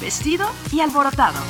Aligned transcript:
Vestido 0.00 0.46
y 0.72 0.78
Alborotado. 0.78 1.40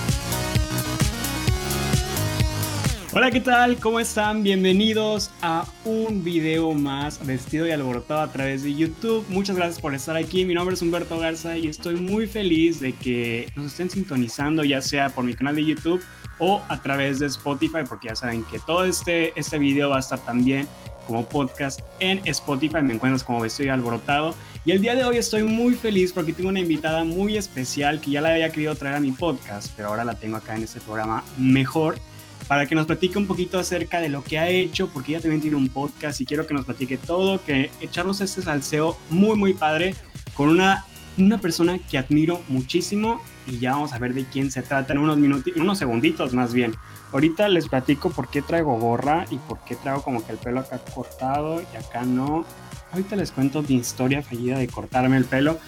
Hola, 3.13 3.31
¿qué 3.31 3.41
tal? 3.41 3.77
¿Cómo 3.77 4.01
están? 4.01 4.43
Bienvenidos 4.43 5.31
a 5.43 5.67
un 5.85 6.25
video 6.25 6.73
más 6.73 7.25
vestido 7.27 7.67
y 7.67 7.71
alborotado 7.71 8.23
a 8.23 8.33
través 8.33 8.63
de 8.63 8.75
YouTube. 8.75 9.27
Muchas 9.29 9.57
gracias 9.57 9.81
por 9.81 9.95
estar 9.95 10.17
aquí. 10.17 10.47
Mi 10.47 10.55
nombre 10.55 10.75
es 10.77 10.83
Humberto 10.83 11.19
Garza 11.19 11.59
y 11.59 11.67
estoy 11.67 11.97
muy 11.97 12.27
feliz 12.27 12.81
de 12.81 12.95
que 12.95 13.53
nos 13.55 13.67
estén 13.67 13.91
sintonizando, 13.91 14.65
ya 14.65 14.81
sea 14.81 15.11
por 15.11 15.25
mi 15.25 15.35
canal 15.35 15.55
de 15.55 15.67
YouTube 15.67 16.03
o 16.39 16.63
a 16.69 16.81
través 16.81 17.19
de 17.19 17.27
Spotify, 17.27 17.81
porque 17.87 18.09
ya 18.09 18.17
saben 18.17 18.45
que 18.45 18.59
todo 18.61 18.85
este, 18.85 19.39
este 19.39 19.59
video 19.59 19.91
va 19.91 19.97
a 19.97 20.01
estar 20.01 20.21
también 20.21 20.67
como 21.09 21.25
podcast 21.27 21.81
en 21.99 22.21
Spotify. 22.27 22.83
Me 22.83 22.95
encuentras 22.95 23.25
como 23.25 23.41
vestido 23.41 23.69
y 23.69 23.71
alborotado. 23.71 24.35
Y 24.65 24.73
el 24.73 24.83
día 24.83 24.95
de 24.95 25.05
hoy 25.05 25.17
estoy 25.17 25.43
muy 25.43 25.75
feliz 25.75 26.13
porque 26.13 26.35
tengo 26.35 26.51
una 26.51 26.61
invitada 26.61 27.03
muy 27.03 27.39
especial 27.39 28.01
que 28.01 28.11
ya 28.11 28.21
la 28.21 28.29
había 28.29 28.51
querido 28.51 28.75
traer 28.77 28.97
a 28.97 29.01
mi 29.01 29.13
podcast, 29.13 29.73
pero 29.75 29.89
ahora 29.89 30.05
la 30.05 30.15
tengo 30.15 30.37
acá 30.37 30.55
en 30.55 30.65
este 30.65 30.81
programa 30.81 31.25
mejor 31.39 31.99
para 32.47 32.67
que 32.67 32.75
nos 32.75 32.87
platique 32.87 33.19
un 33.19 33.27
poquito 33.27 33.59
acerca 33.59 34.01
de 34.01 34.09
lo 34.11 34.23
que 34.23 34.39
ha 34.39 34.49
hecho, 34.49 34.89
porque 34.89 35.13
ella 35.13 35.23
también 35.23 35.41
tiene 35.41 35.57
un 35.57 35.69
podcast 35.69 36.21
y 36.21 36.27
quiero 36.27 36.47
que 36.47 36.55
nos 36.55 36.65
platique 36.65 36.99
todo, 36.99 37.43
que 37.43 37.71
echarnos 37.81 38.21
este 38.21 38.43
salseo 38.43 38.99
muy, 39.11 39.37
muy 39.37 39.55
padre 39.55 39.95
con 40.35 40.51
una, 40.51 40.85
una 41.17 41.39
persona 41.39 41.79
que 41.79 41.99
admiro 41.99 42.43
muchísimo 42.49 43.23
y 43.47 43.59
ya 43.59 43.73
vamos 43.73 43.93
a 43.93 43.99
ver 43.99 44.15
de 44.15 44.25
quién 44.25 44.51
se 44.51 44.63
trata 44.63 44.93
en 44.93 44.99
unos 44.99 45.17
minutos, 45.19 45.53
unos 45.57 45.79
segunditos 45.79 46.35
más 46.35 46.53
bien. 46.53 46.75
Ahorita 47.13 47.49
les 47.49 47.69
platico 47.69 48.11
por 48.11 48.29
qué 48.29 48.43
traigo 48.43 48.79
gorra 48.79 49.25
y 49.31 49.37
por 49.39 49.59
qué 49.61 49.77
traigo 49.77 50.03
como 50.03 50.25
que 50.25 50.33
el 50.33 50.39
pelo 50.39 50.61
acá 50.61 50.79
cortado 50.95 51.61
y 51.61 51.77
acá 51.77 52.03
no. 52.05 52.45
Ahorita 52.93 53.17
les 53.17 53.33
cuento 53.33 53.63
mi 53.63 53.77
historia 53.77 54.23
fallida 54.23 54.59
de 54.59 54.69
cortarme 54.69 55.17
el 55.17 55.25
pelo. 55.25 55.59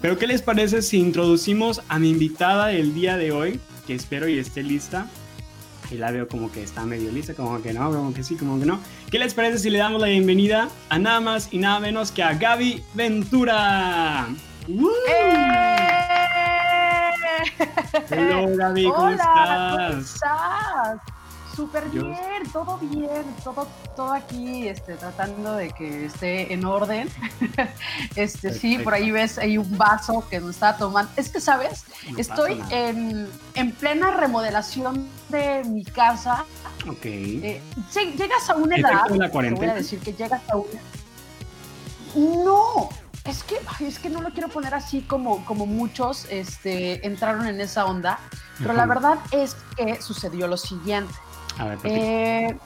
Pero 0.00 0.18
¿qué 0.18 0.26
les 0.26 0.42
parece 0.42 0.82
si 0.82 0.98
introducimos 0.98 1.82
a 1.88 1.98
mi 1.98 2.10
invitada 2.10 2.68
del 2.68 2.94
día 2.94 3.16
de 3.16 3.32
hoy? 3.32 3.60
Que 3.86 3.94
espero 3.94 4.28
y 4.28 4.38
esté 4.38 4.62
lista 4.62 5.06
y 5.90 5.96
la 5.96 6.10
veo 6.10 6.28
como 6.28 6.50
que 6.52 6.62
está 6.62 6.84
medio 6.84 7.10
lista, 7.10 7.34
como 7.34 7.60
que 7.62 7.72
no, 7.72 7.90
como 7.90 8.14
que 8.14 8.22
sí, 8.22 8.36
como 8.36 8.58
que 8.58 8.66
no. 8.66 8.80
¿Qué 9.10 9.18
les 9.18 9.34
parece 9.34 9.58
si 9.58 9.70
le 9.70 9.78
damos 9.78 10.00
la 10.00 10.08
bienvenida 10.08 10.68
a 10.88 10.98
nada 10.98 11.20
más 11.20 11.48
y 11.52 11.58
nada 11.58 11.80
menos 11.80 12.12
que 12.12 12.22
a 12.22 12.34
Gaby 12.34 12.82
Ventura? 12.94 14.28
¡Eh! 14.68 15.89
Hola 18.10 18.46
Gaby, 18.56 18.84
¿cómo 18.84 19.08
estás? 19.08 19.72
¿Cómo 19.72 20.00
estás? 20.00 21.00
Súper 21.54 21.90
bien, 21.90 22.16
todo 22.52 22.78
bien, 22.78 23.24
todo, 23.42 23.66
todo 23.96 24.12
aquí 24.12 24.68
este, 24.68 24.94
tratando 24.94 25.56
de 25.56 25.70
que 25.70 26.06
esté 26.06 26.52
en 26.52 26.64
orden. 26.64 27.08
este, 28.16 28.54
sí, 28.54 28.78
por 28.78 28.94
ahí 28.94 29.10
ves, 29.10 29.36
hay 29.36 29.58
un 29.58 29.76
vaso 29.76 30.24
que 30.30 30.40
nos 30.40 30.50
está 30.50 30.76
tomando. 30.76 31.10
Es 31.16 31.28
que, 31.28 31.40
¿sabes? 31.40 31.84
Estoy 32.16 32.62
en, 32.70 33.28
en, 33.54 33.72
plena 33.72 34.12
remodelación 34.12 35.08
de 35.28 35.64
mi 35.64 35.84
casa. 35.84 36.44
Ok. 36.88 37.04
Eh, 37.04 37.60
llegas 38.16 38.48
a 38.48 38.54
una 38.54 38.76
edad. 38.76 39.08
la 39.10 39.28
cuarentena? 39.28 39.72
Voy 39.72 39.76
a 39.76 39.82
decir 39.82 39.98
que 39.98 40.12
llegas 40.12 40.42
a 40.48 40.56
una. 40.56 40.80
No, 42.14 42.88
es 43.30 43.44
que, 43.44 43.58
es 43.86 43.98
que 43.98 44.10
no 44.10 44.20
lo 44.20 44.30
quiero 44.30 44.48
poner 44.48 44.74
así 44.74 45.02
como, 45.02 45.44
como 45.44 45.64
muchos 45.64 46.26
este, 46.30 47.06
entraron 47.06 47.46
en 47.46 47.60
esa 47.60 47.86
onda, 47.86 48.18
pero 48.58 48.72
la 48.72 48.86
verdad 48.86 49.18
es 49.30 49.56
que 49.76 50.02
sucedió 50.02 50.48
lo 50.48 50.56
siguiente. 50.56 51.14
Eh, 51.84 52.56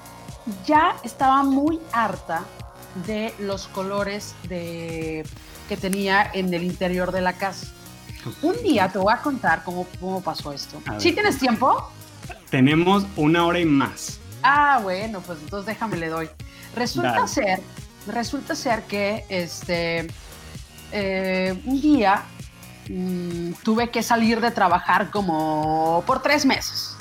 ya 0.67 0.97
estaba 1.03 1.43
muy 1.43 1.81
harta 1.93 2.45
de 3.07 3.35
los 3.39 3.69
colores 3.69 4.35
de, 4.49 5.27
que 5.69 5.77
tenía 5.77 6.31
en 6.33 6.53
el 6.53 6.63
interior 6.63 7.13
de 7.13 7.21
la 7.21 7.35
casa. 7.35 7.67
Un 8.41 8.57
día 8.63 8.89
te 8.89 8.99
voy 8.99 9.13
a 9.13 9.19
contar 9.19 9.63
cómo, 9.65 9.87
cómo 10.01 10.23
pasó 10.23 10.53
esto. 10.53 10.81
¿Sí 10.99 11.13
tienes 11.13 11.39
tiempo? 11.39 11.91
Tenemos 12.49 13.05
una 13.17 13.45
hora 13.45 13.61
y 13.61 13.67
más. 13.67 14.19
Ah, 14.43 14.81
bueno, 14.83 15.21
pues 15.21 15.39
entonces 15.43 15.67
déjame 15.67 15.99
le 15.99 16.09
doy. 16.09 16.31
Resulta 16.75 17.27
ser, 17.27 17.61
resulta 18.07 18.55
ser 18.55 18.85
que 18.85 19.27
este 19.29 20.09
eh, 20.97 21.61
un 21.67 21.81
día 21.81 22.23
mm, 22.89 23.55
tuve 23.65 23.91
que 23.91 24.03
salir 24.03 24.41
de 24.41 24.53
trabajar 24.53 25.11
como 25.11 26.05
por 26.07 26.23
tres 26.23 26.47
meses. 26.47 26.97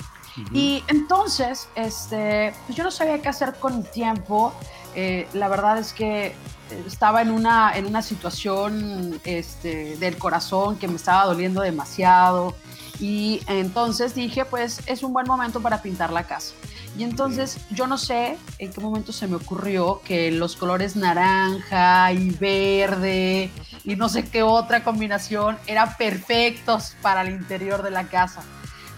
Y 0.51 0.83
entonces, 0.87 1.69
este, 1.75 2.55
pues 2.65 2.75
yo 2.75 2.83
no 2.83 2.89
sabía 2.89 3.21
qué 3.21 3.29
hacer 3.29 3.53
con 3.59 3.77
mi 3.77 3.83
tiempo. 3.83 4.51
Eh, 4.95 5.27
la 5.33 5.47
verdad 5.47 5.77
es 5.77 5.93
que 5.93 6.35
estaba 6.85 7.21
en 7.21 7.31
una, 7.31 7.75
en 7.77 7.85
una 7.85 8.01
situación 8.01 9.19
este, 9.23 9.97
del 9.97 10.17
corazón 10.17 10.77
que 10.77 10.87
me 10.87 10.95
estaba 10.95 11.25
doliendo 11.25 11.61
demasiado. 11.61 12.55
Y 12.99 13.41
entonces 13.47 14.13
dije, 14.15 14.45
pues 14.45 14.81
es 14.85 15.03
un 15.03 15.13
buen 15.13 15.27
momento 15.27 15.61
para 15.61 15.81
pintar 15.81 16.11
la 16.11 16.23
casa. 16.23 16.53
Y 16.97 17.03
entonces 17.03 17.57
yo 17.71 17.87
no 17.87 17.97
sé 17.97 18.37
en 18.59 18.71
qué 18.71 18.79
momento 18.79 19.11
se 19.11 19.27
me 19.27 19.35
ocurrió 19.35 20.01
que 20.05 20.31
los 20.31 20.55
colores 20.55 20.95
naranja 20.95 22.11
y 22.13 22.29
verde 22.29 23.49
y 23.83 23.95
no 23.95 24.09
sé 24.09 24.29
qué 24.29 24.43
otra 24.43 24.83
combinación 24.83 25.57
eran 25.65 25.95
perfectos 25.97 26.95
para 27.01 27.21
el 27.23 27.31
interior 27.31 27.81
de 27.81 27.89
la 27.89 28.03
casa. 28.05 28.43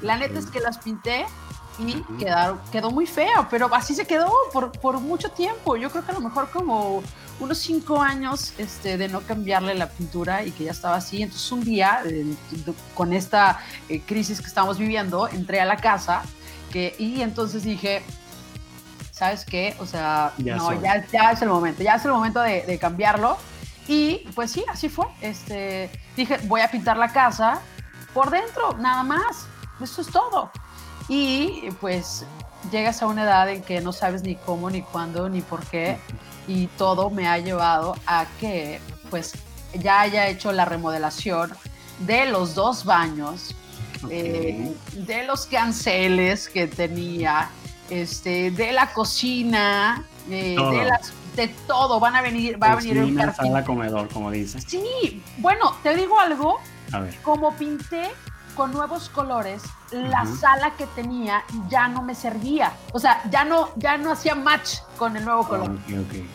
La 0.02 0.18
neta 0.18 0.40
es 0.40 0.48
que 0.48 0.60
las 0.60 0.78
pinté 0.78 1.26
y 1.80 2.02
quedaron, 2.18 2.60
quedó 2.72 2.92
muy 2.92 3.06
feo, 3.06 3.48
pero 3.50 3.74
así 3.74 3.96
se 3.96 4.06
quedó 4.06 4.32
por, 4.52 4.72
por, 4.74 5.00
mucho 5.00 5.30
tiempo. 5.30 5.76
Yo 5.78 5.90
creo 5.90 6.06
que 6.06 6.12
a 6.12 6.16
lo 6.16 6.22
mejor 6.22 6.50
como 6.50 7.02
unos 7.40 7.58
cinco 7.58 8.02
años 8.02 8.54
este, 8.58 8.98
de 8.98 9.08
no 9.08 9.22
cambiarle 9.22 9.76
la 9.76 9.90
pintura 9.90 10.44
y 10.44 10.52
que 10.52 10.66
ya 10.66 10.72
estaba 10.72 10.96
así. 10.96 11.22
Entonces 11.22 11.52
un 11.52 11.64
día, 11.64 12.02
eh, 12.06 12.26
con 12.94 13.14
esta 13.14 13.60
eh, 13.90 14.02
crisis 14.02 14.42
que 14.42 14.48
estamos 14.48 14.78
viviendo, 14.78 15.28
entré 15.28 15.60
a 15.60 15.66
la 15.66 15.78
casa 15.78 16.24
que, 16.72 16.96
y 16.98 17.22
entonces 17.22 17.64
dije, 17.64 18.04
¿sabes 19.12 19.46
qué? 19.46 19.76
O 19.80 19.86
sea, 19.86 20.34
ya 20.38 20.56
no, 20.56 20.82
ya, 20.82 21.06
ya, 21.08 21.32
es 21.32 21.42
el 21.42 21.50
momento, 21.50 21.84
ya 21.84 21.96
es 21.96 22.06
el 22.06 22.12
momento 22.12 22.42
de, 22.42 22.64
de 22.64 22.78
cambiarlo. 22.78 23.38
Y 23.88 24.28
pues 24.34 24.52
sí, 24.52 24.64
así 24.68 24.90
fue. 24.90 25.06
Este, 25.22 25.92
dije, 26.16 26.40
voy 26.46 26.62
a 26.62 26.72
pintar 26.72 26.98
la 26.98 27.10
casa 27.10 27.62
por 28.14 28.32
dentro, 28.32 28.74
nada 28.78 29.04
más. 29.04 29.48
Eso 29.80 30.02
es 30.02 30.08
todo. 30.08 30.52
Y 31.08 31.70
pues 31.82 32.26
llegas 32.72 33.02
a 33.02 33.08
una 33.08 33.24
edad 33.24 33.50
en 33.50 33.62
que 33.62 33.82
no 33.82 33.94
sabes 33.94 34.24
ni 34.24 34.36
cómo, 34.36 34.70
ni 34.70 34.82
cuándo, 34.82 35.30
ni 35.30 35.42
por 35.42 35.64
qué. 35.66 36.00
Y 36.48 36.68
todo 36.68 37.10
me 37.10 37.28
ha 37.28 37.38
llevado 37.40 37.96
a 38.06 38.26
que 38.40 38.80
pues 39.10 39.34
ya 39.74 40.02
haya 40.02 40.28
hecho 40.28 40.52
la 40.52 40.66
remodelación 40.66 41.52
de 42.00 42.26
los 42.26 42.56
dos 42.56 42.86
baños, 42.86 43.56
eh, 44.10 44.74
de 44.94 45.24
los 45.26 45.46
canceles 45.46 46.50
que 46.50 46.68
tenía, 46.68 47.50
este, 47.90 48.52
de 48.52 48.72
la 48.72 48.94
cocina, 48.94 50.04
eh, 50.30 50.56
de 50.56 50.86
las 50.86 51.14
de 51.36 51.48
todo. 51.68 52.00
Van 52.00 52.16
a 52.16 52.22
venir, 52.22 52.62
va 52.62 52.74
a 52.74 52.76
venir 52.76 52.98
el 52.98 53.34
sala, 53.34 53.64
comedor, 53.64 54.08
como 54.10 54.32
dices. 54.32 54.64
Sí, 54.68 55.22
bueno, 55.38 55.76
te 55.84 55.96
digo 55.96 56.20
algo. 56.20 56.60
A 56.92 57.00
ver. 57.00 57.16
Como 57.22 57.56
pinté 57.56 58.12
con 58.56 58.72
nuevos 58.72 59.10
colores, 59.10 59.62
la 59.92 60.26
sala 60.26 60.72
que 60.78 60.88
tenía 60.88 61.44
ya 61.70 61.88
no 61.88 62.02
me 62.02 62.16
servía. 62.16 62.74
O 62.94 63.00
sea, 63.00 63.22
ya 63.30 63.44
no, 63.44 63.70
ya 63.76 63.98
no 63.98 64.12
hacía 64.12 64.34
match 64.34 64.78
con 64.98 65.16
el 65.16 65.26
nuevo 65.26 65.48
color. 65.48 65.78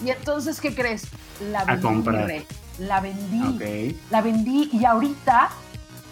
Y 0.04 0.10
entonces, 0.10 0.60
¿qué 0.60 0.74
crees? 0.74 1.08
La 1.50 1.64
vendí. 1.64 2.46
La 2.78 3.00
vendí. 3.00 3.98
La 4.10 4.20
vendí 4.20 4.70
y 4.72 4.84
ahorita, 4.84 5.50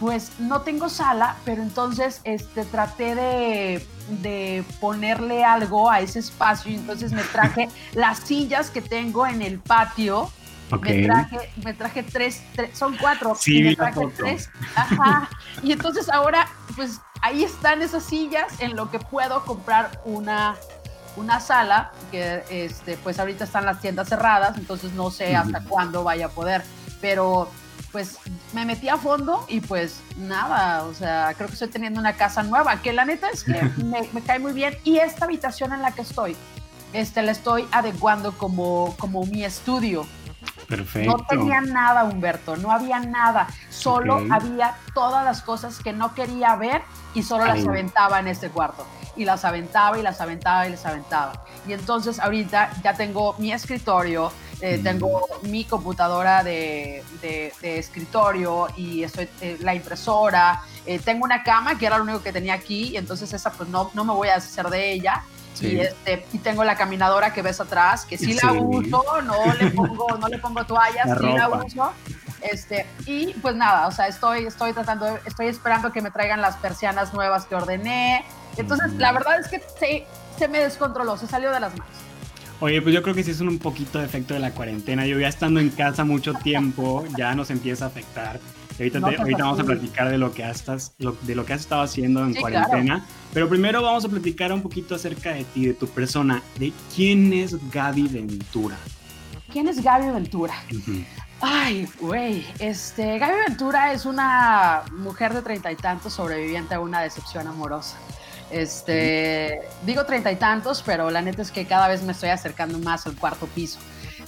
pues 0.01 0.33
no 0.39 0.63
tengo 0.63 0.89
sala, 0.89 1.37
pero 1.45 1.63
entonces 1.63 2.21
este, 2.25 2.65
traté 2.65 3.15
de, 3.15 3.87
de 4.23 4.65
ponerle 4.81 5.45
algo 5.45 5.91
a 5.91 6.01
ese 6.01 6.19
espacio 6.19 6.73
y 6.73 6.77
entonces 6.77 7.13
me 7.13 7.23
traje 7.23 7.69
las 7.95 8.19
sillas 8.21 8.71
que 8.71 8.81
tengo 8.81 9.27
en 9.27 9.43
el 9.43 9.59
patio 9.59 10.31
me, 10.77 11.05
traje, 11.05 11.51
me 11.65 11.75
traje 11.75 12.03
tres, 12.03 12.43
son 12.73 12.97
cuatro. 12.97 13.35
Sí, 13.35 13.63
me 13.63 13.77
traje 13.77 14.07
tres. 14.17 14.51
Ajá. 14.75 15.29
y 15.63 15.73
entonces 15.73 16.09
ahora, 16.09 16.49
pues 16.77 17.01
ahí 17.23 17.45
están 17.45 17.83
esas 17.83 18.05
sillas 18.05 18.61
en 18.61 18.77
lo 18.77 18.91
que 18.91 18.99
puedo 18.99 19.45
comprar 19.45 20.01
una, 20.05 20.57
una 21.17 21.41
sala, 21.41 21.93
que 22.11 22.45
este, 22.51 22.97
pues 22.99 23.19
ahorita 23.19 23.45
están 23.45 23.65
las 23.65 23.81
tiendas 23.81 24.09
cerradas, 24.09 24.57
entonces 24.57 24.93
no 24.93 25.11
sé 25.11 25.37
hasta 25.37 25.61
cuándo 25.63 26.05
vaya 26.05 26.27
a 26.27 26.31
poder. 26.31 26.63
Pero 27.01 27.49
pues 27.93 28.19
me 28.53 28.67
metí 28.67 28.89
a 28.89 28.97
fondo 28.97 29.45
y 29.49 29.61
pues 29.61 30.01
nada, 30.19 30.85
o 30.85 30.95
sea, 30.95 31.33
creo 31.37 31.49
que 31.49 31.55
estoy 31.55 31.69
teniendo 31.69 31.99
una 31.99 32.15
casa 32.15 32.43
nueva, 32.43 32.83
que 32.83 32.93
la 32.93 33.05
neta 33.05 33.29
es 33.31 33.45
que 33.45 33.63
me, 33.85 34.09
me, 34.13 34.21
cae 34.23 34.39
muy 34.39 34.53
bien. 34.53 34.77
Y 34.85 34.99
esta 34.99 35.25
habitación 35.25 35.73
en 35.73 35.83
la 35.83 35.93
que 35.93 36.03
estoy, 36.03 36.37
este, 36.93 37.23
la 37.23 37.33
estoy 37.33 37.67
adecuando 37.71 38.33
como, 38.37 38.95
como 38.99 39.25
mi 39.27 39.45
estudio. 39.45 40.07
Perfecto. 40.69 41.17
No 41.17 41.25
tenía 41.25 41.61
nada, 41.63 42.05
Humberto, 42.05 42.57
no 42.57 42.71
había 42.71 43.01
nada. 43.01 43.49
Solo 43.71 44.21
había 44.31 44.77
todas 44.95 45.25
las 45.25 45.43
cosas 45.43 45.79
que 45.79 45.93
no 45.93 46.15
quería 46.15 46.55
ver 46.57 46.83
y 47.15 47.23
solo 47.23 47.47
las 47.47 47.67
aventaba 47.67 48.21
en 48.21 48.29
este 48.29 48.51
cuarto. 48.51 48.87
Y 49.17 49.25
las 49.25 49.45
aventaba 49.45 49.99
y 49.99 50.03
las 50.03 50.21
aventaba 50.21 50.69
y 50.69 50.71
las 50.71 50.85
aventaba. 50.87 51.45
Y 51.67 51.73
entonces 51.73 52.21
ahorita 52.21 52.71
ya 52.85 52.95
tengo 52.95 53.35
mi 53.39 53.53
escritorio, 53.53 54.31
Eh, 54.61 54.81
tengo 54.83 55.25
mi 55.43 55.65
computadora 55.65 56.43
de, 56.43 57.05
de, 57.23 57.79
escritorio 57.79 58.67
y 58.77 59.05
estoy, 59.05 59.29
eh, 59.41 59.57
la 59.61 59.73
impresora. 59.73 60.63
Eh, 60.85 60.99
tengo 60.99 61.25
una 61.25 61.45
cama 61.45 61.79
que 61.79 61.87
era 61.87 61.97
lo 61.97 62.03
único 62.03 62.23
que 62.25 62.33
tenía 62.33 62.55
aquí, 62.55 62.89
y 62.89 62.97
entonces 62.97 63.33
esa 63.33 63.53
pues 63.53 63.69
no, 63.69 63.91
no 63.95 64.05
me 64.05 64.13
voy 64.13 64.29
a 64.29 64.35
deshacer 64.35 64.69
de 64.69 64.93
ella. 64.93 65.23
Y, 65.61 65.81
este, 65.81 66.27
y 66.33 66.39
tengo 66.39 66.65
la 66.65 66.77
caminadora 66.77 67.33
que 67.33 67.43
ves 67.43 67.61
atrás, 67.61 68.05
que 68.05 68.19
sí, 68.19 68.35
la 68.35 68.53
uso, 68.53 69.05
no 69.23 69.55
le 69.55 69.71
pongo, 69.71 70.17
no 70.19 70.29
le 70.29 70.39
pongo 70.39 70.65
toallas, 70.65 71.19
sí 71.19 71.27
la 71.27 71.49
uso. 71.49 71.93
Este, 72.41 72.87
y 73.07 73.35
pues 73.35 73.57
nada, 73.57 73.89
o 73.89 73.91
sea, 73.91 74.07
estoy, 74.07 74.47
estoy 74.47 74.73
tratando, 74.73 75.19
estoy 75.27 75.47
esperando 75.47 75.93
que 75.93 76.01
me 76.01 76.11
traigan 76.11 76.41
las 76.41 76.57
persianas 76.57 77.13
nuevas 77.13 77.47
que 77.47 77.55
ordené. 77.55 78.25
Entonces, 78.57 78.93
la 78.95 79.13
verdad 79.13 79.41
es 79.41 79.49
que 79.49 79.61
se, 79.79 80.07
se 80.39 80.49
me 80.49 80.59
descontroló, 80.61 81.17
se 81.17 81.27
salió 81.27 81.51
de 81.51 81.61
las 81.61 81.73
manos. 81.77 81.97
Oye, 82.61 82.83
pues 82.83 82.93
yo 82.93 83.03
creo 83.03 83.15
que 83.15 83.23
sí 83.23 83.31
es 83.31 83.41
un 83.41 83.59
poquito 83.59 84.01
de 84.01 84.05
efecto 84.05 84.35
de 84.35 84.41
la 84.41 84.51
cuarentena. 84.51 85.07
Yo 85.07 85.19
ya 85.19 85.29
estando 85.29 85.61
en 85.61 85.71
casa 85.71 86.05
mucho 86.05 86.35
tiempo, 86.35 87.05
ya 87.17 87.35
nos 87.35 87.51
empieza 87.51 87.85
a 87.85 87.89
afectar. 87.89 88.41
Ahorita, 88.79 88.99
ahorita 88.99 89.43
vamos 89.43 89.61
a 89.61 89.65
platicar 89.65 90.09
de 90.09 90.19
lo 90.19 90.33
que 90.33 90.45
has, 90.45 90.65
de 90.99 91.35
lo 91.35 91.45
que 91.45 91.53
has 91.53 91.61
estado 91.63 91.83
haciendo 91.83 92.25
en 92.25 92.35
cuarentena. 92.35 93.05
Pero 93.33 93.49
primero 93.49 93.83
vamos 93.83 94.05
a 94.05 94.09
platicar 94.09 94.53
un 94.53 94.63
poquito 94.63 94.95
acerca 94.95 95.33
de 95.33 95.45
ti, 95.45 95.67
de 95.67 95.75
tu 95.75 95.89
persona, 95.89 96.43
de 96.59 96.73
quién 96.95 97.33
es 97.33 97.57
Gaby 97.73 98.09
Ventura. 98.09 98.77
¿Quién 99.51 99.69
es 99.69 99.83
Gaby 99.83 100.11
Ventura? 100.11 100.55
Ay, 101.41 101.89
güey, 102.01 102.45
este, 102.59 103.19
Gaby 103.19 103.39
Ventura 103.49 103.93
es 103.93 104.07
una 104.07 104.83
mujer 104.93 105.35
de 105.35 105.43
treinta 105.43 105.71
y 105.73 105.77
tantos 105.77 106.13
sobreviviente 106.13 106.75
a 106.75 106.81
una 106.81 107.01
decepción 107.01 107.47
amorosa. 107.47 107.97
Este, 108.51 109.61
digo 109.85 110.05
treinta 110.07 110.33
y 110.33 110.37
tantos, 110.37 110.83
pero 110.85 111.11
la 111.11 111.21
neta 111.21 111.43
es 111.43 111.51
que 111.51 111.67
cada 111.67 111.89
vez 111.89 112.03
me 112.03 112.13
estoy 112.13 112.31
acercando 112.31 112.79
más 112.79 113.07
al 113.07 113.15
cuarto 113.15 113.47
piso. 113.47 113.79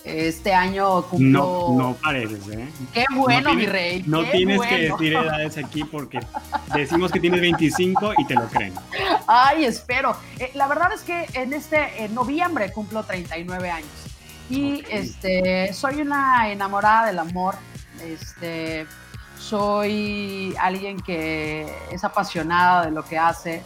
Este 0.05 0.55
año 0.55 1.02
cumplo. 1.02 1.75
No, 1.76 1.79
no 1.79 1.94
pareces, 1.94 2.49
¿eh? 2.49 2.69
Qué 2.93 3.05
bueno, 3.14 3.55
mi 3.55 3.67
rey. 3.67 4.02
No 4.06 4.25
tienes 4.25 4.61
que 4.62 4.76
decir 4.88 5.12
edades 5.12 5.58
aquí 5.58 5.85
porque 5.85 6.20
decimos 6.75 7.12
que 7.12 7.20
tienes 7.20 7.41
25 7.41 8.14
y 8.19 8.26
te 8.26 8.35
lo 8.35 8.47
creen. 8.49 8.73
Ay, 9.26 9.64
espero. 9.64 10.17
Eh, 10.38 10.50
la 10.55 10.67
verdad 10.69 10.93
es 10.93 11.02
que 11.02 11.26
en 11.35 11.52
este 11.52 12.05
en 12.05 12.14
noviembre 12.14 12.73
cumplo 12.73 13.02
39 13.05 13.70
años. 13.70 13.91
Y 14.49 14.82
este 14.91 15.73
soy 15.73 16.00
una 16.00 16.50
enamorada 16.50 17.06
del 17.06 17.19
amor. 17.19 17.56
Este 18.02 18.87
soy 19.38 20.55
alguien 20.61 20.99
que 21.00 21.73
es 21.91 22.05
apasionada 22.05 22.85
de 22.85 22.91
lo 22.91 23.05
que 23.05 23.19
hace. 23.19 23.62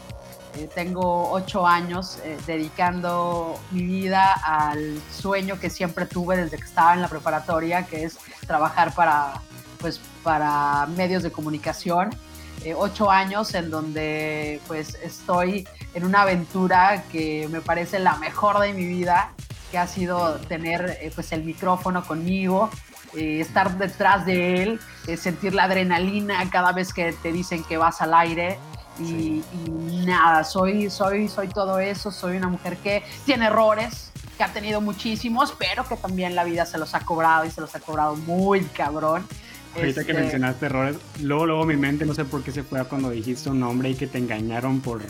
Eh, 0.56 0.69
tengo 0.73 1.33
ocho 1.33 1.67
años 1.67 2.19
eh, 2.23 2.39
dedicando 2.47 3.59
mi 3.73 3.83
vida 3.83 4.33
al 4.45 5.01
sueño 5.11 5.59
que 5.59 5.69
siempre 5.69 6.06
tuve 6.06 6.37
desde 6.37 6.59
que 6.59 6.65
estaba 6.65 6.95
en 6.95 7.03
la 7.03 7.09
preparatoria, 7.09 7.87
que 7.87 8.05
es 8.05 8.19
trabajar 8.47 8.95
para, 8.95 9.33
pues, 9.81 10.01
para 10.23 10.87
medios 10.97 11.25
de 11.25 11.33
comunicación. 11.33 12.11
Eh, 12.65 12.73
ocho 12.77 13.11
años 13.11 13.53
en 13.55 13.69
donde 13.69 14.61
pues 14.69 14.97
estoy 15.03 15.69
en 15.93 16.05
una 16.05 16.23
aventura 16.23 17.03
que 17.11 17.49
me 17.50 17.61
parece 17.61 17.99
la 17.99 18.17
mejor 18.17 18.61
de 18.61 18.73
mi 18.73 18.87
vida, 18.87 19.33
que 19.73 19.79
ha 19.79 19.89
sido 19.89 20.37
tener 20.37 21.12
pues 21.17 21.33
el 21.33 21.43
micrófono 21.43 22.07
conmigo, 22.07 22.71
estar 23.12 23.77
detrás 23.77 24.25
de 24.25 24.62
él, 24.62 24.81
sentir 25.19 25.53
la 25.53 25.65
adrenalina 25.65 26.49
cada 26.49 26.73
vez 26.73 26.95
que 26.95 27.12
te 27.12 27.33
dicen 27.33 27.65
que 27.65 27.77
vas 27.77 28.00
al 28.00 28.15
aire, 28.15 28.59
y, 28.99 29.43
nada, 30.06 30.44
soy, 30.44 30.91
soy, 30.91 31.29
soy 31.29 31.49
todo 31.49 31.79
eso, 31.79 32.11
soy 32.11 32.37
una 32.37 32.49
mujer 32.49 32.76
que 32.79 33.02
tiene 33.25 33.46
errores, 33.46 34.12
que 34.37 34.44
ha 34.44 34.52
tenido 34.52 34.81
muchísimos, 34.81 35.55
pero 35.58 35.87
que 35.87 35.96
también 35.96 36.35
la 36.35 36.44
vida 36.44 36.67
se 36.67 36.79
los 36.79 36.94
ha 36.94 37.00
cobrado 37.00 37.44
y 37.44 37.50
se 37.50 37.61
los 37.61 37.75
ha 37.75 37.81
cobrado 37.81 38.17
muy 38.17 38.62
cabrón. 38.64 39.26
Ahorita 39.75 40.05
que 40.05 40.12
este 40.12 40.23
mencionaste 40.23 40.67
errores, 40.67 40.96
luego, 41.20 41.46
luego 41.46 41.64
mi 41.64 41.76
mente, 41.76 42.06
no 42.06 42.14
sé 42.14 42.25
por 42.25 42.44
qué 42.44 42.52
se 42.52 42.62
fue 42.62 42.85
cuando 42.85 43.11
dijiste 43.11 43.50
un 43.50 43.61
nombre 43.61 43.91
y 43.91 43.94
que 43.96 44.06
te 44.06 44.19
engañaron 44.19 44.81
por, 44.81 45.02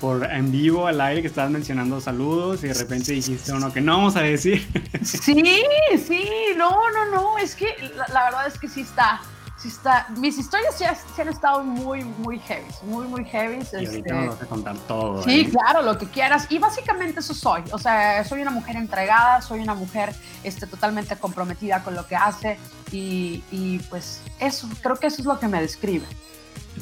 por 0.00 0.30
en 0.30 0.52
vivo 0.52 0.86
al 0.86 1.00
aire 1.00 1.22
que 1.22 1.28
estabas 1.28 1.50
mencionando 1.50 2.00
saludos 2.00 2.62
y 2.62 2.68
de 2.68 2.74
repente 2.74 3.12
dijiste 3.12 3.52
uno 3.52 3.72
que 3.72 3.80
no 3.80 3.96
vamos 3.96 4.14
a 4.14 4.20
decir. 4.20 4.64
Sí, 5.02 5.64
sí, 6.06 6.28
no, 6.56 6.70
no, 6.92 7.10
no, 7.10 7.38
es 7.38 7.56
que 7.56 7.66
la 8.12 8.24
verdad 8.24 8.46
es 8.46 8.58
que 8.58 8.68
sí 8.68 8.82
está, 8.82 9.20
mis 10.16 10.38
historias 10.38 10.78
ya, 10.78 10.96
han 11.18 11.28
estado 11.28 11.62
muy, 11.62 12.04
muy 12.04 12.38
heavy, 12.40 12.66
muy, 12.82 13.06
muy 13.06 13.24
heavy. 13.24 13.58
Y 13.72 13.86
ahorita 13.86 13.96
este, 13.96 14.28
vas 14.28 14.42
a 14.42 14.46
contar 14.46 14.76
todo. 14.88 15.22
Sí, 15.22 15.40
¿eh? 15.40 15.50
claro, 15.50 15.82
lo 15.82 15.98
que 15.98 16.06
quieras. 16.06 16.46
Y 16.50 16.58
básicamente 16.58 17.20
eso 17.20 17.34
soy. 17.34 17.62
O 17.72 17.78
sea, 17.78 18.24
soy 18.24 18.42
una 18.42 18.50
mujer 18.50 18.76
entregada, 18.76 19.40
soy 19.42 19.60
una 19.60 19.74
mujer 19.74 20.14
este, 20.42 20.66
totalmente 20.66 21.16
comprometida 21.16 21.82
con 21.82 21.94
lo 21.94 22.06
que 22.06 22.16
hace 22.16 22.58
y, 22.92 23.42
y 23.50 23.78
pues 23.90 24.22
eso, 24.38 24.68
creo 24.82 24.96
que 24.96 25.06
eso 25.06 25.22
es 25.22 25.26
lo 25.26 25.38
que 25.38 25.48
me 25.48 25.60
describe. 25.60 26.06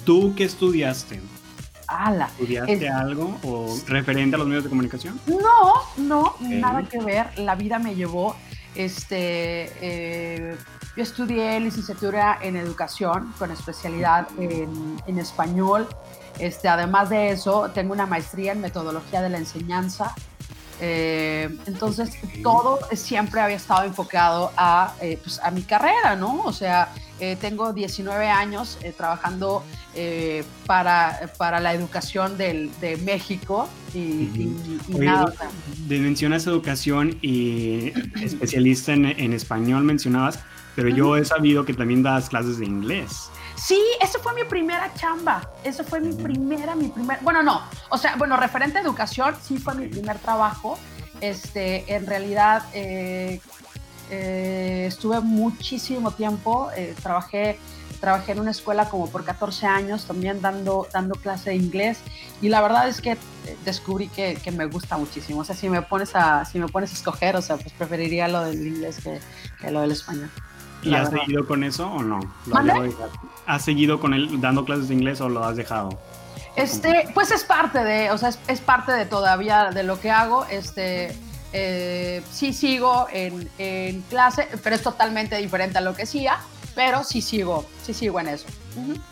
¿Tú 0.04 0.34
qué 0.36 0.44
estudiaste? 0.44 1.20
Ala, 1.86 2.26
¿Estudiaste 2.38 2.88
algo 2.88 3.38
o 3.42 3.78
referente 3.86 4.36
a 4.36 4.38
los 4.38 4.46
medios 4.46 4.64
de 4.64 4.70
comunicación? 4.70 5.20
No, 5.26 5.74
no, 5.98 6.34
nada 6.40 6.82
que 6.84 6.98
ver. 6.98 7.38
La 7.38 7.54
vida 7.54 7.78
me 7.78 7.94
llevó 7.94 8.34
este, 8.74 9.70
eh, 9.80 10.56
yo 10.96 11.02
estudié 11.02 11.58
licenciatura 11.60 12.38
en 12.42 12.56
educación 12.56 13.32
con 13.38 13.50
especialidad 13.50 14.28
en, 14.38 15.18
español. 15.18 15.88
Este, 16.38 16.68
además 16.68 17.08
de 17.08 17.30
eso, 17.30 17.70
tengo 17.70 17.92
una 17.92 18.06
maestría 18.06 18.52
en 18.52 18.60
metodología 18.60 19.22
de 19.22 19.30
la 19.30 19.38
enseñanza. 19.38 20.14
Eh, 20.80 21.56
entonces, 21.66 22.10
todo 22.42 22.78
siempre 22.92 23.40
había 23.40 23.56
estado 23.56 23.84
enfocado 23.84 24.52
a, 24.56 24.94
eh, 25.00 25.18
pues, 25.22 25.38
a 25.38 25.50
mi 25.50 25.62
carrera, 25.62 26.16
¿no? 26.16 26.42
O 26.42 26.52
sea, 26.52 26.92
eh, 27.20 27.36
tengo 27.40 27.72
19 27.72 28.28
años 28.28 28.78
trabajando 28.96 29.64
para, 30.66 31.30
para 31.38 31.60
la 31.60 31.72
educación 31.74 32.36
del, 32.36 32.70
de 32.80 32.96
México 32.96 33.68
y, 33.94 34.50
nada. 34.88 35.32
mencionas 35.86 36.46
educación 36.46 37.18
y 37.22 37.92
especialista 38.20 38.92
en, 38.92 39.06
en 39.06 39.32
español, 39.34 39.84
mencionabas. 39.84 40.40
Pero 40.74 40.88
yo 40.88 41.16
he 41.16 41.24
sabido 41.24 41.64
que 41.64 41.74
también 41.74 42.02
das 42.02 42.28
clases 42.28 42.58
de 42.58 42.64
inglés. 42.64 43.30
Sí, 43.54 43.80
esa 44.00 44.18
fue 44.18 44.34
mi 44.34 44.44
primera 44.44 44.92
chamba. 44.94 45.48
Esa 45.62 45.84
fue 45.84 46.00
mi 46.00 46.12
primera, 46.12 46.74
mi 46.74 46.88
primer. 46.88 47.18
Bueno, 47.20 47.42
no. 47.42 47.62
O 47.90 47.98
sea, 47.98 48.16
bueno, 48.16 48.36
referente 48.36 48.78
a 48.78 48.80
educación, 48.80 49.36
sí 49.40 49.58
fue 49.58 49.74
mi 49.74 49.86
primer 49.86 50.18
trabajo. 50.18 50.78
Este, 51.20 51.94
en 51.94 52.06
realidad, 52.06 52.64
eh, 52.72 53.40
eh, 54.10 54.86
estuve 54.88 55.20
muchísimo 55.20 56.10
tiempo. 56.10 56.70
Eh, 56.74 56.94
trabajé, 57.00 57.58
trabajé 58.00 58.32
en 58.32 58.40
una 58.40 58.50
escuela 58.50 58.88
como 58.88 59.08
por 59.08 59.24
14 59.24 59.66
años, 59.66 60.06
también 60.06 60.40
dando, 60.40 60.88
dando 60.92 61.14
clase 61.14 61.50
de 61.50 61.56
inglés. 61.56 61.98
Y 62.40 62.48
la 62.48 62.62
verdad 62.62 62.88
es 62.88 63.00
que 63.00 63.16
descubrí 63.64 64.08
que, 64.08 64.38
que, 64.42 64.50
me 64.50 64.66
gusta 64.66 64.96
muchísimo. 64.96 65.40
O 65.40 65.44
sea, 65.44 65.54
si 65.54 65.68
me 65.68 65.82
pones 65.82 66.16
a, 66.16 66.44
si 66.46 66.58
me 66.58 66.66
pones 66.66 66.90
a 66.90 66.94
escoger, 66.94 67.36
o 67.36 67.42
sea, 67.42 67.56
pues 67.58 67.72
preferiría 67.74 68.26
lo 68.26 68.42
del 68.42 68.66
inglés 68.66 68.98
que, 69.04 69.20
que 69.60 69.70
lo 69.70 69.82
del 69.82 69.92
español. 69.92 70.30
¿Y 70.82 70.94
has 70.94 71.10
seguido 71.10 71.46
con 71.46 71.64
eso 71.64 71.90
o 71.90 72.02
no? 72.02 72.20
¿Has 73.46 73.64
seguido 73.64 74.00
con 74.00 74.14
él 74.14 74.40
dando 74.40 74.64
clases 74.64 74.88
de 74.88 74.94
inglés 74.94 75.20
o 75.20 75.28
lo 75.28 75.44
has 75.44 75.56
dejado? 75.56 75.98
Este, 76.56 77.08
pues 77.14 77.30
es 77.30 77.44
parte 77.44 77.82
de, 77.82 78.10
o 78.10 78.18
sea, 78.18 78.30
es, 78.48 78.60
parte 78.60 78.92
de 78.92 79.06
todavía 79.06 79.70
de 79.70 79.82
lo 79.84 80.00
que 80.00 80.10
hago. 80.10 80.44
Este, 80.46 81.16
eh, 81.52 82.22
sí 82.30 82.52
sigo 82.52 83.06
en, 83.12 84.02
clase, 84.10 84.48
pero 84.62 84.76
es 84.76 84.82
totalmente 84.82 85.36
diferente 85.36 85.78
a 85.78 85.80
lo 85.80 85.94
que 85.94 86.02
hacía, 86.02 86.38
pero 86.74 87.04
sí 87.04 87.22
sigo, 87.22 87.66
sí 87.82 87.94
sigo 87.94 88.20
en 88.20 88.28
eso. 88.28 88.46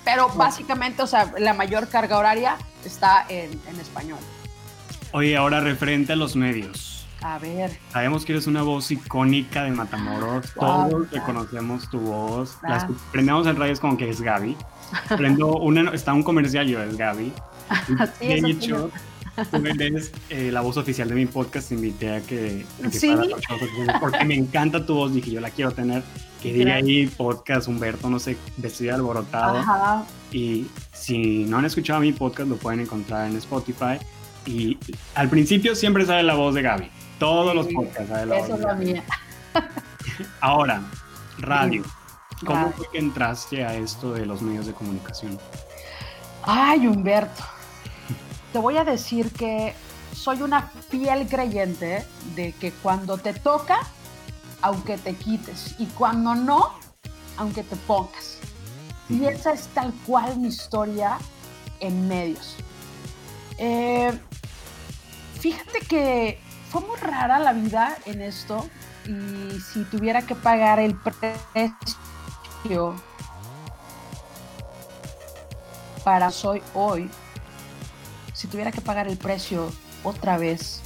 Pero 0.05 0.29
básicamente, 0.31 1.03
o 1.03 1.07
sea, 1.07 1.33
la 1.39 1.55
mayor 1.55 1.89
carga 1.89 2.19
horaria 2.19 2.57
está 2.85 3.25
en, 3.29 3.61
en 3.69 3.81
español. 3.81 4.19
Oye, 5.13 5.37
ahora 5.37 5.61
referente 5.61 6.13
a 6.13 6.17
los 6.17 6.37
medios. 6.37 7.00
A 7.23 7.39
ver. 7.39 7.79
Sabemos 7.93 8.25
que 8.25 8.33
eres 8.33 8.47
una 8.47 8.63
voz 8.63 8.91
icónica 8.91 9.65
de 9.65 9.73
Matamoros. 9.73 10.53
Todos 10.55 11.11
reconocemos 11.11 11.89
tu 11.91 12.01
voz. 12.01 12.59
Las 12.63 12.87
prendemos 13.13 13.47
en 13.47 13.57
radio 13.57 13.79
como 13.81 13.97
que 13.97 14.09
es 14.09 14.21
Gaby. 14.21 14.57
Prendo 15.17 15.57
una, 15.59 15.91
está 15.93 16.13
un 16.13 16.23
comercial 16.23 16.67
yo 16.67 16.83
es 16.83 16.97
Gaby. 16.97 17.33
sí, 18.19 18.27
de 18.27 18.51
hecho, 18.51 18.91
tú 19.51 19.57
eres 19.67 20.13
eh, 20.31 20.51
la 20.51 20.63
voz 20.63 20.77
oficial 20.77 21.09
de 21.09 21.15
mi 21.15 21.27
podcast. 21.27 21.69
Te 21.69 21.75
invité 21.75 22.17
a 22.17 22.21
que, 22.21 22.65
¿Sí? 22.91 23.15
porque 24.01 24.25
me 24.25 24.35
encanta 24.35 24.85
tu 24.85 24.95
voz. 24.95 25.13
Dije, 25.13 25.31
yo 25.31 25.41
la 25.41 25.51
quiero 25.51 25.73
tener. 25.73 26.03
Que 26.43 26.55
diga 26.55 26.77
ahí 26.77 27.07
podcast 27.07 27.69
Humberto, 27.69 28.09
no 28.09 28.19
sé, 28.19 28.35
vestido 28.57 28.95
alborotado. 28.95 29.59
Ajá. 29.59 30.05
Y 30.33 30.67
si 30.95 31.45
no 31.45 31.59
han 31.59 31.67
escuchado 31.67 32.01
mi 32.01 32.13
podcast, 32.13 32.49
lo 32.49 32.57
pueden 32.57 32.81
encontrar 32.81 33.29
en 33.31 33.37
Spotify. 33.37 33.99
Y 34.47 34.79
al 35.15 35.29
principio 35.29 35.75
siempre 35.75 36.07
sale 36.07 36.23
la 36.23 36.35
voz 36.35 36.55
de 36.55 36.63
Gaby. 36.63 36.91
Todos 37.21 37.55
los 37.55 37.67
podcasts. 37.67 38.11
Eso 38.11 38.55
es 38.55 38.61
la 38.61 38.75
mía. 38.75 39.05
Ahora, 40.41 40.83
radio. 41.39 41.85
¿Cómo 42.47 42.73
fue 42.73 42.89
que 42.91 42.99
entraste 42.99 43.63
a 43.63 43.75
esto 43.75 44.13
de 44.15 44.25
los 44.25 44.41
medios 44.41 44.65
de 44.65 44.73
comunicación? 44.73 45.39
Ay, 46.43 46.87
Humberto. 46.87 47.45
Te 48.55 48.59
voy 48.59 48.79
a 48.79 48.85
decir 48.85 49.31
que 49.33 49.75
soy 50.15 50.41
una 50.41 50.63
fiel 50.89 51.29
creyente 51.29 52.07
de 52.35 52.53
que 52.53 52.73
cuando 52.73 53.19
te 53.19 53.35
toca, 53.35 53.81
aunque 54.63 54.97
te 54.97 55.15
quites. 55.15 55.75
Y 55.79 55.85
cuando 55.89 56.35
no, 56.35 56.71
aunque 57.37 57.63
te 57.63 57.77
pongas. 57.77 58.39
Y 59.11 59.27
esa 59.27 59.53
es 59.53 59.67
tal 59.75 59.93
cual 60.07 60.39
mi 60.39 60.49
historia 60.49 61.19
en 61.81 62.09
medios. 62.09 62.57
Eh, 63.59 64.19
fíjate 65.39 65.81
que 65.81 66.39
fue 66.71 66.81
muy 66.83 66.97
rara 66.99 67.39
la 67.41 67.53
vida 67.53 67.97
en 68.07 68.23
esto 68.23 68.69
y 69.05 69.61
si 69.61 69.83
tuviera 69.85 70.23
que 70.23 70.37
pagar 70.37 70.79
el 70.79 70.95
precio 70.95 71.35
para 76.05 76.31
soy 76.31 76.63
hoy, 76.75 77.11
si 78.33 78.47
tuviera 78.47 78.71
que 78.71 78.81
pagar 78.81 79.09
el 79.09 79.17
precio 79.17 79.73
otra 80.05 80.39
vez 80.39 80.81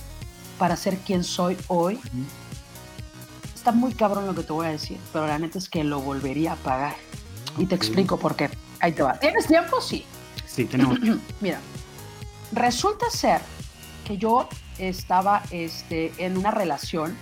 para 0.59 0.77
ser 0.77 0.97
quien 0.99 1.23
soy 1.23 1.57
hoy, 1.69 2.01
está 3.55 3.73
muy 3.73 3.93
cabrón 3.93 4.27
lo 4.27 4.35
que 4.35 4.43
te 4.43 4.53
voy 4.53 4.67
a 4.67 4.71
decir, 4.71 4.99
pero 5.13 5.27
la 5.27 5.39
neta 5.39 5.59
es 5.59 5.69
que 5.69 5.85
lo 5.85 6.01
volvería 6.01 6.53
a 6.53 6.57
pagar. 6.57 6.97
Y 7.59 7.67
te 7.67 7.75
explico 7.75 8.19
por 8.19 8.35
qué. 8.35 8.51
Ahí 8.81 8.93
te 8.93 9.03
va. 9.03 9.19
¿Tienes 9.19 9.47
tiempo? 9.47 9.81
Sí. 9.81 10.05
Sí, 10.47 10.65
tenemos. 10.65 10.99
Mira, 11.41 11.61
resulta 12.53 13.09
ser 13.11 13.41
que 14.05 14.19
yo 14.19 14.49
estaba 14.79 15.43
este, 15.51 16.13
en 16.19 16.37
una 16.37 16.51
relación 16.51 17.17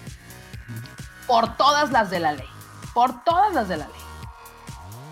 por 1.26 1.56
todas 1.56 1.90
las 1.90 2.10
de 2.10 2.20
la 2.20 2.32
ley. 2.32 2.48
Por 2.94 3.24
todas 3.24 3.54
las 3.54 3.68
de 3.68 3.78
la 3.78 3.86
ley. 3.86 4.00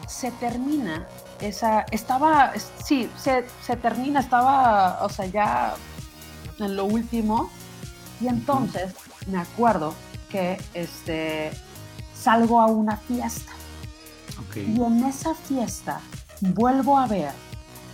Se 0.07 0.31
termina 0.33 1.07
esa. 1.41 1.87
Estaba. 1.91 2.53
Sí, 2.85 3.11
se, 3.17 3.47
se 3.65 3.77
termina, 3.77 4.21
estaba, 4.21 5.03
o 5.03 5.09
sea, 5.09 5.27
ya 5.27 5.75
en 6.59 6.77
lo 6.77 6.85
último. 6.85 7.51
Y 8.21 8.29
entonces 8.29 8.95
me 9.27 9.39
acuerdo 9.39 9.95
que 10.31 10.61
este, 10.75 11.53
salgo 12.15 12.61
a 12.61 12.67
una 12.67 12.97
fiesta. 12.97 13.53
Y 14.57 14.81
en 14.81 15.05
esa 15.05 15.35
fiesta 15.35 16.01
vuelvo 16.41 16.99
a 16.99 17.07
ver 17.07 17.33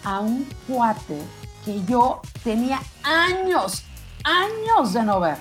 a 0.05 0.21
un 0.21 0.49
cuate 0.67 1.21
que 1.65 1.85
yo 1.85 2.21
tenía 2.45 2.81
años, 3.03 3.83
años 4.27 4.93
de 4.93 5.03
no 5.05 5.21
ver, 5.21 5.39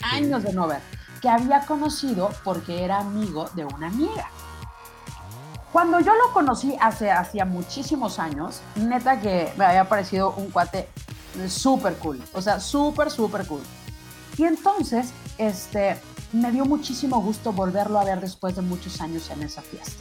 años 0.00 0.44
de 0.44 0.52
no 0.52 0.68
ver, 0.68 0.80
que 1.20 1.28
había 1.28 1.66
conocido 1.66 2.30
porque 2.44 2.84
era 2.84 3.00
amigo 3.00 3.50
de 3.54 3.64
una 3.64 3.88
amiga. 3.88 4.30
Cuando 5.72 5.98
yo 6.00 6.14
lo 6.14 6.32
conocí 6.32 6.76
hace 6.80 7.10
hacía 7.10 7.44
muchísimos 7.44 8.18
años, 8.18 8.60
neta 8.76 9.20
que 9.20 9.52
me 9.56 9.64
había 9.64 9.88
parecido 9.88 10.34
un 10.36 10.50
cuate 10.50 10.88
súper 11.48 11.96
cool, 11.96 12.22
o 12.32 12.40
sea, 12.40 12.60
súper, 12.60 13.10
súper 13.10 13.46
cool. 13.46 13.62
Y 14.36 14.44
entonces, 14.44 15.12
este, 15.38 16.00
me 16.32 16.52
dio 16.52 16.64
muchísimo 16.64 17.20
gusto 17.20 17.52
volverlo 17.52 17.98
a 17.98 18.04
ver 18.04 18.20
después 18.20 18.54
de 18.54 18.62
muchos 18.62 19.00
años 19.00 19.30
en 19.30 19.42
esa 19.42 19.62
fiesta. 19.62 20.00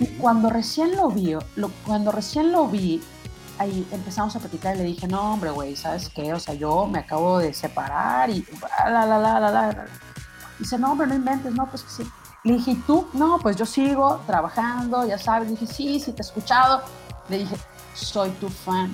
Y 0.00 0.06
cuando 0.16 0.48
recién 0.48 0.96
lo 0.96 1.10
vi, 1.10 1.36
lo, 1.56 1.70
cuando 1.84 2.10
recién 2.10 2.52
lo 2.52 2.68
vi, 2.68 3.02
ahí 3.58 3.86
empezamos 3.90 4.34
a 4.36 4.40
platicar 4.40 4.74
y 4.74 4.78
le 4.78 4.84
dije, 4.84 5.06
no, 5.06 5.34
hombre, 5.34 5.50
güey, 5.50 5.76
¿sabes 5.76 6.08
qué? 6.08 6.32
O 6.32 6.40
sea, 6.40 6.54
yo 6.54 6.86
me 6.86 7.00
acabo 7.00 7.38
de 7.38 7.54
separar 7.54 8.30
y 8.30 8.46
la, 8.84 9.06
la, 9.06 9.18
la, 9.18 9.40
la, 9.40 9.50
la. 9.50 9.86
Dice, 10.58 10.78
no, 10.78 10.92
hombre, 10.92 11.06
no 11.06 11.14
inventes, 11.14 11.52
no, 11.52 11.68
pues 11.68 11.82
que 11.82 11.90
sí. 11.90 12.10
Le 12.44 12.54
dije, 12.54 12.72
¿y 12.72 12.76
tú? 12.76 13.08
No, 13.14 13.38
pues 13.38 13.56
yo 13.56 13.64
sigo 13.64 14.20
trabajando, 14.26 15.06
ya 15.06 15.18
sabes. 15.18 15.48
Le 15.48 15.56
dije, 15.58 15.66
sí, 15.66 16.00
sí, 16.00 16.12
te 16.12 16.22
he 16.22 16.26
escuchado. 16.26 16.82
Le 17.28 17.38
dije, 17.38 17.56
soy 17.94 18.30
tu 18.32 18.48
fan. 18.48 18.92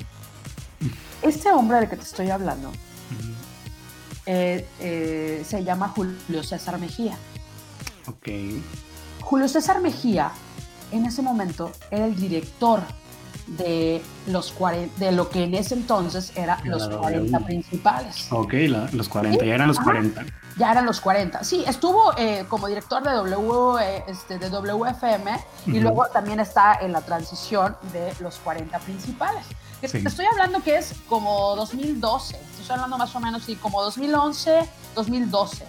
Este 1.22 1.52
hombre 1.52 1.80
del 1.80 1.90
que 1.90 1.96
te 1.96 2.02
estoy 2.02 2.30
hablando 2.30 2.72
eh, 4.24 4.66
eh, 4.80 5.44
se 5.46 5.62
llama 5.62 5.88
Julio 5.88 6.42
César 6.42 6.78
Mejía. 6.78 7.18
Ok. 8.06 8.28
Julio 9.20 9.48
César 9.48 9.80
Mejía, 9.80 10.30
en 10.92 11.04
ese 11.04 11.20
momento, 11.20 11.72
era 11.90 12.06
el 12.06 12.16
director 12.16 12.80
de, 13.50 14.02
los 14.26 14.54
de 14.96 15.12
lo 15.12 15.28
que 15.28 15.44
en 15.44 15.54
ese 15.54 15.74
entonces 15.74 16.32
eran 16.36 16.58
los 16.68 16.88
40 16.88 17.40
principales. 17.40 18.26
Ok, 18.30 18.54
los 18.92 19.08
40, 19.08 19.44
ya 19.44 19.54
eran 19.54 19.68
los 19.68 19.80
40. 19.80 20.24
Ya 20.56 20.70
eran 20.72 20.86
los 20.86 21.00
40. 21.00 21.42
Sí, 21.42 21.64
estuvo 21.66 22.12
eh, 22.16 22.44
como 22.48 22.68
director 22.68 23.02
de, 23.02 23.10
w, 23.10 23.78
este, 24.06 24.38
de 24.38 24.50
WFM 24.50 25.38
y 25.66 25.80
luego 25.80 26.06
también 26.06 26.40
está 26.40 26.78
en 26.80 26.92
la 26.92 27.00
transición 27.00 27.76
de 27.92 28.12
los 28.20 28.36
40 28.38 28.78
principales. 28.80 29.44
Te 29.80 29.86
estoy 29.86 30.26
hablando 30.26 30.62
que 30.62 30.76
es 30.76 30.94
como 31.08 31.56
2012, 31.56 32.38
estoy 32.60 32.74
hablando 32.74 32.98
más 32.98 33.14
o 33.16 33.20
menos, 33.20 33.44
sí, 33.44 33.56
como 33.56 33.82
2011, 33.82 34.68
2012. 34.94 35.64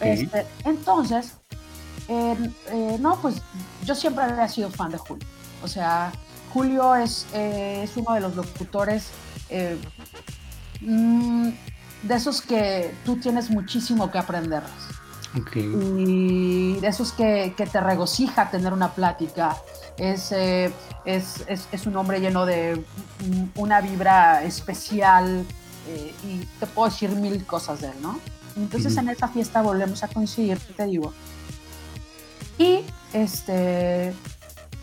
Este, 0.00 0.46
entonces, 0.64 1.32
eh, 2.08 2.36
no, 3.00 3.16
pues 3.16 3.36
yo 3.84 3.94
siempre 3.94 4.24
había 4.24 4.46
sido 4.48 4.70
fan 4.70 4.90
de 4.90 4.98
Julio. 4.98 5.26
O 5.62 5.68
sea, 5.68 6.12
Julio 6.52 6.94
es, 6.94 7.26
eh, 7.34 7.82
es 7.82 7.96
uno 7.96 8.14
de 8.14 8.20
los 8.20 8.34
locutores 8.36 9.08
eh, 9.50 9.76
mm, 10.80 11.48
de 12.02 12.14
esos 12.14 12.40
que 12.42 12.94
tú 13.04 13.16
tienes 13.16 13.50
muchísimo 13.50 14.10
que 14.10 14.18
aprender. 14.18 14.62
Y 15.64 16.80
de 16.80 16.88
esos 16.88 17.12
que, 17.12 17.54
que, 17.56 17.66
te 17.66 17.80
regocija 17.80 18.50
tener 18.50 18.72
una 18.72 18.92
plática. 18.92 19.56
Es, 19.98 20.32
es, 20.32 20.72
es, 21.04 21.68
es, 21.70 21.86
un 21.86 21.96
hombre 21.96 22.18
lleno 22.18 22.46
de 22.46 22.82
una 23.54 23.80
vibra 23.80 24.42
especial 24.42 25.44
y 26.26 26.38
te 26.58 26.66
puedo 26.66 26.88
decir 26.88 27.10
mil 27.10 27.44
cosas 27.44 27.80
de 27.80 27.88
él, 27.88 27.94
¿no? 28.00 28.18
Entonces 28.56 28.96
en 28.96 29.08
esta 29.08 29.28
fiesta 29.28 29.62
volvemos 29.62 30.02
a 30.02 30.08
coincidir, 30.08 30.58
te 30.76 30.86
digo. 30.86 31.12
Y 32.58 32.80
este, 33.12 34.12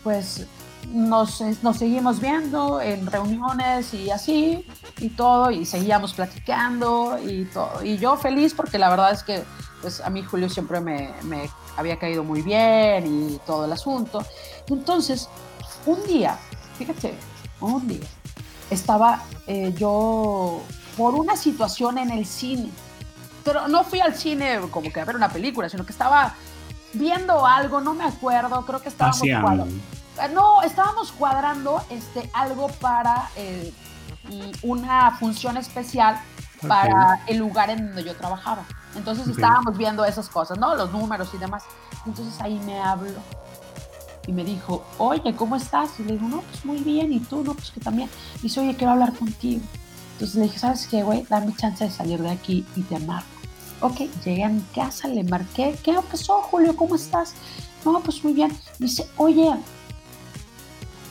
pues 0.02 0.46
nos, 0.92 1.40
nos, 1.62 1.76
seguimos 1.76 2.20
viendo 2.20 2.80
en 2.80 3.06
reuniones 3.06 3.92
y 3.94 4.10
así 4.10 4.66
y 4.98 5.10
todo 5.10 5.50
y 5.50 5.64
seguíamos 5.64 6.14
platicando 6.14 7.18
y 7.24 7.44
todo. 7.46 7.84
Y 7.84 7.98
yo 7.98 8.16
feliz 8.16 8.54
porque 8.54 8.78
la 8.78 8.90
verdad 8.90 9.12
es 9.12 9.22
que 9.22 9.42
pues 9.82 10.00
a 10.00 10.10
mí 10.10 10.22
Julio 10.22 10.48
siempre 10.48 10.80
me, 10.80 11.12
me 11.24 11.50
había 11.76 11.98
caído 11.98 12.24
muy 12.24 12.42
bien 12.42 13.06
y 13.06 13.38
todo 13.46 13.64
el 13.66 13.72
asunto. 13.72 14.24
Entonces 14.68 15.28
un 15.86 16.02
día 16.04 16.38
fíjate 16.76 17.14
un 17.60 17.86
día 17.86 18.06
estaba 18.70 19.22
eh, 19.46 19.72
yo 19.76 20.62
por 20.96 21.14
una 21.14 21.36
situación 21.36 21.98
en 21.98 22.10
el 22.10 22.26
cine 22.26 22.70
pero 23.44 23.68
no 23.68 23.84
fui 23.84 24.00
al 24.00 24.14
cine 24.14 24.60
como 24.70 24.92
que 24.92 25.00
a 25.00 25.04
ver 25.04 25.16
una 25.16 25.28
película 25.28 25.68
sino 25.68 25.86
que 25.86 25.92
estaba 25.92 26.34
viendo 26.92 27.46
algo 27.46 27.80
no 27.80 27.94
me 27.94 28.04
acuerdo 28.04 28.64
creo 28.66 28.82
que 28.82 28.88
estábamos 28.88 29.22
no, 30.32 30.62
estábamos 30.62 31.12
cuadrando 31.12 31.82
este, 31.90 32.30
algo 32.32 32.68
para 32.68 33.30
eh, 33.36 33.72
una 34.62 35.12
función 35.12 35.56
especial 35.56 36.20
para 36.66 37.20
el 37.26 37.38
lugar 37.38 37.70
en 37.70 37.86
donde 37.86 38.04
yo 38.04 38.16
trabajaba. 38.16 38.64
Entonces 38.94 39.28
estábamos 39.28 39.76
viendo 39.76 40.04
esas 40.04 40.28
cosas, 40.28 40.58
¿no? 40.58 40.74
Los 40.74 40.90
números 40.90 41.28
y 41.34 41.38
demás. 41.38 41.64
Entonces 42.06 42.40
ahí 42.40 42.58
me 42.64 42.80
habló 42.80 43.20
y 44.26 44.32
me 44.32 44.42
dijo, 44.42 44.84
oye, 44.98 45.34
¿cómo 45.36 45.56
estás? 45.56 46.00
Y 46.00 46.04
le 46.04 46.14
digo, 46.14 46.28
no, 46.28 46.40
pues 46.40 46.64
muy 46.64 46.78
bien, 46.78 47.12
¿y 47.12 47.20
tú? 47.20 47.44
No, 47.44 47.54
pues 47.54 47.70
que 47.70 47.80
también. 47.80 48.08
Y 48.38 48.42
dice, 48.42 48.60
oye, 48.60 48.74
quiero 48.74 48.92
hablar 48.92 49.12
contigo. 49.12 49.62
Entonces 50.12 50.36
le 50.36 50.42
dije, 50.44 50.58
¿sabes 50.58 50.86
qué, 50.86 51.02
güey? 51.02 51.24
Dame 51.28 51.54
chance 51.54 51.84
de 51.84 51.90
salir 51.90 52.20
de 52.20 52.30
aquí 52.30 52.66
y 52.74 52.82
te 52.82 52.98
marco. 53.00 53.28
Ok, 53.80 54.00
llegué 54.24 54.44
a 54.44 54.48
mi 54.48 54.62
casa, 54.74 55.06
le 55.06 55.22
marqué, 55.22 55.78
¿qué 55.84 55.94
pasó, 56.10 56.40
Julio? 56.40 56.74
¿Cómo 56.74 56.96
estás? 56.96 57.34
No, 57.84 58.00
pues 58.00 58.24
muy 58.24 58.32
bien. 58.32 58.50
dice, 58.78 59.06
oye, 59.18 59.54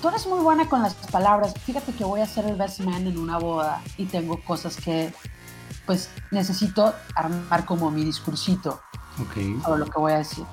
tú 0.05 0.09
eres 0.09 0.27
muy 0.27 0.39
buena 0.39 0.69
con 0.69 0.83
las 0.83 0.93
palabras. 0.93 1.55
Fíjate 1.63 1.91
que 1.91 2.03
voy 2.03 2.19
a 2.21 2.25
hacer 2.25 2.45
el 2.45 2.55
best 2.55 2.81
man 2.81 3.07
en 3.07 3.17
una 3.17 3.39
boda 3.39 3.81
y 3.97 4.05
tengo 4.05 4.39
cosas 4.43 4.77
que, 4.77 5.12
pues, 5.88 6.12
necesito 6.29 6.93
armar 7.15 7.65
como 7.65 7.89
mi 7.89 8.05
discursito. 8.05 8.79
Ok. 9.19 9.65
O 9.67 9.75
lo 9.75 9.88
que 9.88 10.00
voy 10.00 10.12
a 10.12 10.17
decir. 10.17 10.45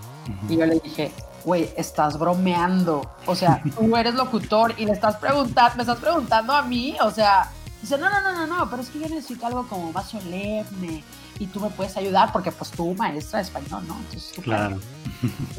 Y 0.48 0.56
yo 0.56 0.64
le 0.64 0.80
dije, 0.80 1.12
güey, 1.44 1.68
estás 1.76 2.18
bromeando. 2.18 3.02
O 3.26 3.34
sea, 3.34 3.62
tú 3.78 3.94
eres 3.94 4.14
locutor 4.14 4.74
y 4.78 4.86
le 4.86 4.92
estás 4.92 5.16
preguntando, 5.16 5.76
me 5.76 5.82
estás 5.82 5.98
preguntando 5.98 6.54
a 6.54 6.62
mí. 6.62 6.96
O 7.02 7.10
sea, 7.10 7.50
dice, 7.82 7.98
no, 7.98 8.08
no, 8.08 8.22
no, 8.22 8.32
no, 8.32 8.46
no, 8.46 8.70
pero 8.70 8.80
es 8.80 8.88
que 8.88 9.00
yo 9.00 9.08
necesito 9.10 9.46
algo 9.46 9.68
como 9.68 9.92
más 9.92 10.08
solemne 10.08 11.04
y 11.38 11.46
tú 11.48 11.60
me 11.60 11.68
puedes 11.68 11.94
ayudar 11.98 12.32
porque, 12.32 12.52
pues, 12.52 12.70
tú, 12.70 12.94
maestra 12.94 13.40
de 13.40 13.44
español, 13.44 13.84
¿no? 13.86 13.98
Entonces, 13.98 14.32
claro. 14.42 14.80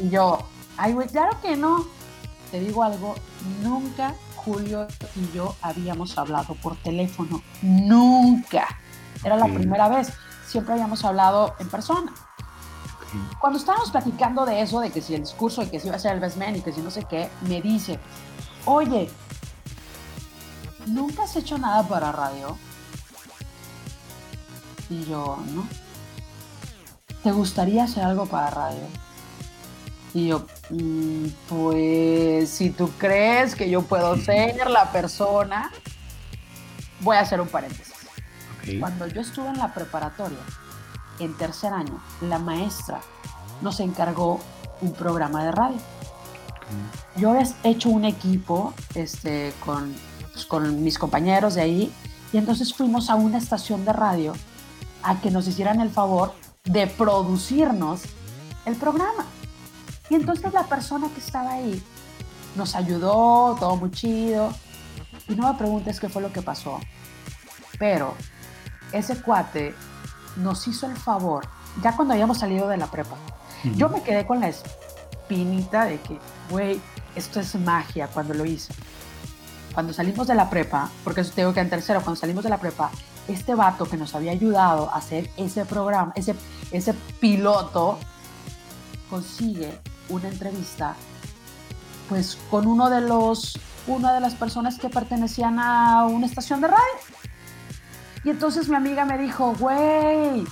Y 0.02 0.10
yo, 0.10 0.40
ay, 0.76 0.94
güey, 0.94 1.06
claro 1.06 1.40
que 1.40 1.56
no 1.56 1.86
te 2.54 2.60
digo 2.60 2.84
algo, 2.84 3.16
nunca 3.64 4.14
Julio 4.36 4.86
y 5.16 5.36
yo 5.36 5.56
habíamos 5.60 6.16
hablado 6.16 6.54
por 6.54 6.76
teléfono, 6.76 7.42
nunca. 7.62 8.78
Era 9.24 9.36
la 9.36 9.46
primera 9.46 9.88
vez, 9.88 10.12
siempre 10.46 10.74
habíamos 10.74 11.04
hablado 11.04 11.56
en 11.58 11.68
persona. 11.68 12.14
Cuando 13.40 13.58
estábamos 13.58 13.90
platicando 13.90 14.46
de 14.46 14.62
eso, 14.62 14.78
de 14.78 14.90
que 14.92 15.02
si 15.02 15.16
el 15.16 15.22
discurso, 15.22 15.64
y 15.64 15.66
que 15.66 15.80
si 15.80 15.88
iba 15.88 15.96
a 15.96 15.98
ser 15.98 16.12
el 16.12 16.20
best 16.20 16.36
man 16.36 16.54
y 16.54 16.60
que 16.60 16.72
si 16.72 16.80
no 16.80 16.92
sé 16.92 17.02
qué, 17.10 17.28
me 17.48 17.60
dice, 17.60 17.98
oye, 18.66 19.10
¿nunca 20.86 21.24
has 21.24 21.34
hecho 21.34 21.58
nada 21.58 21.82
para 21.88 22.12
radio? 22.12 22.56
Y 24.88 25.04
yo, 25.06 25.38
¿no? 25.52 25.66
¿Te 27.24 27.32
gustaría 27.32 27.82
hacer 27.82 28.04
algo 28.04 28.26
para 28.26 28.48
radio? 28.50 29.03
Y 30.14 30.28
yo, 30.28 30.46
mm, 30.70 31.26
pues 31.48 32.48
si 32.48 32.70
tú 32.70 32.88
crees 32.98 33.56
que 33.56 33.68
yo 33.68 33.82
puedo 33.82 34.16
ser 34.16 34.70
la 34.70 34.92
persona, 34.92 35.72
voy 37.00 37.16
a 37.16 37.20
hacer 37.20 37.40
un 37.40 37.48
paréntesis. 37.48 37.92
Cuando 38.78 39.06
yo 39.08 39.20
estuve 39.20 39.48
en 39.48 39.58
la 39.58 39.74
preparatoria, 39.74 40.38
en 41.18 41.36
tercer 41.36 41.72
año, 41.72 42.00
la 42.22 42.38
maestra 42.38 43.00
nos 43.60 43.80
encargó 43.80 44.40
un 44.80 44.92
programa 44.92 45.44
de 45.44 45.52
radio. 45.52 45.78
Yo 47.16 47.30
había 47.30 47.46
hecho 47.62 47.90
un 47.90 48.04
equipo 48.04 48.72
este, 48.94 49.52
con, 49.64 49.94
pues, 50.32 50.46
con 50.46 50.82
mis 50.82 50.98
compañeros 50.98 51.54
de 51.54 51.60
ahí 51.60 51.92
y 52.32 52.38
entonces 52.38 52.72
fuimos 52.72 53.10
a 53.10 53.16
una 53.16 53.38
estación 53.38 53.84
de 53.84 53.92
radio 53.92 54.32
a 55.02 55.20
que 55.20 55.30
nos 55.30 55.46
hicieran 55.46 55.80
el 55.80 55.90
favor 55.90 56.34
de 56.64 56.86
producirnos 56.86 58.02
el 58.64 58.76
programa. 58.76 59.26
Y 60.10 60.14
entonces 60.14 60.52
la 60.52 60.64
persona 60.64 61.08
que 61.08 61.20
estaba 61.20 61.52
ahí 61.52 61.82
nos 62.56 62.74
ayudó, 62.74 63.56
todo 63.58 63.76
muy 63.76 63.90
chido. 63.90 64.52
Y 65.28 65.34
no 65.34 65.50
me 65.50 65.58
preguntes 65.58 66.00
qué 66.00 66.08
fue 66.08 66.22
lo 66.22 66.32
que 66.32 66.42
pasó. 66.42 66.78
Pero 67.78 68.14
ese 68.92 69.20
cuate 69.20 69.74
nos 70.36 70.66
hizo 70.68 70.86
el 70.86 70.96
favor, 70.96 71.46
ya 71.82 71.94
cuando 71.96 72.14
habíamos 72.14 72.38
salido 72.38 72.68
de 72.68 72.76
la 72.76 72.86
prepa. 72.86 73.16
Yo 73.76 73.88
me 73.88 74.02
quedé 74.02 74.26
con 74.26 74.40
la 74.40 74.48
espinita 74.48 75.86
de 75.86 75.98
que, 76.00 76.18
güey, 76.50 76.80
esto 77.16 77.40
es 77.40 77.54
magia 77.54 78.08
cuando 78.08 78.34
lo 78.34 78.44
hice. 78.44 78.74
Cuando 79.72 79.92
salimos 79.92 80.26
de 80.26 80.34
la 80.34 80.50
prepa, 80.50 80.90
porque 81.02 81.22
eso 81.22 81.32
tengo 81.34 81.54
que 81.54 81.60
en 81.60 81.70
tercero, 81.70 82.02
cuando 82.02 82.20
salimos 82.20 82.44
de 82.44 82.50
la 82.50 82.58
prepa, 82.58 82.90
este 83.26 83.54
vato 83.54 83.86
que 83.86 83.96
nos 83.96 84.14
había 84.14 84.32
ayudado 84.32 84.90
a 84.90 84.96
hacer 84.96 85.30
ese 85.36 85.64
programa, 85.64 86.12
ese, 86.14 86.34
ese 86.70 86.92
piloto, 87.20 87.98
consigue 89.08 89.80
una 90.08 90.28
entrevista 90.28 90.94
pues 92.08 92.36
con 92.50 92.66
uno 92.66 92.90
de 92.90 93.00
los 93.00 93.58
una 93.86 94.12
de 94.12 94.20
las 94.20 94.34
personas 94.34 94.78
que 94.78 94.88
pertenecían 94.88 95.58
a 95.58 96.04
una 96.06 96.26
estación 96.26 96.60
de 96.60 96.68
radio. 96.68 96.80
Y 98.24 98.30
entonces 98.30 98.68
mi 98.68 98.76
amiga 98.76 99.04
me 99.04 99.18
dijo, 99.18 99.54
güey, 99.58 100.44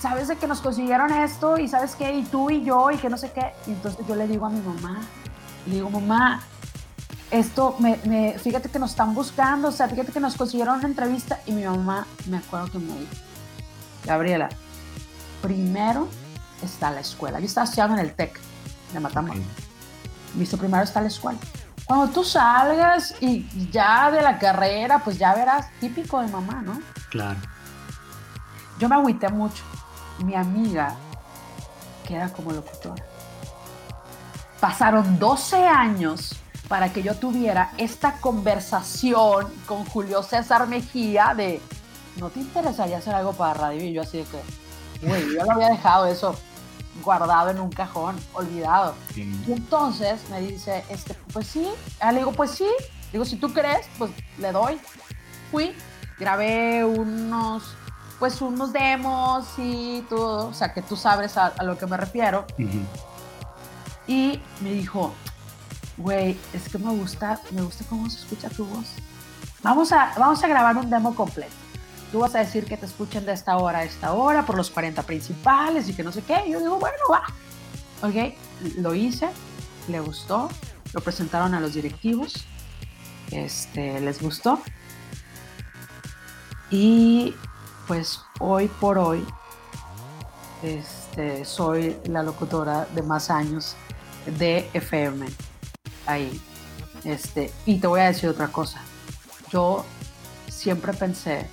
¿sabes 0.00 0.28
de 0.28 0.36
que 0.36 0.46
nos 0.46 0.60
consiguieron 0.60 1.12
esto? 1.12 1.58
Y 1.58 1.66
sabes 1.66 1.96
qué, 1.96 2.12
y 2.12 2.22
tú 2.22 2.50
y 2.50 2.62
yo, 2.62 2.90
y 2.90 2.96
que 2.98 3.08
no 3.08 3.16
sé 3.16 3.32
qué. 3.32 3.52
Y 3.66 3.72
entonces 3.72 4.06
yo 4.06 4.14
le 4.14 4.28
digo 4.28 4.46
a 4.46 4.50
mi 4.50 4.60
mamá, 4.60 5.00
le 5.66 5.74
digo, 5.74 5.90
mamá, 5.90 6.42
esto, 7.32 7.74
me, 7.80 8.38
fíjate 8.38 8.68
que 8.68 8.78
nos 8.78 8.90
están 8.90 9.14
buscando, 9.14 9.68
o 9.68 9.72
sea, 9.72 9.88
fíjate 9.88 10.12
que 10.12 10.20
nos 10.20 10.36
consiguieron 10.36 10.78
una 10.78 10.86
entrevista. 10.86 11.40
Y 11.46 11.52
mi 11.52 11.64
mamá, 11.64 12.06
me 12.26 12.36
acuerdo 12.36 12.70
que 12.70 12.78
me 12.78 12.92
dijo, 13.00 13.12
Gabriela, 14.04 14.48
primero 15.40 16.06
está 16.62 16.92
la 16.92 17.00
escuela. 17.00 17.40
Yo 17.40 17.46
estaba 17.46 17.64
estudiando 17.64 17.94
en 17.96 18.06
el 18.06 18.14
TEC 18.14 18.38
de 18.92 19.00
Matamoros. 19.00 19.42
Visto 20.34 20.56
primero 20.56 20.82
está 20.82 21.00
la 21.00 21.08
escuela. 21.08 21.38
Cuando 21.84 22.08
tú 22.08 22.24
salgas 22.24 23.14
y 23.20 23.46
ya 23.70 24.10
de 24.10 24.22
la 24.22 24.38
carrera, 24.38 25.00
pues 25.00 25.18
ya 25.18 25.34
verás, 25.34 25.68
típico 25.80 26.20
de 26.20 26.28
mamá, 26.28 26.62
¿no? 26.62 26.80
Claro. 27.10 27.38
Yo 28.78 28.88
me 28.88 28.94
agüité 28.94 29.28
mucho. 29.28 29.62
Mi 30.24 30.34
amiga 30.34 30.94
queda 32.06 32.32
como 32.32 32.52
locutora. 32.52 33.04
Pasaron 34.60 35.18
12 35.18 35.66
años 35.66 36.36
para 36.68 36.92
que 36.92 37.02
yo 37.02 37.14
tuviera 37.16 37.72
esta 37.76 38.12
conversación 38.20 39.52
con 39.66 39.84
Julio 39.84 40.22
César 40.22 40.68
Mejía 40.68 41.34
de, 41.36 41.60
¿no 42.16 42.30
te 42.30 42.40
interesaría 42.40 42.98
hacer 42.98 43.14
algo 43.14 43.32
para 43.32 43.54
radio? 43.54 43.84
Y 43.84 43.92
yo 43.92 44.02
así 44.02 44.18
de 44.18 44.24
que, 44.24 45.06
güey, 45.06 45.34
yo 45.34 45.44
lo 45.44 45.52
había 45.52 45.68
dejado 45.68 46.06
eso 46.06 46.34
guardado 47.02 47.50
en 47.50 47.60
un 47.60 47.70
cajón, 47.70 48.16
olvidado. 48.34 48.94
Y 49.16 49.52
entonces 49.52 50.28
me 50.30 50.40
dice, 50.40 50.84
este, 50.88 51.14
pues 51.32 51.46
sí, 51.46 51.68
ah, 52.00 52.12
le 52.12 52.18
digo, 52.18 52.32
pues 52.32 52.52
sí, 52.52 52.68
digo, 53.12 53.24
si 53.24 53.36
tú 53.36 53.52
crees, 53.52 53.86
pues 53.98 54.10
le 54.38 54.52
doy. 54.52 54.80
Fui, 55.50 55.74
grabé 56.18 56.84
unos, 56.84 57.74
pues 58.18 58.40
unos 58.40 58.72
demos 58.72 59.46
y 59.58 60.04
todo, 60.08 60.48
o 60.48 60.54
sea, 60.54 60.72
que 60.72 60.82
tú 60.82 60.96
sabes 60.96 61.36
a, 61.36 61.52
lo 61.62 61.78
que 61.78 61.86
me 61.86 61.96
refiero. 61.96 62.46
Y 64.06 64.40
me 64.60 64.72
dijo, 64.72 65.14
güey, 65.96 66.38
es 66.52 66.68
que 66.68 66.78
me 66.78 66.90
gusta, 66.90 67.40
me 67.52 67.62
gusta 67.62 67.84
cómo 67.88 68.08
se 68.10 68.18
escucha 68.18 68.48
tu 68.48 68.64
voz. 68.64 68.86
Vamos 69.62 69.92
a, 69.92 70.12
vamos 70.18 70.42
a 70.42 70.48
grabar 70.48 70.76
un 70.76 70.90
demo 70.90 71.14
completo 71.14 71.61
tú 72.12 72.20
vas 72.20 72.34
a 72.34 72.40
decir 72.40 72.66
que 72.66 72.76
te 72.76 72.84
escuchen 72.84 73.24
de 73.24 73.32
esta 73.32 73.56
hora 73.56 73.78
a 73.78 73.84
esta 73.84 74.12
hora 74.12 74.44
por 74.44 74.56
los 74.56 74.70
40 74.70 75.02
principales 75.02 75.88
y 75.88 75.94
que 75.94 76.04
no 76.04 76.12
sé 76.12 76.22
qué. 76.22 76.44
yo 76.46 76.60
digo, 76.60 76.78
bueno, 76.78 76.96
va. 77.10 77.22
Ok, 78.06 78.34
lo 78.76 78.94
hice, 78.94 79.30
le 79.88 79.98
gustó, 80.00 80.50
lo 80.92 81.00
presentaron 81.00 81.54
a 81.54 81.60
los 81.60 81.74
directivos, 81.74 82.34
este, 83.30 83.98
les 84.00 84.20
gustó. 84.20 84.60
Y 86.70 87.34
pues 87.86 88.20
hoy 88.40 88.68
por 88.68 88.98
hoy 88.98 89.24
este, 90.62 91.44
soy 91.44 91.96
la 92.04 92.22
locutora 92.22 92.86
de 92.94 93.02
más 93.02 93.30
años 93.30 93.74
de 94.38 94.68
FM 94.74 95.26
ahí. 96.06 96.40
Este, 97.04 97.50
y 97.64 97.78
te 97.78 97.86
voy 97.86 98.00
a 98.00 98.04
decir 98.04 98.28
otra 98.28 98.48
cosa. 98.48 98.80
Yo 99.50 99.84
siempre 100.48 100.92
pensé 100.92 101.48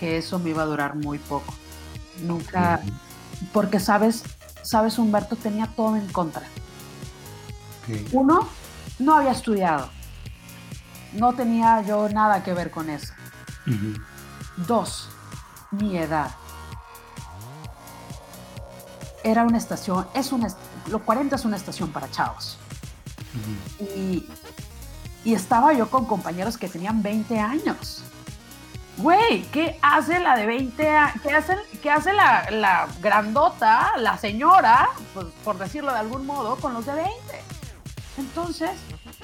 que 0.00 0.16
eso 0.16 0.38
me 0.38 0.48
iba 0.50 0.62
a 0.62 0.66
durar 0.66 0.96
muy 0.96 1.18
poco. 1.18 1.52
Nunca, 2.22 2.80
porque 3.52 3.78
sabes, 3.78 4.24
sabes, 4.62 4.98
Humberto 4.98 5.36
tenía 5.36 5.66
todo 5.66 5.94
en 5.94 6.10
contra. 6.10 6.42
Uno, 8.12 8.48
no 8.98 9.14
había 9.14 9.32
estudiado. 9.32 9.90
No 11.12 11.34
tenía 11.34 11.82
yo 11.82 12.08
nada 12.08 12.42
que 12.42 12.54
ver 12.54 12.70
con 12.70 12.88
eso. 12.88 13.12
Dos, 14.66 15.10
mi 15.70 15.98
edad. 15.98 16.30
Era 19.22 19.44
una 19.44 19.58
estación, 19.58 20.06
es 20.14 20.32
una, 20.32 20.48
lo 20.88 21.04
40 21.04 21.36
es 21.36 21.44
una 21.44 21.56
estación 21.56 21.90
para 21.90 22.10
chavos. 22.10 22.56
y, 23.80 24.26
y 25.24 25.34
estaba 25.34 25.74
yo 25.74 25.90
con 25.90 26.06
compañeros 26.06 26.56
que 26.56 26.70
tenían 26.70 27.02
20 27.02 27.38
años 27.38 28.02
güey, 29.02 29.42
¿qué 29.52 29.78
hace 29.82 30.20
la 30.20 30.36
de 30.36 30.46
20 30.46 30.88
años? 30.88 31.22
¿Qué 31.22 31.32
hace, 31.32 31.56
qué 31.82 31.90
hace 31.90 32.12
la, 32.12 32.88
grandota, 33.00 33.92
la 33.98 34.18
señora, 34.18 34.88
pues, 35.14 35.26
por 35.44 35.58
decirlo 35.58 35.92
de 35.92 35.98
algún 35.98 36.26
modo, 36.26 36.56
con 36.56 36.74
los 36.74 36.86
de 36.86 36.94
20? 36.94 37.10
Entonces, 38.18 38.70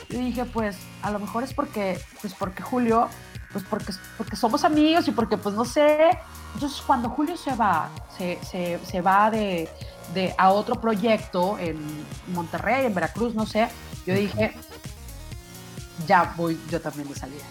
yo 0.08 0.18
dije, 0.18 0.44
pues, 0.44 0.76
a 1.02 1.10
lo 1.10 1.18
mejor 1.18 1.44
es 1.44 1.52
porque, 1.52 2.00
pues, 2.20 2.34
porque 2.34 2.62
Julio, 2.62 3.08
pues, 3.52 3.64
porque, 3.68 3.92
porque 4.16 4.36
somos 4.36 4.64
amigos 4.64 5.06
y 5.08 5.12
porque, 5.12 5.36
pues, 5.36 5.54
no 5.54 5.64
sé. 5.64 6.18
Entonces, 6.54 6.80
cuando 6.86 7.10
Julio 7.10 7.36
se 7.36 7.54
va, 7.54 7.90
se, 8.16 8.38
se, 8.44 9.00
va 9.00 9.30
de, 9.30 9.68
de, 10.14 10.34
a 10.38 10.50
otro 10.50 10.80
proyecto 10.80 11.58
en 11.58 11.78
Monterrey, 12.28 12.86
en 12.86 12.94
Veracruz, 12.94 13.34
no 13.34 13.44
sé, 13.44 13.68
yo 14.06 14.14
dije, 14.14 14.56
ya 16.06 16.32
voy 16.36 16.58
yo 16.70 16.80
también 16.80 17.08
de 17.08 17.14
salida. 17.14 17.44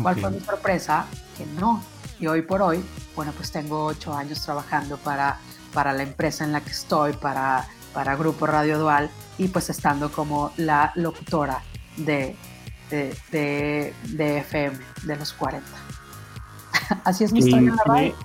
¿Cuál 0.00 0.20
fue 0.20 0.30
mi 0.30 0.40
sorpresa? 0.40 1.06
Que 1.36 1.46
no. 1.58 1.82
Y 2.20 2.26
hoy 2.26 2.42
por 2.42 2.62
hoy, 2.62 2.82
bueno, 3.16 3.32
pues 3.36 3.50
tengo 3.50 3.84
ocho 3.86 4.14
años 4.14 4.42
trabajando 4.42 4.96
para, 4.98 5.38
para 5.72 5.92
la 5.92 6.02
empresa 6.02 6.44
en 6.44 6.52
la 6.52 6.60
que 6.60 6.70
estoy, 6.70 7.12
para, 7.14 7.68
para 7.92 8.16
Grupo 8.16 8.46
Radio 8.46 8.78
Dual, 8.78 9.10
y 9.38 9.48
pues 9.48 9.70
estando 9.70 10.12
como 10.12 10.52
la 10.56 10.92
locutora 10.94 11.62
de, 11.96 12.36
de, 12.90 13.94
de, 14.04 14.38
FM 14.38 14.78
de 15.04 15.16
los 15.16 15.32
40. 15.32 15.66
Así 17.04 17.24
es 17.24 17.32
mi 17.32 17.40
historia 17.40 17.74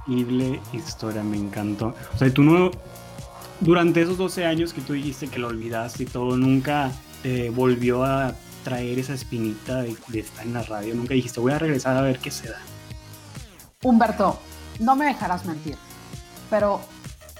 Increíble 0.05 0.61
historia, 0.73 1.23
me 1.23 1.37
encantó. 1.37 1.95
O 2.13 2.17
sea, 2.17 2.31
tú 2.31 2.43
no, 2.43 2.71
durante 3.59 4.01
esos 4.01 4.17
12 4.17 4.45
años 4.45 4.73
que 4.73 4.81
tú 4.81 4.93
dijiste 4.93 5.27
que 5.27 5.39
lo 5.39 5.47
olvidaste 5.47 6.03
y 6.03 6.05
todo, 6.05 6.37
nunca 6.37 6.91
te 7.23 7.49
volvió 7.49 8.03
a 8.03 8.35
traer 8.63 8.99
esa 8.99 9.13
espinita 9.13 9.81
de, 9.81 9.95
estar 10.13 10.45
en 10.45 10.53
la 10.53 10.61
radio? 10.63 10.93
Nunca 10.93 11.13
dijiste, 11.13 11.39
voy 11.39 11.53
a 11.53 11.59
regresar 11.59 11.95
a 11.95 12.01
ver 12.01 12.19
qué 12.19 12.31
se 12.31 12.49
da. 12.49 12.59
Humberto, 13.87 14.39
no 14.79 14.95
me 14.95 15.05
dejarás 15.05 15.45
mentir, 15.45 15.77
pero 16.49 16.81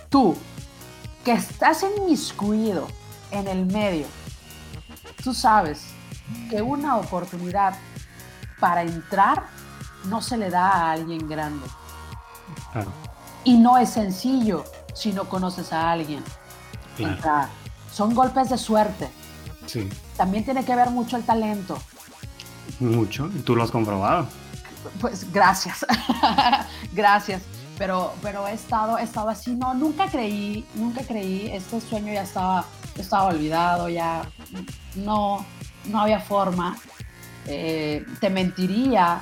tú, 0.10 0.36
que 1.24 1.34
estás 1.34 1.84
inmiscuido 1.84 2.88
en 3.32 3.48
el 3.48 3.66
medio, 3.66 4.08
tú 5.24 5.34
sabes 5.34 5.86
que 6.50 6.62
una 6.62 6.98
oportunidad 6.98 7.76
para 8.60 8.82
entrar 8.82 9.46
no 10.06 10.22
se 10.22 10.38
le 10.38 10.50
da 10.50 10.70
a 10.70 10.92
alguien 10.92 11.28
grande. 11.28 11.68
Y 13.44 13.58
no 13.58 13.78
es 13.78 13.92
sencillo 13.92 14.64
si 14.94 15.14
no 15.14 15.30
conoces 15.30 15.72
a 15.74 15.92
alguien. 15.92 16.24
Entrar. 16.98 17.50
Son 17.92 18.14
golpes 18.14 18.50
de 18.50 18.58
suerte. 18.58 19.10
Sí 19.66 19.90
también 20.18 20.44
tiene 20.44 20.66
que 20.66 20.76
ver 20.76 20.90
mucho 20.90 21.16
el 21.16 21.24
talento. 21.24 21.78
Mucho, 22.80 23.30
y 23.34 23.40
tú 23.40 23.56
lo 23.56 23.64
has 23.64 23.72
comprobado. 23.72 24.28
Pues 25.00 25.32
gracias, 25.32 25.86
gracias. 26.94 27.42
Pero, 27.78 28.14
pero 28.24 28.48
he 28.48 28.54
estado, 28.54 28.98
he 28.98 29.04
estado 29.04 29.30
así, 29.30 29.54
no, 29.54 29.76
nunca 29.76 30.08
creí, 30.10 30.66
nunca 30.74 31.02
creí, 31.04 31.52
este 31.52 31.80
sueño 31.80 32.12
ya 32.12 32.24
estaba 32.24 32.66
estaba 33.02 33.26
olvidado, 33.26 33.90
ya 33.90 34.24
no, 34.96 35.46
no 35.86 36.02
había 36.02 36.20
forma. 36.20 36.78
Eh, 37.46 38.06
te 38.20 38.30
mentiría 38.30 39.22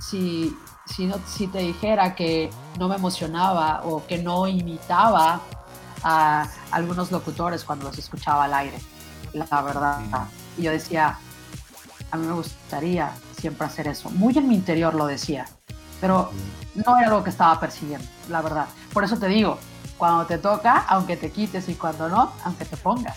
si, 0.00 0.56
si, 0.86 1.06
no, 1.06 1.16
si 1.26 1.46
te 1.48 1.58
dijera 1.58 2.14
que 2.14 2.50
no 2.78 2.88
me 2.88 2.96
emocionaba 2.96 3.82
o 3.84 4.06
que 4.06 4.18
no 4.18 4.46
imitaba 4.46 5.40
a 6.02 6.48
algunos 6.70 7.10
locutores 7.10 7.64
cuando 7.64 7.86
los 7.86 7.98
escuchaba 7.98 8.44
al 8.44 8.54
aire, 8.54 8.78
la 9.32 9.62
verdad. 9.62 10.00
Y 10.56 10.62
yo 10.62 10.70
decía, 10.70 11.18
a 12.10 12.16
mí 12.16 12.26
me 12.26 12.32
gustaría 12.32 13.12
siempre 13.38 13.66
hacer 13.66 13.88
eso. 13.88 14.10
Muy 14.10 14.36
en 14.36 14.48
mi 14.48 14.54
interior 14.54 14.94
lo 14.94 15.06
decía, 15.06 15.46
pero 16.00 16.30
no 16.74 16.98
era 16.98 17.08
algo 17.08 17.24
que 17.24 17.30
estaba 17.30 17.58
persiguiendo, 17.58 18.06
la 18.28 18.42
verdad. 18.42 18.66
Por 18.92 19.04
eso 19.04 19.18
te 19.18 19.28
digo, 19.28 19.58
cuando 19.96 20.26
te 20.26 20.38
toca, 20.38 20.84
aunque 20.88 21.16
te 21.16 21.30
quites 21.30 21.68
y 21.68 21.74
cuando 21.74 22.08
no, 22.08 22.32
aunque 22.44 22.64
te 22.64 22.76
pongas. 22.76 23.16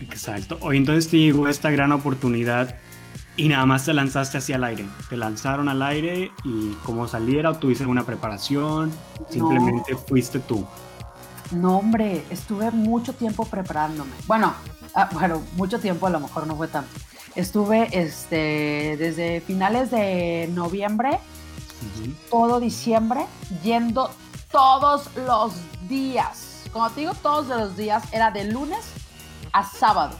Exacto. 0.00 0.58
Hoy 0.62 0.78
entonces 0.78 1.10
te 1.10 1.18
llegó 1.18 1.48
esta 1.48 1.70
gran 1.70 1.92
oportunidad 1.92 2.76
y 3.36 3.48
nada 3.48 3.66
más 3.66 3.84
te 3.84 3.92
lanzaste 3.92 4.38
hacia 4.38 4.56
el 4.56 4.64
aire. 4.64 4.86
Te 5.08 5.16
lanzaron 5.16 5.68
al 5.68 5.82
aire 5.82 6.30
y 6.44 6.72
como 6.84 7.08
saliera 7.08 7.58
tuviste 7.58 7.84
alguna 7.84 8.04
preparación, 8.04 8.92
simplemente 9.28 9.96
fuiste 9.96 10.38
tú. 10.38 10.66
No, 11.50 11.78
hombre, 11.78 12.24
estuve 12.30 12.70
mucho 12.70 13.12
tiempo 13.12 13.44
preparándome. 13.44 14.12
Bueno, 14.26 14.54
ah, 14.94 15.08
bueno, 15.12 15.42
mucho 15.56 15.80
tiempo 15.80 16.06
a 16.06 16.10
lo 16.10 16.20
mejor 16.20 16.46
no 16.46 16.54
fue 16.56 16.68
tanto. 16.68 16.90
Estuve 17.36 17.88
este, 17.92 18.96
desde 18.98 19.40
finales 19.40 19.90
de 19.90 20.48
noviembre, 20.52 21.20
todo 22.28 22.58
diciembre, 22.58 23.24
yendo 23.62 24.10
todos 24.50 25.08
los 25.16 25.54
días. 25.88 26.64
Como 26.72 26.90
te 26.90 27.00
digo, 27.00 27.14
todos 27.14 27.46
los 27.48 27.76
días, 27.76 28.02
era 28.12 28.30
de 28.30 28.44
lunes 28.44 28.84
a 29.52 29.64
sábado. 29.64 30.16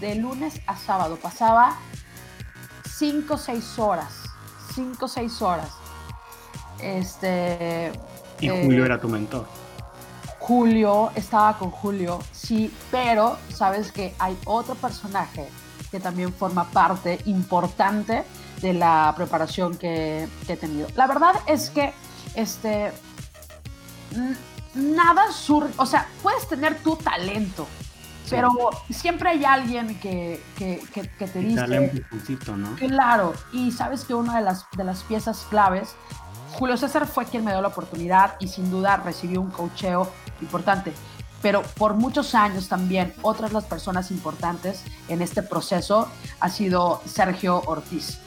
De 0.00 0.16
lunes 0.16 0.60
a 0.66 0.76
sábado. 0.76 1.16
Pasaba 1.16 1.76
cinco 2.98 3.34
o 3.34 3.38
seis 3.38 3.78
horas. 3.78 4.24
Cinco 4.74 5.06
o 5.06 5.08
seis 5.08 5.40
horas. 5.40 5.70
Este. 6.80 7.92
Y 8.40 8.48
Julio 8.48 8.82
eh, 8.82 8.86
era 8.86 9.00
tu 9.00 9.08
mentor. 9.08 9.46
Julio, 10.38 11.10
estaba 11.14 11.58
con 11.58 11.70
Julio, 11.70 12.20
sí, 12.32 12.72
pero 12.90 13.36
sabes 13.52 13.92
que 13.92 14.14
hay 14.18 14.34
otro 14.46 14.74
personaje 14.76 15.46
que 15.90 16.00
también 16.00 16.32
forma 16.32 16.64
parte 16.64 17.18
importante 17.26 18.24
de 18.60 18.74
la 18.74 19.12
preparación 19.16 19.76
que, 19.76 20.28
he 20.46 20.56
tenido. 20.56 20.88
La 20.96 21.06
verdad 21.06 21.34
es 21.46 21.70
que 21.70 21.92
este, 22.34 22.92
nada 24.74 25.32
surge, 25.32 25.72
o 25.76 25.86
sea, 25.86 26.06
puedes 26.22 26.48
tener 26.48 26.82
tu 26.82 26.96
talento, 26.96 27.66
pero 28.28 28.50
siempre 28.90 29.30
hay 29.30 29.44
alguien 29.44 29.98
que, 30.00 30.42
que, 30.56 30.80
te 31.18 31.38
dice... 31.38 31.60
Dale 31.60 31.80
un 31.80 32.62
¿no? 32.62 32.74
Claro, 32.76 33.32
y 33.52 33.72
sabes 33.72 34.04
que 34.04 34.14
una 34.14 34.36
de 34.36 34.42
las, 34.42 34.66
de 34.76 34.84
las 34.84 35.02
piezas 35.04 35.46
claves 35.48 35.94
Julio 36.52 36.76
César 36.76 37.06
fue 37.06 37.24
quien 37.24 37.44
me 37.44 37.52
dio 37.52 37.60
la 37.60 37.68
oportunidad 37.68 38.34
y 38.40 38.48
sin 38.48 38.70
duda 38.70 38.96
recibió 38.96 39.40
un 39.40 39.50
cocheo 39.50 40.10
importante. 40.40 40.92
Pero 41.42 41.62
por 41.62 41.94
muchos 41.94 42.34
años 42.34 42.68
también 42.68 43.14
otras 43.22 43.52
las 43.52 43.64
personas 43.64 44.10
importantes 44.10 44.82
en 45.08 45.22
este 45.22 45.42
proceso 45.42 46.08
ha 46.40 46.48
sido 46.48 47.00
Sergio 47.06 47.62
Ortiz. 47.66 48.18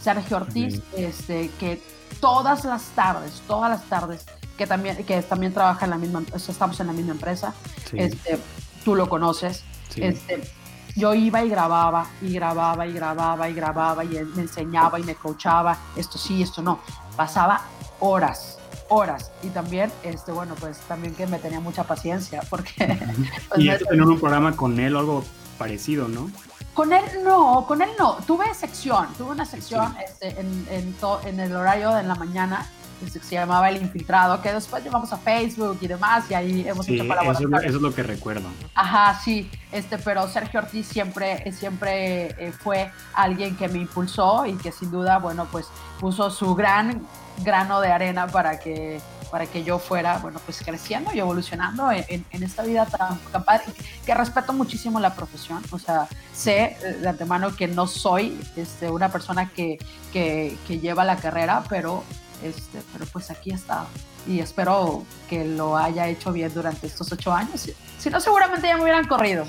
Sergio 0.00 0.38
Ortiz, 0.38 0.82
este, 0.96 1.50
que 1.58 1.82
todas 2.20 2.64
las 2.64 2.82
tardes, 2.90 3.42
todas 3.46 3.70
las 3.70 3.84
tardes, 3.84 4.24
que 4.56 4.66
también, 4.66 5.04
que 5.04 5.22
también 5.22 5.52
trabaja 5.52 5.84
en 5.84 5.90
la 5.90 5.98
misma, 5.98 6.22
estamos 6.34 6.78
en 6.80 6.86
la 6.86 6.92
misma 6.92 7.12
empresa, 7.12 7.54
este, 7.92 8.38
tú 8.84 8.94
lo 8.94 9.08
conoces, 9.08 9.64
este, 9.96 10.50
yo 10.96 11.12
iba 11.14 11.42
y 11.44 11.48
grababa 11.48 12.06
y 12.22 12.32
grababa 12.34 12.86
y 12.86 12.92
grababa 12.92 13.48
y 13.48 13.54
grababa 13.54 14.04
y 14.04 14.08
me 14.08 14.42
enseñaba 14.42 15.00
y 15.00 15.02
me 15.02 15.14
coachaba, 15.14 15.76
esto 15.96 16.18
sí, 16.18 16.42
esto 16.42 16.62
no. 16.62 16.80
Pasaba 17.16 17.62
horas, 18.00 18.58
horas. 18.88 19.30
Y 19.42 19.48
también, 19.48 19.90
este, 20.02 20.32
bueno, 20.32 20.54
pues 20.58 20.78
también 20.80 21.14
que 21.14 21.26
me 21.26 21.38
tenía 21.38 21.60
mucha 21.60 21.84
paciencia, 21.84 22.42
porque... 22.50 22.74
Pues, 23.48 23.60
y 23.60 23.68
esto 23.68 23.86
tener 23.86 24.06
un 24.06 24.18
programa 24.18 24.56
con 24.56 24.78
él 24.80 24.96
o 24.96 24.98
algo 24.98 25.24
parecido, 25.58 26.08
¿no? 26.08 26.30
Con 26.74 26.92
él 26.92 27.04
no, 27.22 27.64
con 27.66 27.82
él 27.82 27.90
no. 27.98 28.16
Tuve 28.26 28.52
sección, 28.54 29.06
tuve 29.16 29.30
una 29.30 29.44
sección 29.44 29.94
este, 30.04 30.40
en, 30.40 30.66
en, 30.70 30.94
en, 31.24 31.40
el 31.40 31.54
horario 31.54 31.92
de 31.92 32.02
la 32.02 32.16
mañana 32.16 32.66
que 33.00 33.10
se 33.10 33.34
llamaba 33.34 33.68
El 33.68 33.82
Infiltrado, 33.82 34.40
que 34.40 34.52
después 34.52 34.82
llevamos 34.82 35.12
a 35.12 35.18
Facebook 35.18 35.78
y 35.80 35.86
demás, 35.86 36.24
y 36.30 36.34
ahí 36.34 36.66
hemos 36.66 36.88
hecho 36.88 37.06
colaboraciones. 37.06 37.60
Eso, 37.60 37.68
eso, 37.68 37.76
es 37.76 37.82
lo 37.82 37.94
que 37.94 38.02
recuerdo. 38.02 38.48
Ajá, 38.74 39.20
sí, 39.22 39.50
este, 39.72 39.98
pero 39.98 40.26
Sergio 40.28 40.60
Ortiz 40.60 40.86
siempre, 40.86 41.52
siempre 41.52 42.34
eh, 42.38 42.52
fue 42.52 42.90
alguien 43.12 43.56
que 43.56 43.68
me 43.68 43.78
impulsó 43.78 44.46
y 44.46 44.54
que 44.54 44.72
sin 44.72 44.90
duda, 44.90 45.18
bueno, 45.18 45.46
pues 45.50 45.66
puso 46.00 46.30
su 46.30 46.54
gran 46.54 47.06
grano 47.38 47.80
de 47.80 47.92
arena 47.92 48.26
para 48.26 48.58
que 48.58 49.00
para 49.34 49.46
que 49.46 49.64
yo 49.64 49.80
fuera, 49.80 50.18
bueno, 50.18 50.40
pues 50.44 50.62
creciendo 50.64 51.10
y 51.12 51.18
evolucionando 51.18 51.90
en, 51.90 52.24
esta 52.30 52.62
vida 52.62 52.86
tan, 52.86 53.18
padre, 53.42 53.64
que 54.06 54.14
respeto 54.14 54.52
muchísimo 54.52 55.00
la 55.00 55.16
profesión, 55.16 55.60
o 55.72 55.78
sea, 55.80 56.06
sé 56.32 56.76
eh, 56.80 56.98
de 57.00 57.08
antemano 57.08 57.56
que 57.56 57.66
no 57.66 57.88
soy 57.88 58.40
este, 58.54 58.88
una 58.88 59.08
persona 59.08 59.50
que, 59.50 59.78
que, 60.12 60.56
lleva 60.80 61.04
la 61.04 61.16
carrera, 61.16 61.64
pero 61.68 62.04
este, 62.44 62.80
pero 62.92 63.06
pues 63.06 63.28
aquí 63.32 63.50
está 63.50 63.86
y 64.28 64.38
espero 64.38 65.04
que 65.28 65.44
lo 65.44 65.76
haya 65.76 66.06
hecho 66.06 66.32
bien 66.32 66.54
durante 66.54 66.86
estos 66.86 67.10
ocho 67.10 67.32
años. 67.32 67.68
Si 67.98 68.10
no, 68.10 68.20
seguramente 68.20 68.68
ya 68.68 68.76
me 68.76 68.84
hubieran 68.84 69.08
corrido. 69.08 69.46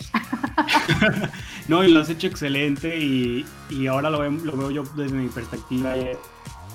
no, 1.68 1.84
y 1.84 1.92
lo 1.92 2.02
has 2.02 2.10
hecho 2.10 2.26
excelente 2.26 2.98
y, 2.98 3.46
y 3.70 3.86
ahora 3.86 4.10
lo, 4.10 4.20
veo, 4.20 4.72
yo 4.72 4.84
desde 4.96 5.16
mi 5.16 5.30
perspectiva. 5.30 5.94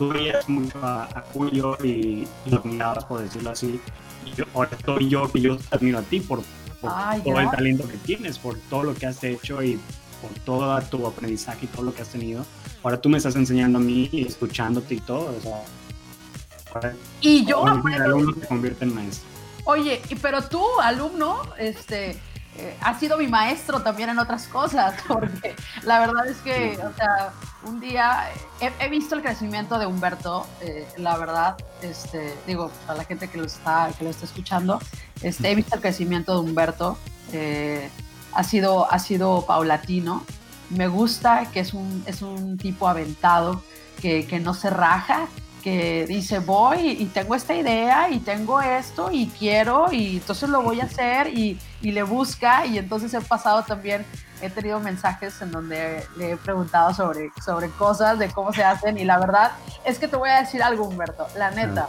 Tú 0.00 0.08
veías 0.08 0.48
mucho 0.48 0.78
a, 0.82 1.24
Julio 1.34 1.76
y, 1.84 2.26
lo 2.46 2.56
admirabas, 2.56 3.04
por 3.04 3.20
decirlo 3.20 3.50
así. 3.50 3.78
Y 4.24 4.32
ahora 4.54 4.70
estoy 4.72 5.10
yo 5.10 5.30
que 5.30 5.42
yo 5.42 5.58
te 5.58 5.76
admiro 5.76 5.98
a 5.98 6.02
ti 6.02 6.20
por, 6.20 6.40
todo 6.80 7.38
el 7.38 7.50
talento 7.50 7.86
que 7.86 7.98
tienes, 7.98 8.38
por 8.38 8.56
todo 8.70 8.84
lo 8.84 8.94
que 8.94 9.04
has 9.04 9.22
hecho 9.22 9.62
y 9.62 9.78
por 10.22 10.30
todo 10.46 10.80
tu 10.84 11.06
aprendizaje 11.06 11.66
y 11.66 11.68
todo 11.68 11.82
lo 11.82 11.94
que 11.94 12.00
has 12.00 12.08
tenido. 12.08 12.46
Ahora 12.82 12.98
tú 12.98 13.10
me 13.10 13.18
estás 13.18 13.36
enseñando 13.36 13.76
a 13.76 13.82
mí 13.82 14.08
y 14.10 14.26
escuchándote 14.26 14.94
y 14.94 15.00
todo. 15.00 15.34
O 15.36 16.80
sea, 16.80 16.94
y 17.20 17.44
yo 17.44 17.66
alumno 17.66 18.32
se 18.40 18.46
convierte 18.46 18.86
en 18.86 18.94
maestro. 18.94 19.28
Oye, 19.66 20.00
pero 20.22 20.40
tú, 20.40 20.64
alumno, 20.80 21.42
este, 21.58 22.18
eh, 22.56 22.76
has 22.80 22.98
sido 22.98 23.16
mi 23.16 23.28
maestro 23.28 23.80
también 23.80 24.10
en 24.10 24.18
otras 24.18 24.48
cosas, 24.48 24.94
porque 25.08 25.54
la 25.82 26.00
verdad 26.00 26.26
es 26.26 26.38
que, 26.38 26.78
o 26.78 26.94
sea, 26.94 27.32
un 27.64 27.80
día 27.80 28.28
he, 28.60 28.88
visto 28.88 29.14
el 29.14 29.22
crecimiento 29.22 29.78
de 29.78 29.86
Humberto, 29.86 30.46
eh, 30.60 30.86
la 30.96 31.16
verdad, 31.16 31.56
este, 31.82 32.34
digo, 32.46 32.70
a 32.88 32.94
la 32.94 33.04
gente 33.04 33.28
que 33.28 33.38
lo 33.38 33.44
está, 33.44 33.90
que 33.96 34.04
lo 34.04 34.10
está 34.10 34.24
escuchando, 34.24 34.80
este, 35.22 35.50
he 35.50 35.54
visto 35.54 35.76
el 35.76 35.80
crecimiento 35.80 36.32
de 36.34 36.48
Humberto, 36.48 36.98
eh, 37.32 37.88
ha, 38.32 38.42
sido, 38.42 38.90
ha 38.90 38.98
sido 38.98 39.46
paulatino, 39.46 40.24
me 40.70 40.88
gusta 40.88 41.50
que 41.52 41.60
es 41.60 41.72
un, 41.72 42.02
es 42.06 42.22
un 42.22 42.58
tipo 42.58 42.88
aventado, 42.88 43.62
que, 44.00 44.26
que 44.26 44.40
no 44.40 44.54
se 44.54 44.70
raja, 44.70 45.28
que 45.62 46.06
dice 46.06 46.38
voy 46.38 46.90
y 46.90 47.06
tengo 47.06 47.34
esta 47.34 47.54
idea 47.54 48.10
y 48.10 48.18
tengo 48.18 48.60
esto 48.60 49.10
y 49.12 49.26
quiero 49.28 49.92
y 49.92 50.16
entonces 50.16 50.48
lo 50.48 50.62
voy 50.62 50.80
a 50.80 50.84
hacer 50.84 51.28
y, 51.28 51.58
y, 51.80 51.92
le 51.92 52.02
busca 52.02 52.66
y 52.66 52.78
entonces 52.78 53.12
he 53.14 53.20
pasado 53.20 53.62
también, 53.62 54.04
he 54.40 54.50
tenido 54.50 54.80
mensajes 54.80 55.40
en 55.42 55.50
donde 55.50 56.04
le 56.16 56.32
he 56.32 56.36
preguntado 56.36 56.94
sobre, 56.94 57.30
sobre 57.44 57.68
cosas, 57.70 58.18
de 58.18 58.30
cómo 58.30 58.52
se 58.52 58.64
hacen 58.64 58.98
y 58.98 59.04
la 59.04 59.18
verdad 59.18 59.52
es 59.84 59.98
que 59.98 60.08
te 60.08 60.16
voy 60.16 60.30
a 60.30 60.40
decir 60.40 60.62
algo 60.62 60.84
Humberto, 60.84 61.26
la 61.36 61.50
neta, 61.50 61.88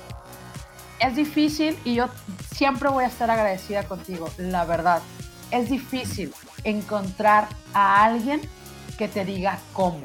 es 1.00 1.16
difícil 1.16 1.78
y 1.84 1.96
yo 1.96 2.10
siempre 2.54 2.90
voy 2.90 3.06
a 3.06 3.08
estar 3.08 3.32
agradecida 3.32 3.84
contigo, 3.84 4.30
la 4.38 4.66
verdad, 4.66 5.02
es 5.50 5.70
difícil 5.70 6.34
encontrar 6.64 7.48
a 7.74 8.04
alguien 8.04 8.42
que 8.98 9.08
te 9.08 9.26
diga 9.26 9.58
cómo. 9.74 10.02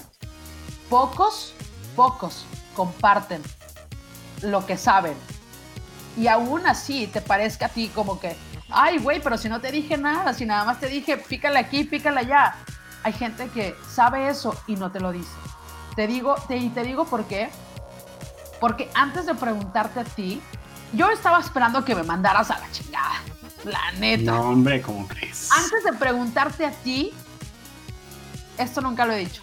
Pocos, 0.89 1.53
pocos 1.95 2.47
comparten 2.75 3.43
lo 4.43 4.67
que 4.67 4.77
saben. 4.77 5.15
Y 6.17 6.29
aún 6.29 6.67
así 6.67 7.07
te 7.07 7.21
parezca 7.21 7.67
a 7.67 7.69
ti 7.69 7.91
como 7.95 8.19
que, 8.19 8.37
ay, 8.71 8.99
güey, 8.99 9.21
pero 9.21 9.37
si 9.37 9.49
no 9.49 9.61
te 9.61 9.71
dije 9.71 9.97
nada, 9.97 10.33
si 10.33 10.47
nada 10.47 10.65
más 10.65 10.81
te 10.81 10.89
dije, 10.89 11.17
pícale 11.17 11.59
aquí, 11.59 11.85
pícale 11.85 12.21
allá. 12.21 12.57
Hay 13.03 13.13
gente 13.13 13.49
que 13.49 13.77
sabe 13.89 14.29
eso 14.29 14.57
y 14.67 14.77
no 14.77 14.91
te 14.91 15.01
lo 15.01 15.13
dice. 15.13 15.31
Te 15.95 16.07
digo, 16.07 16.35
te, 16.49 16.57
y 16.57 16.71
te 16.71 16.83
digo 16.83 17.05
por 17.05 17.25
qué. 17.27 17.51
Porque 18.61 18.91
antes 18.95 19.27
de 19.27 19.35
preguntarte 19.35 20.01
a 20.01 20.05
ti, 20.05 20.41
yo 20.93 21.11
estaba 21.11 21.39
esperando 21.41 21.85
que 21.85 21.95
me 21.95 22.03
mandaras 22.03 22.51
a 22.51 22.59
la 22.59 22.71
chingada. 22.71 23.15
La 23.65 23.93
neta. 23.99 24.33
No, 24.33 24.51
hombre, 24.51 24.81
¿cómo 24.81 25.07
crees? 25.07 25.51
Antes 25.53 25.85
de 25.85 25.93
preguntarte 25.93 26.65
a 26.65 26.71
ti, 26.71 27.13
esto 28.59 28.81
nunca 28.81 29.05
lo 29.05 29.13
he 29.13 29.19
dicho. 29.19 29.43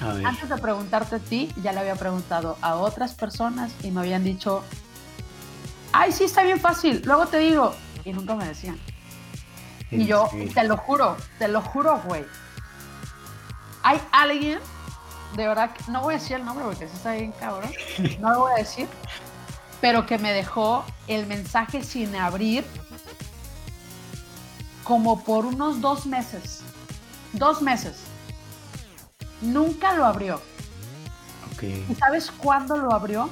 Antes 0.00 0.48
de 0.48 0.58
preguntarte 0.58 1.16
a 1.16 1.18
ti, 1.18 1.52
ya 1.62 1.72
le 1.72 1.80
había 1.80 1.96
preguntado 1.96 2.56
a 2.60 2.76
otras 2.76 3.14
personas 3.14 3.72
y 3.82 3.90
me 3.90 4.00
habían 4.00 4.24
dicho, 4.24 4.62
ay, 5.92 6.12
sí, 6.12 6.24
está 6.24 6.42
bien 6.42 6.60
fácil, 6.60 7.02
luego 7.04 7.26
te 7.26 7.38
digo, 7.38 7.74
y 8.04 8.12
nunca 8.12 8.34
me 8.34 8.46
decían. 8.46 8.78
Y 9.90 10.04
yo, 10.04 10.28
te 10.54 10.64
lo 10.64 10.76
juro, 10.76 11.16
te 11.38 11.48
lo 11.48 11.62
juro, 11.62 12.00
güey. 12.04 12.24
Hay 13.82 14.00
alguien, 14.12 14.60
de 15.36 15.48
verdad, 15.48 15.70
no 15.88 16.02
voy 16.02 16.14
a 16.14 16.18
decir 16.18 16.36
el 16.36 16.44
nombre 16.44 16.64
porque 16.64 16.88
si 16.88 16.96
está 16.96 17.12
bien 17.12 17.32
cabrón, 17.32 17.70
no 18.20 18.32
lo 18.32 18.40
voy 18.40 18.52
a 18.52 18.56
decir, 18.56 18.86
pero 19.80 20.06
que 20.06 20.18
me 20.18 20.32
dejó 20.32 20.84
el 21.06 21.26
mensaje 21.26 21.82
sin 21.82 22.14
abrir 22.16 22.64
como 24.84 25.22
por 25.22 25.44
unos 25.44 25.80
dos 25.80 26.06
meses. 26.06 26.62
Dos 27.32 27.60
meses. 27.60 28.07
Nunca 29.40 29.94
lo 29.94 30.04
abrió. 30.04 30.40
¿Y 31.62 31.94
sabes 31.94 32.30
cuándo 32.30 32.76
lo 32.76 32.92
abrió? 32.92 33.28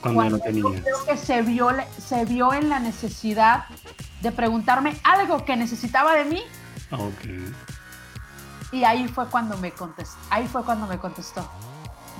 Cuando, 0.00 0.30
lo 0.30 0.38
tenía. 0.38 0.62
Creo 0.62 1.04
que 1.06 1.16
se 1.16 1.42
vio, 1.42 1.70
se 1.98 2.24
vio 2.24 2.54
en 2.54 2.68
la 2.68 2.80
necesidad 2.80 3.64
de 4.22 4.32
preguntarme 4.32 4.96
algo 5.04 5.44
que 5.44 5.56
necesitaba 5.56 6.14
de 6.14 6.24
mí. 6.24 6.42
Ok. 6.90 8.72
Y 8.72 8.84
ahí 8.84 9.08
fue 9.08 9.26
cuando 9.28 9.56
me 9.58 9.72
contestó. 9.72 10.18
Ahí 10.30 10.46
fue 10.46 10.64
cuando 10.64 10.86
me 10.86 10.98
contestó. 10.98 11.48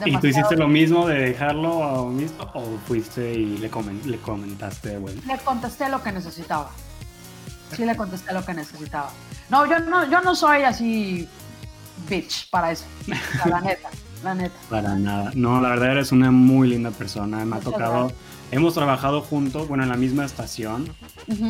¿Y 0.05 0.17
tú 0.17 0.27
hiciste 0.27 0.57
lo 0.57 0.67
mismo 0.67 1.07
de 1.07 1.21
dejarlo 1.21 2.07
mismo 2.07 2.51
o 2.55 2.79
fuiste 2.87 3.35
y 3.35 3.59
le, 3.59 3.71
le 4.07 4.19
comentaste 4.19 4.99
Le 4.99 5.39
contesté 5.45 5.89
lo 5.89 6.03
que 6.03 6.13
necesitaba. 6.13 6.71
Sí 7.77 7.85
le 7.85 7.97
contesté 7.97 8.33
lo 8.33 8.45
que 8.45 8.55
necesitaba. 8.55 9.11
No, 9.51 9.67
yo 9.67 9.79
no, 9.81 10.11
yo 10.11 10.21
no 10.23 10.35
soy 10.35 10.63
así 10.63 11.29
bitch 12.09 12.49
para 12.51 12.73
eso. 12.73 12.85
la 13.47 13.61
neta, 13.63 13.91
la 14.23 14.35
neta. 14.35 14.57
Para 14.69 14.95
nada. 14.97 15.31
No, 15.35 15.61
la 15.61 15.71
verdad 15.71 15.93
eres 15.93 16.13
una 16.13 16.31
muy 16.31 16.69
linda 16.69 16.91
persona. 16.91 17.45
Me 17.45 17.57
ha 17.57 17.61
tocado. 17.61 18.13
Hemos 18.53 18.75
trabajado 18.75 19.21
juntos, 19.21 19.69
bueno, 19.69 19.85
en 19.85 19.91
la 19.91 19.97
misma 19.97 20.25
estación. 20.25 20.89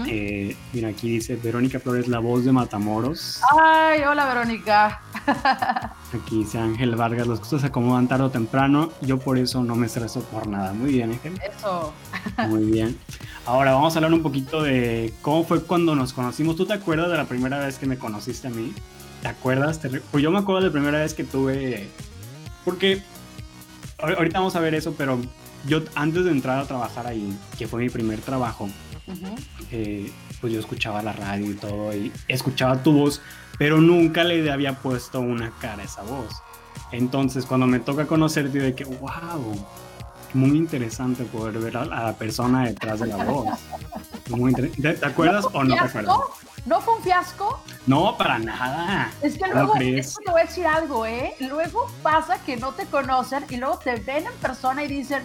Eh, 0.07 0.55
mira, 0.75 0.91
aquí 0.91 1.09
dice 1.09 1.37
Verónica 1.37 1.81
Flores, 1.81 2.09
la 2.09 2.19
voz 2.19 2.45
de 2.45 2.53
Matamoros. 2.53 3.41
Ay, 3.59 4.03
hola 4.03 4.27
Verónica. 4.27 5.01
Aquí 6.13 6.41
dice 6.41 6.59
Ángel 6.59 6.97
Vargas, 6.97 7.27
las 7.27 7.41
cosas 7.41 7.63
se 7.63 7.69
acomodan 7.69 8.07
tarde 8.07 8.25
o 8.25 8.31
temprano. 8.31 8.93
Yo 9.01 9.19
por 9.19 9.39
eso 9.39 9.65
no 9.65 9.77
me 9.77 9.87
estreso 9.87 10.21
por 10.25 10.47
nada. 10.47 10.75
Muy 10.75 10.93
bien, 10.93 11.13
Ángel. 11.13 11.41
Eso. 11.43 11.95
Muy 12.49 12.65
bien. 12.67 12.99
Ahora 13.47 13.73
vamos 13.73 13.95
a 13.95 13.99
hablar 13.99 14.13
un 14.13 14.23
poquito 14.23 14.63
de 14.63 15.15
cómo 15.23 15.45
fue 15.45 15.63
cuando 15.63 15.95
nos 15.95 16.13
conocimos. 16.13 16.57
¿Tú 16.57 16.67
te 16.67 16.75
acuerdas 16.75 17.11
de 17.11 17.17
la 17.17 17.25
primera 17.25 17.59
vez 17.59 17.79
que 17.79 17.87
me 17.87 17.97
conociste 17.97 18.49
a 18.49 18.51
mí? 18.51 18.75
¿Te 19.23 19.29
acuerdas? 19.29 19.81
Pues 20.11 20.23
yo 20.23 20.31
me 20.31 20.39
acuerdo 20.39 20.61
de 20.61 20.67
la 20.69 20.73
primera 20.73 20.99
vez 20.99 21.15
que 21.15 21.25
tuve... 21.25 21.89
Porque 22.65 23.03
ahorita 23.99 24.39
vamos 24.39 24.57
a 24.57 24.61
ver 24.61 24.75
eso, 24.75 24.95
pero 24.97 25.19
yo 25.67 25.83
antes 25.95 26.25
de 26.25 26.31
entrar 26.31 26.59
a 26.59 26.67
trabajar 26.67 27.07
ahí, 27.07 27.37
que 27.59 27.67
fue 27.67 27.83
mi 27.83 27.91
primer 27.91 28.21
trabajo, 28.21 28.69
eh, 29.71 30.11
pues 30.41 30.53
yo 30.53 30.61
escuchaba 30.61 31.03
la 31.03 31.13
radio 31.13 31.51
y 31.51 31.55
todo, 31.55 31.95
y 31.95 32.13
escuchaba 32.29 32.83
tu 32.83 32.93
voz, 32.93 33.21
pero 33.59 33.81
nunca 33.81 34.25
le 34.25 34.51
había 34.51 34.75
puesto 34.75 35.21
una 35.21 35.51
cara 35.61 35.83
a 35.83 35.87
esa 35.87 36.03
voz. 36.03 36.43
Entonces, 36.93 37.47
cuando 37.47 37.67
me 37.67 37.81
toca 37.81 38.07
conocerte, 38.07 38.59
de 38.59 38.75
que, 38.75 38.85
wow, 38.85 39.67
muy 40.35 40.57
interesante 40.57 41.25
poder 41.25 41.59
ver 41.59 41.77
a 41.77 41.85
la 41.85 42.15
persona 42.15 42.65
detrás 42.65 43.01
de 43.01 43.07
la 43.07 43.25
voz. 43.25 43.49
Muy 44.29 44.55
¿Te, 44.55 44.97
acuerdas 45.05 45.45
o 45.53 45.65
no 45.65 45.75
te 45.75 45.81
acuerdas? 45.81 46.17
¿No 46.67 46.81
fue 46.81 46.97
un 46.97 47.03
fiasco? 47.03 47.63
No, 47.87 48.17
para 48.17 48.39
nada. 48.39 49.11
Es 49.23 49.39
que 49.39 49.47
luego, 49.49 49.75
esto 49.77 50.21
te 50.25 50.31
voy 50.31 50.43
a 50.43 50.45
decir 50.45 50.67
algo, 50.67 51.07
¿eh? 51.07 51.35
Luego 51.41 51.91
pasa 52.03 52.39
que 52.45 52.57
no 52.57 52.73
te 52.73 52.87
conocen 52.87 53.45
y 53.49 53.57
luego 53.57 53.79
te 53.79 53.97
ven 53.97 54.27
en 54.27 54.33
persona 54.41 54.85
y 54.85 54.89
dicen, 54.89 55.23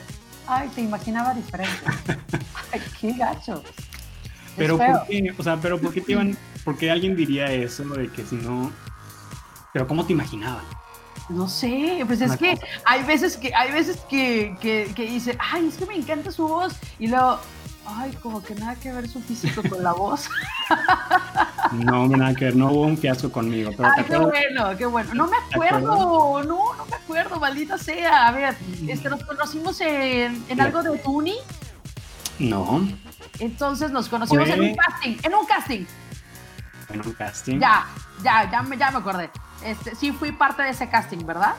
ay, 0.48 0.70
te 0.70 0.82
imaginaba 0.82 1.34
diferente. 1.34 1.78
ay, 2.72 2.82
qué 3.00 3.14
gacho. 3.14 3.64
Pero 4.56 4.78
¿por 4.78 5.08
qué? 5.08 5.34
O 5.38 5.44
sea, 5.44 5.58
pero 5.58 5.80
¿por 5.80 5.94
qué 5.94 6.02
te 6.02 6.14
iban, 6.14 6.38
por 6.64 6.78
qué 6.78 6.90
alguien 6.90 7.16
diría 7.16 7.52
eso 7.52 7.84
de 7.84 8.10
que 8.10 8.26
si 8.26 8.36
no, 8.36 8.72
pero 9.74 9.88
cómo 9.88 10.06
te 10.06 10.14
imaginaba? 10.14 10.64
No 11.28 11.50
sé, 11.50 12.04
pues 12.06 12.22
es 12.22 12.38
que 12.38 12.58
hay 12.86 13.04
veces 13.04 13.36
que 13.36 13.54
hay 13.54 13.72
veces 13.72 13.98
que, 14.10 14.56
que, 14.62 14.92
que 14.96 15.06
dice, 15.06 15.36
ay, 15.40 15.68
es 15.68 15.76
que 15.76 15.86
me 15.86 15.96
encanta 15.96 16.32
su 16.32 16.48
voz 16.48 16.74
y 17.00 17.08
luego, 17.08 17.40
ay, 17.86 18.12
como 18.22 18.44
que 18.44 18.56
nada 18.56 18.76
que 18.76 18.92
ver 18.92 19.08
su 19.08 19.22
físico 19.22 19.62
con 19.68 19.84
la 19.84 19.94
voz. 19.94 20.30
No, 21.72 22.08
nada 22.08 22.34
que 22.36 22.46
ver, 22.46 22.56
no 22.56 22.72
hubo 22.72 22.82
un 22.82 22.98
fiasco 22.98 23.32
conmigo. 23.32 23.72
Pero 23.76 23.90
ay, 23.98 24.04
qué 24.04 24.18
bueno, 24.18 24.78
qué 24.78 24.86
bueno. 24.86 25.14
No 25.14 25.28
me 25.28 25.38
acuerdo, 25.38 26.44
no, 26.44 26.44
no 26.44 26.86
me 26.86 26.96
acuerdo, 26.96 27.40
maldita 27.40 27.78
sea. 27.78 28.28
A 28.28 28.32
ver, 28.32 28.56
este, 28.88 29.10
nos 29.10 29.24
conocimos 29.24 29.80
en, 29.82 30.44
en 30.48 30.62
algo 30.62 30.84
de 30.84 30.98
Tuni. 31.00 31.36
No. 32.40 32.88
Entonces 33.40 33.92
nos 33.92 34.10
conocimos 34.10 34.48
en 34.50 34.62
un 34.62 34.76
casting, 34.76 35.18
en 35.24 35.34
un 35.34 35.46
casting. 35.46 35.86
En 36.90 37.06
un 37.06 37.14
casting. 37.14 37.60
Ya, 37.60 37.86
ya, 38.24 38.50
ya 38.52 38.62
me, 38.62 38.78
ya 38.78 38.92
me 38.92 38.98
acordé. 39.00 39.30
Este, 39.64 39.96
sí 39.96 40.12
fui 40.12 40.32
parte 40.32 40.64
de 40.64 40.70
ese 40.70 40.90
casting, 40.90 41.26
¿verdad? 41.26 41.56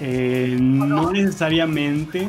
Eh, 0.00 0.56
no? 0.60 1.10
necesariamente. 1.10 2.28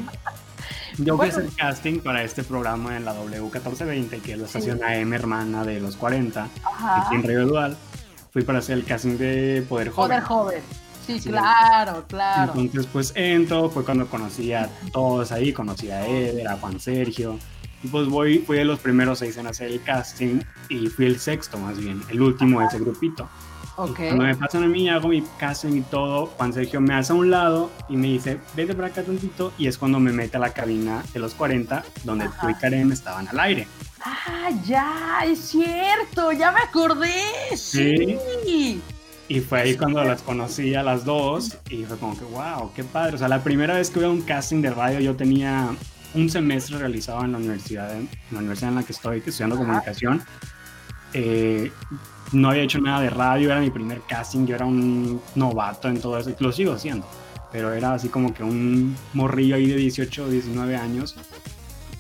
Yo 0.97 1.15
fui 1.15 1.27
a 1.27 1.29
hacer 1.29 1.49
casting 1.55 1.99
para 1.99 2.23
este 2.23 2.43
programa 2.43 2.97
en 2.97 3.05
la 3.05 3.15
W1420, 3.15 4.21
que 4.21 4.33
es 4.33 4.39
la 4.39 4.45
estación 4.45 4.83
AM 4.83 5.13
hermana 5.13 5.63
de 5.63 5.79
los 5.79 5.95
40, 5.95 6.47
aquí 6.63 7.15
en 7.15 7.23
Radio 7.23 7.47
Dual. 7.47 7.77
Fui 8.31 8.43
para 8.43 8.59
hacer 8.59 8.77
el 8.77 8.83
casting 8.85 9.17
de 9.17 9.65
Poder 9.67 9.89
Joven. 9.89 10.09
Poder 10.09 10.23
Joven. 10.23 10.61
Sí, 11.05 11.19
claro, 11.21 12.03
claro. 12.07 12.53
Entonces, 12.55 12.89
pues 12.91 13.13
entro, 13.15 13.69
fue 13.69 13.85
cuando 13.85 14.07
conocí 14.07 14.51
a 14.53 14.69
todos 14.91 15.31
ahí, 15.31 15.53
conocí 15.53 15.89
a 15.89 16.05
Eder, 16.05 16.47
a 16.47 16.57
Juan 16.57 16.79
Sergio. 16.79 17.39
Y 17.83 17.87
pues 17.87 18.07
voy, 18.07 18.39
fui 18.39 18.57
de 18.57 18.65
los 18.65 18.79
primeros 18.79 19.19
seis 19.19 19.37
en 19.37 19.47
hacer 19.47 19.71
el 19.71 19.81
casting 19.83 20.41
y 20.67 20.87
fui 20.87 21.05
el 21.05 21.19
sexto 21.19 21.57
más 21.59 21.77
bien, 21.77 22.01
el 22.09 22.21
último 22.21 22.59
de 22.59 22.65
ese 22.65 22.79
grupito. 22.79 23.29
Okay. 23.79 24.07
Cuando 24.07 24.25
me 24.25 24.35
pasan 24.35 24.63
a 24.63 24.67
mí, 24.67 24.89
hago 24.89 25.09
mi 25.09 25.21
casting 25.37 25.77
y 25.77 25.81
todo, 25.81 26.25
Juan 26.25 26.51
Sergio 26.51 26.81
me 26.81 26.95
hace 26.95 27.13
a 27.13 27.15
un 27.15 27.29
lado 27.29 27.69
y 27.87 27.95
me 27.95 28.07
dice, 28.07 28.39
vete 28.55 28.73
para 28.73 28.87
acá 28.87 29.03
tantito, 29.03 29.53
y 29.55 29.67
es 29.67 29.77
cuando 29.77 29.99
me 29.99 30.11
mete 30.11 30.37
a 30.37 30.39
la 30.39 30.49
cabina 30.51 31.03
de 31.13 31.19
los 31.19 31.35
40, 31.35 31.83
donde 32.03 32.27
tú 32.41 32.49
y 32.49 32.55
Karen 32.55 32.91
estaban 32.91 33.27
al 33.27 33.39
aire. 33.39 33.67
Ah, 34.03 34.49
ya, 34.65 35.19
es 35.25 35.39
cierto, 35.39 36.31
ya 36.31 36.51
me 36.51 36.61
acordé. 36.61 37.21
Sí. 37.55 38.17
Y 39.29 39.41
fue 39.41 39.61
ahí 39.61 39.77
cuando 39.77 40.03
las 40.03 40.23
conocí 40.23 40.73
a 40.73 40.81
las 40.81 41.05
dos 41.05 41.57
y 41.69 41.83
fue 41.83 41.97
como 41.97 42.17
que, 42.17 42.25
wow, 42.25 42.71
qué 42.73 42.83
padre. 42.83 43.15
O 43.15 43.17
sea, 43.19 43.27
la 43.27 43.43
primera 43.43 43.75
vez 43.75 43.91
que 43.91 43.99
hubo 43.99 44.09
un 44.09 44.21
casting 44.21 44.61
de 44.61 44.71
radio 44.71 44.99
yo 45.01 45.15
tenía 45.15 45.69
un 46.15 46.29
semestre 46.29 46.77
realizado 46.77 47.23
en 47.25 47.33
la 47.33 47.37
universidad, 47.37 47.95
en 47.95 48.09
la 48.31 48.39
universidad 48.39 48.69
en 48.69 48.75
la 48.75 48.83
que 48.83 48.93
estoy 48.93 49.21
estudiando 49.23 49.57
comunicación. 49.57 50.23
Eh, 51.13 51.71
no 52.31 52.49
había 52.49 52.63
hecho 52.63 52.79
nada 52.79 53.01
de 53.01 53.09
radio, 53.09 53.51
era 53.51 53.59
mi 53.59 53.69
primer 53.69 54.01
casting, 54.01 54.45
yo 54.45 54.55
era 54.55 54.65
un 54.65 55.21
novato 55.35 55.87
en 55.87 55.99
todo 56.01 56.17
eso, 56.17 56.31
lo 56.39 56.51
sigo 56.51 56.73
haciendo, 56.73 57.07
pero 57.51 57.73
era 57.73 57.93
así 57.93 58.09
como 58.09 58.33
que 58.33 58.43
un 58.43 58.95
morrillo 59.13 59.55
ahí 59.55 59.67
de 59.67 59.75
18 59.75 60.25
o 60.25 60.29
19 60.29 60.75
años. 60.75 61.15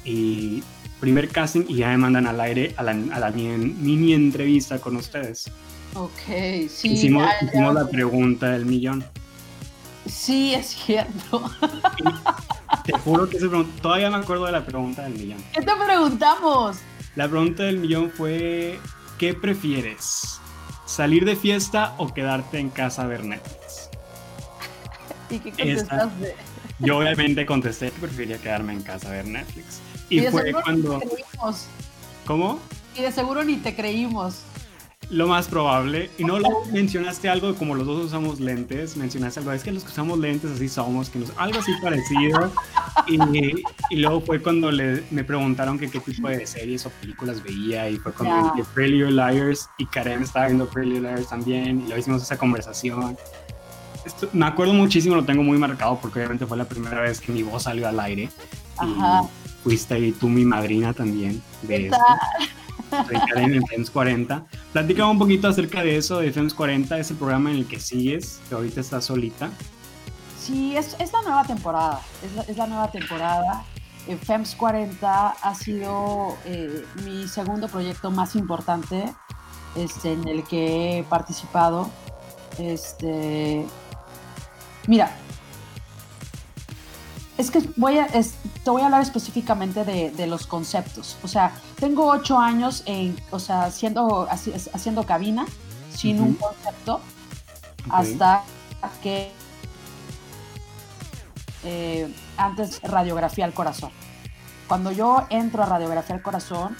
Y 0.03 0.63
primer 0.99 1.29
casting 1.29 1.65
y 1.67 1.75
ya 1.75 1.89
me 1.89 1.97
mandan 1.97 2.27
al 2.27 2.39
aire 2.39 2.73
a 2.77 2.83
la, 2.83 2.91
a 2.91 3.19
la 3.19 3.31
mini 3.31 4.13
entrevista 4.13 4.79
con 4.79 4.95
ustedes. 4.95 5.51
Ok, 5.93 6.69
sí. 6.69 6.93
Hicimos, 6.93 7.27
la 7.53 7.87
pregunta 7.89 8.51
del 8.51 8.65
millón. 8.65 9.03
Sí, 10.05 10.53
es 10.53 10.67
cierto. 10.67 11.43
te 12.85 12.93
juro 12.99 13.27
que 13.27 13.39
se 13.39 13.47
todavía 13.81 14.09
me 14.09 14.17
acuerdo 14.17 14.45
de 14.45 14.51
la 14.51 14.65
pregunta 14.65 15.03
del 15.03 15.13
millón. 15.13 15.39
¿Qué 15.53 15.61
te 15.61 15.71
preguntamos? 15.85 16.77
La 17.15 17.27
pregunta 17.27 17.63
del 17.63 17.77
millón 17.79 18.11
fue, 18.11 18.79
¿qué 19.17 19.33
prefieres? 19.33 20.39
¿Salir 20.85 21.25
de 21.25 21.35
fiesta 21.35 21.95
o 21.97 22.13
quedarte 22.13 22.59
en 22.59 22.69
casa 22.69 23.03
a 23.03 23.07
ver 23.07 23.23
Netflix? 23.25 23.89
¿Y 25.29 25.39
qué 25.39 25.51
contestaste? 25.51 26.35
yo 26.79 26.97
obviamente 26.99 27.45
contesté 27.45 27.91
que 27.91 27.99
prefería 27.99 28.37
quedarme 28.37 28.73
en 28.73 28.83
casa 28.83 29.09
a 29.09 29.11
ver 29.11 29.25
Netflix. 29.25 29.81
Y, 30.09 30.21
fue 30.21 30.51
cuando... 30.53 31.01
¿Cómo? 32.25 32.59
Y 32.95 33.01
de 33.01 33.11
seguro 33.11 33.43
ni 33.43 33.57
te 33.57 33.75
creímos. 33.75 34.41
Lo 35.09 35.27
más 35.27 35.47
probable. 35.47 36.09
Y 36.17 36.25
no 36.25 36.37
lo 36.37 36.65
mencionaste 36.71 37.29
algo 37.29 37.55
como 37.55 37.75
los 37.75 37.87
dos 37.87 38.05
usamos 38.05 38.41
lentes. 38.41 38.97
Mencionaste 38.97 39.39
algo. 39.39 39.53
Es 39.53 39.63
que 39.63 39.71
los 39.71 39.83
que 39.83 39.89
usamos 39.89 40.19
lentes 40.19 40.51
así 40.51 40.67
somos. 40.67 41.09
Que 41.09 41.19
nos, 41.19 41.31
algo 41.37 41.59
así 41.59 41.71
parecido. 41.81 42.51
y, 43.07 43.63
y, 43.89 43.95
luego 43.95 44.19
fue 44.21 44.41
cuando 44.41 44.69
le, 44.69 45.03
me 45.11 45.23
preguntaron 45.23 45.79
que 45.79 45.89
qué 45.89 45.99
tipo 46.01 46.27
de 46.27 46.45
series 46.45 46.85
o 46.85 46.89
películas 46.89 47.41
veía. 47.41 47.89
Y 47.89 47.97
fue 47.97 48.11
cuando 48.11 48.53
yeah. 48.55 48.65
Pretty 48.73 49.03
Liars. 49.09 49.69
Y 49.77 49.85
Karen 49.85 50.23
estaba 50.23 50.47
viendo 50.47 50.67
Pretty 50.67 50.99
Liars 50.99 51.29
también. 51.29 51.79
Y 51.79 51.83
luego 51.83 51.97
hicimos 51.97 52.21
esa 52.21 52.37
conversación. 52.37 53.17
Esto, 54.05 54.29
me 54.33 54.45
acuerdo 54.45 54.73
muchísimo, 54.73 55.15
lo 55.15 55.25
tengo 55.25 55.43
muy 55.43 55.57
marcado 55.57 55.99
porque 56.01 56.19
obviamente 56.19 56.45
fue 56.45 56.57
la 56.57 56.65
primera 56.65 57.01
vez 57.01 57.19
que 57.19 57.31
mi 57.31 57.43
voz 57.43 57.63
salió 57.63 57.87
al 57.87 57.99
aire. 57.99 58.29
Ajá. 58.77 59.23
Y 59.23 59.63
fuiste 59.63 59.93
ahí 59.93 60.11
tú 60.11 60.27
mi 60.27 60.45
madrina 60.45 60.93
también 60.93 61.41
de 61.61 61.87
esto. 61.87 61.97
Karen 62.89 63.53
en 63.53 63.65
FEMS 63.65 63.89
40. 63.89 64.45
Platícame 64.73 65.11
un 65.11 65.19
poquito 65.19 65.47
acerca 65.47 65.83
de 65.83 65.97
eso, 65.97 66.19
de 66.19 66.31
FEMS 66.31 66.53
40, 66.53 66.99
es 66.99 67.11
el 67.11 67.17
programa 67.17 67.51
en 67.51 67.57
el 67.57 67.67
que 67.67 67.79
sigues, 67.79 68.39
que 68.49 68.55
ahorita 68.55 68.81
estás 68.81 69.05
solita. 69.05 69.49
Sí, 70.39 70.77
es, 70.77 70.95
la 71.11 71.21
nueva 71.23 71.43
temporada, 71.43 72.01
es 72.23 72.33
la, 72.33 72.41
es 72.43 72.57
la 72.57 72.67
nueva 72.67 72.89
temporada. 72.91 73.65
eh, 74.07 74.17
FEMS 74.17 74.55
40 74.55 75.29
ha 75.29 75.55
sido 75.55 76.37
eh, 76.45 76.85
mi 77.03 77.27
segundo 77.27 77.67
proyecto 77.67 78.11
más 78.11 78.35
importante 78.35 79.13
este, 79.75 80.13
en 80.13 80.27
el 80.27 80.43
que 80.43 80.99
he 80.99 81.03
participado. 81.03 81.89
Este, 82.57 83.65
mira, 84.87 85.11
es 87.37 87.51
que 87.51 87.61
voy 87.75 87.99
a, 87.99 88.07
te 88.07 88.69
voy 88.69 88.81
a 88.81 88.85
hablar 88.85 89.01
específicamente 89.01 89.83
de, 89.83 90.27
los 90.27 90.47
conceptos. 90.47 91.17
O 91.23 91.27
sea, 91.27 91.53
tengo 91.79 92.07
ocho 92.07 92.37
años 92.37 92.83
en, 92.85 93.15
o 93.31 93.39
sea, 93.39 93.65
haciendo, 93.65 94.27
haciendo 94.29 95.03
cabina 95.05 95.45
sin 95.93 96.19
un 96.21 96.33
concepto 96.33 96.99
hasta 97.89 98.43
que 99.01 99.31
eh, 101.63 102.13
antes 102.37 102.81
radiografía 102.81 103.45
al 103.45 103.53
corazón. 103.53 103.91
Cuando 104.67 104.91
yo 104.91 105.25
entro 105.29 105.63
a 105.63 105.65
radiografía 105.65 106.15
al 106.15 106.21
corazón, 106.21 106.75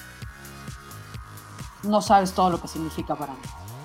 no 1.83 2.01
sabes 2.01 2.33
todo 2.33 2.49
lo 2.49 2.59
que 2.59 2.67
significa 2.67 3.15
para 3.15 3.33
mí. 3.33 3.39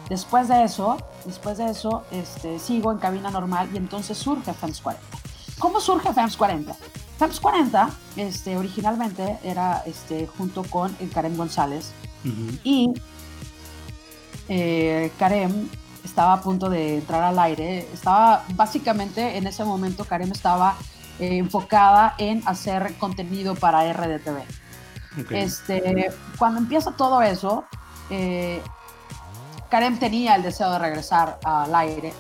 Después 0.09 0.49
de 0.49 0.65
eso, 0.65 0.99
después 1.25 1.59
de 1.59 1.71
eso, 1.71 2.05
este, 2.11 2.59
sigo 2.59 2.91
en 2.93 2.99
cabina 2.99 3.31
normal 3.31 3.71
y 3.73 3.77
entonces 3.77 4.19
surge 4.19 4.53
FEMS 4.53 4.81
40. 4.81 5.22
¿Cómo 5.63 5.81
surge 5.81 6.13
FEMS 6.13 6.37
40? 6.37 6.75
FEMS 7.21 7.39
40, 7.39 7.91
este, 8.17 8.57
originalmente 8.57 9.39
era 9.45 9.85
este, 9.87 10.27
junto 10.27 10.65
con 10.65 10.95
el 10.99 11.09
Karen 11.09 11.37
González 11.37 11.93
y 12.65 12.93
eh, 14.49 15.13
Karen 15.21 15.71
estaba 16.05 16.33
a 16.33 16.41
punto 16.41 16.69
de 16.69 16.97
entrar 16.97 17.23
al 17.23 17.39
aire. 17.39 17.87
Estaba 17.95 18.45
básicamente 18.57 19.37
en 19.37 19.47
ese 19.47 19.63
momento 19.65 20.05
Karen 20.05 20.33
estaba 20.33 20.75
eh, 21.21 21.37
enfocada 21.37 22.17
en 22.19 22.43
hacer 22.45 22.95
contenido 22.99 23.55
para 23.55 23.85
RDTV. 23.93 24.43
Este, 25.31 26.11
cuando 26.39 26.59
empieza 26.59 26.91
todo 26.97 27.23
eso, 27.23 27.67
eh, 28.11 28.61
Karen 29.71 29.97
tenía 30.01 30.35
el 30.35 30.43
deseo 30.43 30.73
de 30.73 30.81
regresar 30.81 31.39
al 31.45 31.73
aire 31.73 32.13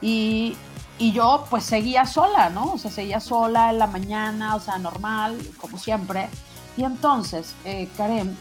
y, 0.00 0.56
y, 0.98 1.12
yo 1.12 1.46
pues 1.50 1.64
seguía 1.64 2.06
sola, 2.06 2.50
¿no? 2.50 2.72
O 2.72 2.78
sea, 2.78 2.90
seguía 2.90 3.20
sola 3.20 3.70
en 3.70 3.78
la 3.78 3.86
mañana, 3.86 4.56
o 4.56 4.60
sea, 4.60 4.78
normal, 4.78 5.38
como 5.60 5.78
siempre. 5.78 6.28
Y 6.76 6.84
entonces 6.84 7.54
eh, 7.64 7.88
Karen 7.96 8.36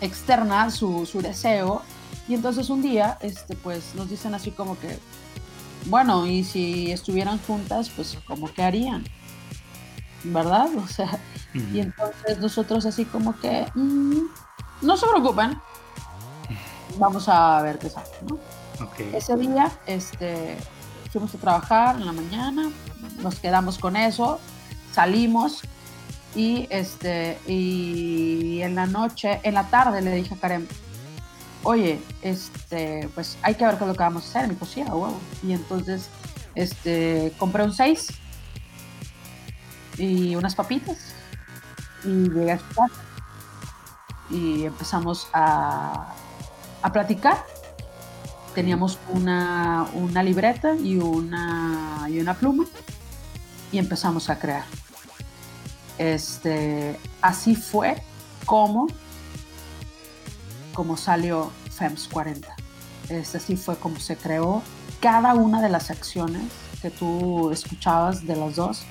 externa 0.00 0.70
su, 0.70 1.06
su, 1.06 1.22
deseo 1.22 1.82
y 2.28 2.34
entonces 2.34 2.70
un 2.70 2.82
día, 2.82 3.18
este, 3.20 3.56
pues 3.56 3.94
nos 3.94 4.08
dicen 4.10 4.34
así 4.34 4.50
como 4.50 4.78
que, 4.78 4.98
bueno, 5.86 6.26
y 6.26 6.44
si 6.44 6.90
estuvieran 6.90 7.38
juntas, 7.40 7.90
pues 7.94 8.18
como 8.26 8.52
que 8.52 8.62
harían, 8.62 9.04
¿verdad? 10.24 10.68
O 10.76 10.86
sea, 10.86 11.18
y 11.54 11.80
entonces 11.80 12.38
nosotros 12.38 12.86
así 12.86 13.04
como 13.04 13.38
que, 13.38 13.66
mm, 13.74 14.20
no 14.82 14.96
se 14.96 15.06
preocupen, 15.06 15.60
vamos 16.98 17.28
a 17.28 17.60
ver 17.62 17.78
qué 17.78 17.88
sale, 17.88 18.08
¿no? 18.28 18.38
Ese 19.12 19.36
día, 19.36 19.70
este, 19.86 20.56
fuimos 21.12 21.34
a 21.34 21.38
trabajar 21.38 21.96
en 21.96 22.06
la 22.06 22.12
mañana, 22.12 22.70
nos 23.22 23.38
quedamos 23.38 23.78
con 23.78 23.96
eso, 23.96 24.40
salimos 24.92 25.60
y 26.34 26.66
este, 26.70 27.38
y 27.46 28.62
en 28.62 28.74
la 28.74 28.86
noche, 28.86 29.40
en 29.42 29.54
la 29.54 29.64
tarde 29.64 30.00
le 30.00 30.14
dije 30.14 30.34
a 30.34 30.38
Karen, 30.38 30.66
oye, 31.62 32.00
este, 32.22 33.08
pues 33.14 33.36
hay 33.42 33.54
que 33.54 33.66
ver 33.66 33.76
qué 33.76 33.84
es 33.84 33.88
lo 33.88 33.94
que 33.94 34.02
vamos 34.02 34.24
a 34.24 34.28
hacer. 34.28 34.48
Me 34.48 34.54
dijo, 34.54 34.66
sí, 34.66 34.82
huevo. 34.82 35.20
Y 35.42 35.52
entonces, 35.52 36.08
este, 36.54 37.32
compré 37.38 37.62
un 37.64 37.72
6 37.72 38.08
y 39.98 40.34
unas 40.34 40.54
papitas 40.54 41.14
y 42.04 42.30
llegué 42.30 42.52
a 42.52 42.58
su 42.58 42.68
casa 42.74 43.00
y 44.30 44.64
empezamos 44.64 45.28
a, 45.32 46.14
a 46.80 46.92
platicar. 46.92 47.44
Teníamos 48.54 48.98
una, 49.08 49.86
una 49.94 50.22
libreta 50.22 50.74
y 50.74 50.98
una, 50.98 52.06
y 52.08 52.20
una 52.20 52.34
pluma 52.34 52.64
y 53.70 53.78
empezamos 53.78 54.28
a 54.28 54.38
crear. 54.38 54.64
Este, 55.98 56.98
así 57.20 57.54
fue 57.54 58.02
como 58.44 58.88
como 60.72 60.96
salió 60.96 61.50
FEMS 61.70 62.08
40. 62.08 62.54
Este 63.08 63.40
sí 63.40 63.56
fue 63.56 63.76
como 63.76 63.98
se 64.00 64.16
creó. 64.16 64.62
Cada 65.00 65.34
una 65.34 65.60
de 65.60 65.68
las 65.68 65.90
acciones 65.90 66.44
que 66.80 66.90
tú 66.90 67.50
escuchabas 67.50 68.26
de 68.26 68.36
las 68.36 68.56
dos, 68.56 68.82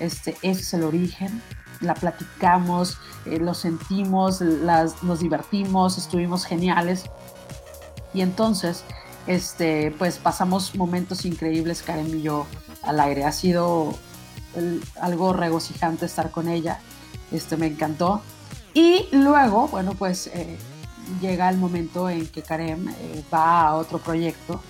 este, 0.00 0.36
ese 0.42 0.60
es 0.60 0.74
el 0.74 0.84
origen. 0.84 1.42
La 1.80 1.94
platicamos, 1.94 2.98
eh, 3.26 3.38
lo 3.38 3.54
sentimos, 3.54 4.40
las, 4.40 5.02
nos 5.02 5.20
divertimos, 5.20 5.98
estuvimos 5.98 6.44
geniales. 6.44 7.04
Y 8.12 8.20
entonces, 8.20 8.84
este, 9.26 9.90
pues 9.98 10.18
pasamos 10.18 10.74
momentos 10.74 11.24
increíbles, 11.24 11.82
Karen 11.82 12.18
y 12.18 12.22
yo, 12.22 12.46
al 12.82 13.00
aire. 13.00 13.24
Ha 13.24 13.32
sido 13.32 13.96
algo 15.00 15.32
regocijante 15.32 16.06
estar 16.06 16.30
con 16.30 16.48
ella. 16.48 16.80
Este, 17.32 17.56
me 17.56 17.66
encantó. 17.66 18.22
Y 18.74 19.06
luego, 19.12 19.68
bueno, 19.68 19.94
pues 19.94 20.28
eh, 20.28 20.58
llega 21.20 21.48
el 21.48 21.56
momento 21.56 22.08
en 22.08 22.26
que 22.26 22.42
Karem 22.42 22.88
eh, 22.88 23.24
va 23.32 23.62
a 23.62 23.74
otro 23.74 23.98
proyecto 23.98 24.62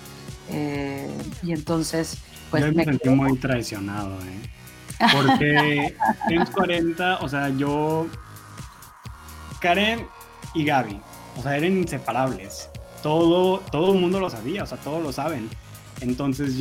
eh, 0.50 1.10
y 1.42 1.52
entonces 1.52 2.18
pues 2.50 2.64
yo 2.64 2.72
me, 2.72 2.84
sentí 2.84 3.08
muy 3.08 3.38
traicionado 3.38 4.18
¿eh? 4.20 4.50
porque 5.12 5.96
en 6.28 6.46
40 6.46 7.18
o 7.18 7.28
sea 7.28 7.48
yo 7.50 8.06
Karen 9.60 10.06
y 10.54 10.64
Gaby 10.64 11.00
o 11.38 11.42
sea 11.42 11.56
eran 11.56 11.76
inseparables 11.76 12.68
todo 13.04 13.58
todo 13.70 13.92
el 13.92 14.00
mundo 14.00 14.18
lo 14.18 14.30
sabía 14.30 14.62
o 14.62 14.66
sea 14.66 14.78
todos 14.78 15.02
lo 15.02 15.12
saben 15.12 15.50
entonces 16.00 16.58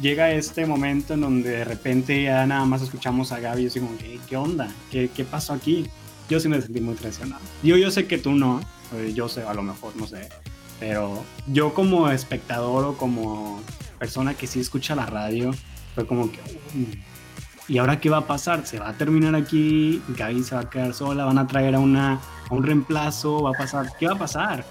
llega 0.00 0.30
este 0.30 0.66
momento 0.66 1.14
en 1.14 1.22
donde 1.22 1.50
de 1.50 1.64
repente 1.64 2.22
ya 2.22 2.46
nada 2.46 2.64
más 2.64 2.82
escuchamos 2.82 3.32
a 3.32 3.40
Gaby 3.40 3.66
y 3.66 3.68
yo 3.68 3.80
como, 3.82 3.98
¿qué, 3.98 4.20
qué 4.28 4.36
onda? 4.36 4.68
¿Qué, 4.90 5.10
¿Qué 5.14 5.24
pasó 5.24 5.52
aquí? 5.52 5.86
Yo 6.28 6.40
sí 6.40 6.48
me 6.48 6.60
sentí 6.60 6.80
muy 6.80 6.94
traicionado. 6.94 7.42
Yo, 7.62 7.76
yo 7.76 7.90
sé 7.90 8.06
que 8.06 8.18
tú 8.18 8.32
no, 8.32 8.60
eh, 8.94 9.12
yo 9.14 9.28
sé, 9.28 9.42
a 9.42 9.54
lo 9.54 9.62
mejor, 9.62 9.96
no 9.96 10.06
sé. 10.06 10.28
Pero 10.80 11.24
yo 11.46 11.74
como 11.74 12.10
espectador 12.10 12.84
o 12.84 12.96
como 12.96 13.60
persona 13.98 14.34
que 14.34 14.46
sí 14.46 14.60
escucha 14.60 14.94
la 14.94 15.06
radio, 15.06 15.52
fue 15.94 16.06
como 16.06 16.30
que... 16.30 16.40
¿Y 17.68 17.78
ahora 17.78 17.98
qué 17.98 18.08
va 18.08 18.18
a 18.18 18.26
pasar? 18.26 18.66
¿Se 18.66 18.78
va 18.78 18.90
a 18.90 18.96
terminar 18.96 19.34
aquí? 19.34 20.00
¿Gaby 20.08 20.44
se 20.44 20.54
va 20.54 20.62
a 20.62 20.70
quedar 20.70 20.94
sola? 20.94 21.24
¿Van 21.24 21.38
a 21.38 21.46
traer 21.48 21.74
a, 21.74 21.80
una, 21.80 22.20
a 22.48 22.54
un 22.54 22.62
reemplazo? 22.62 23.42
¿Va 23.42 23.50
a 23.50 23.54
pasar? 23.54 23.86
¿Qué 23.98 24.06
va 24.06 24.14
a 24.14 24.18
pasar? 24.18 24.64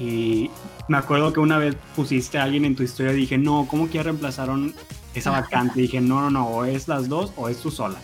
Y 0.00 0.50
me 0.88 0.96
acuerdo 0.96 1.30
que 1.32 1.40
una 1.40 1.58
vez 1.58 1.76
pusiste 1.94 2.38
a 2.38 2.44
alguien 2.44 2.64
en 2.64 2.74
tu 2.74 2.82
historia 2.82 3.12
y 3.12 3.16
dije, 3.16 3.36
no, 3.36 3.66
¿cómo 3.68 3.86
que 3.86 3.98
ya 3.98 4.02
reemplazaron 4.02 4.74
esa 5.14 5.30
vacante? 5.30 5.78
Y 5.78 5.82
dije, 5.82 6.00
no, 6.00 6.22
no, 6.22 6.30
no, 6.30 6.46
o 6.46 6.64
es 6.64 6.88
las 6.88 7.08
dos 7.08 7.32
o 7.36 7.50
es 7.50 7.58
tú 7.58 7.70
sola. 7.70 7.98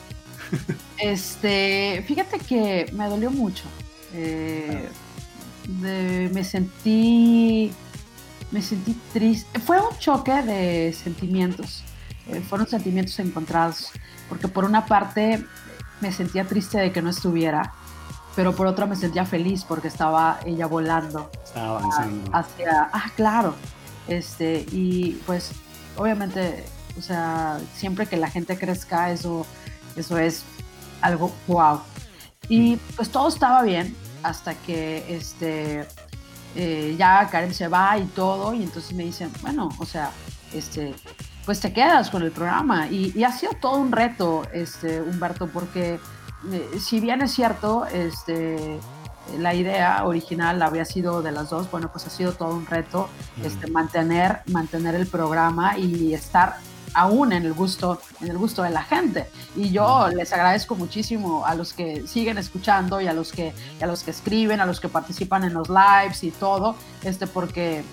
Este, 0.98 2.04
fíjate 2.06 2.38
que 2.38 2.90
me 2.92 3.06
dolió 3.08 3.30
mucho. 3.30 3.64
Eh, 4.12 4.88
me 5.68 6.44
sentí 6.44 7.72
me 8.50 8.62
sentí 8.62 8.96
triste. 9.12 9.58
Fue 9.60 9.78
un 9.80 9.96
choque 9.98 10.42
de 10.42 10.92
sentimientos. 10.92 11.82
Eh, 12.28 12.42
fueron 12.48 12.66
sentimientos 12.66 13.18
encontrados. 13.18 13.90
Porque 14.28 14.48
por 14.48 14.64
una 14.64 14.86
parte 14.86 15.44
me 16.00 16.12
sentía 16.12 16.44
triste 16.44 16.78
de 16.78 16.92
que 16.92 17.00
no 17.00 17.10
estuviera, 17.10 17.72
pero 18.36 18.54
por 18.54 18.66
otra 18.66 18.84
me 18.84 18.94
sentía 18.94 19.24
feliz 19.24 19.64
porque 19.64 19.88
estaba 19.88 20.38
ella 20.44 20.66
volando. 20.66 21.30
Estaba 21.42 21.78
avanzando. 21.78 22.30
Hacia, 22.36 22.90
ah, 22.92 23.10
claro. 23.16 23.54
Este, 24.06 24.66
y 24.70 25.20
pues, 25.24 25.52
obviamente, 25.96 26.64
o 26.98 27.02
sea, 27.02 27.58
siempre 27.74 28.06
que 28.06 28.18
la 28.18 28.28
gente 28.28 28.58
crezca, 28.58 29.10
eso, 29.10 29.46
eso 29.96 30.18
es 30.18 30.44
algo 31.00 31.32
wow. 31.46 31.80
Y 32.48 32.76
pues 32.94 33.08
todo 33.08 33.28
estaba 33.28 33.62
bien 33.62 33.96
hasta 34.22 34.54
que 34.54 35.04
este, 35.08 35.88
eh, 36.54 36.94
ya 36.98 37.28
Karen 37.30 37.54
se 37.54 37.68
va 37.68 37.96
y 37.98 38.04
todo, 38.04 38.52
y 38.54 38.62
entonces 38.62 38.92
me 38.92 39.04
dicen, 39.04 39.32
bueno, 39.40 39.70
o 39.78 39.86
sea, 39.86 40.10
este, 40.52 40.94
pues 41.46 41.60
te 41.60 41.72
quedas 41.72 42.10
con 42.10 42.22
el 42.22 42.32
programa. 42.32 42.88
Y, 42.88 43.24
ha 43.24 43.32
sido 43.32 43.52
todo 43.54 43.78
un 43.78 43.92
reto, 43.92 44.42
este, 44.52 45.00
Humberto, 45.00 45.48
porque 45.48 45.98
eh, 46.52 46.78
si 46.80 47.00
bien 47.00 47.22
es 47.22 47.32
cierto, 47.32 47.86
este, 47.86 48.78
la 49.38 49.54
idea 49.54 50.04
original 50.04 50.62
había 50.62 50.84
sido 50.84 51.22
de 51.22 51.32
las 51.32 51.50
dos, 51.50 51.70
bueno, 51.70 51.90
pues 51.90 52.06
ha 52.06 52.10
sido 52.10 52.32
todo 52.32 52.54
un 52.54 52.66
reto 52.66 53.08
este, 53.42 53.70
mantener, 53.70 54.40
mantener 54.46 54.94
el 54.94 55.06
programa 55.06 55.78
y 55.78 56.14
estar 56.14 56.56
aún 56.94 57.32
en 57.32 57.44
el 57.44 57.52
gusto, 57.52 58.00
en 58.20 58.28
el 58.28 58.38
gusto 58.38 58.62
de 58.62 58.70
la 58.70 58.82
gente. 58.82 59.28
Y 59.54 59.70
yo 59.70 60.08
les 60.08 60.32
agradezco 60.32 60.74
muchísimo 60.76 61.44
a 61.44 61.54
los 61.54 61.72
que 61.72 62.06
siguen 62.06 62.38
escuchando 62.38 63.00
y 63.00 63.06
a 63.06 63.12
los 63.12 63.32
que, 63.32 63.52
a 63.82 63.86
los 63.86 64.02
que 64.02 64.12
escriben, 64.12 64.60
a 64.60 64.66
los 64.66 64.80
que 64.80 64.88
participan 64.88 65.44
en 65.44 65.54
los 65.54 65.68
lives 65.68 66.24
y 66.24 66.30
todo, 66.30 66.76
este, 67.02 67.26
porque, 67.26 67.84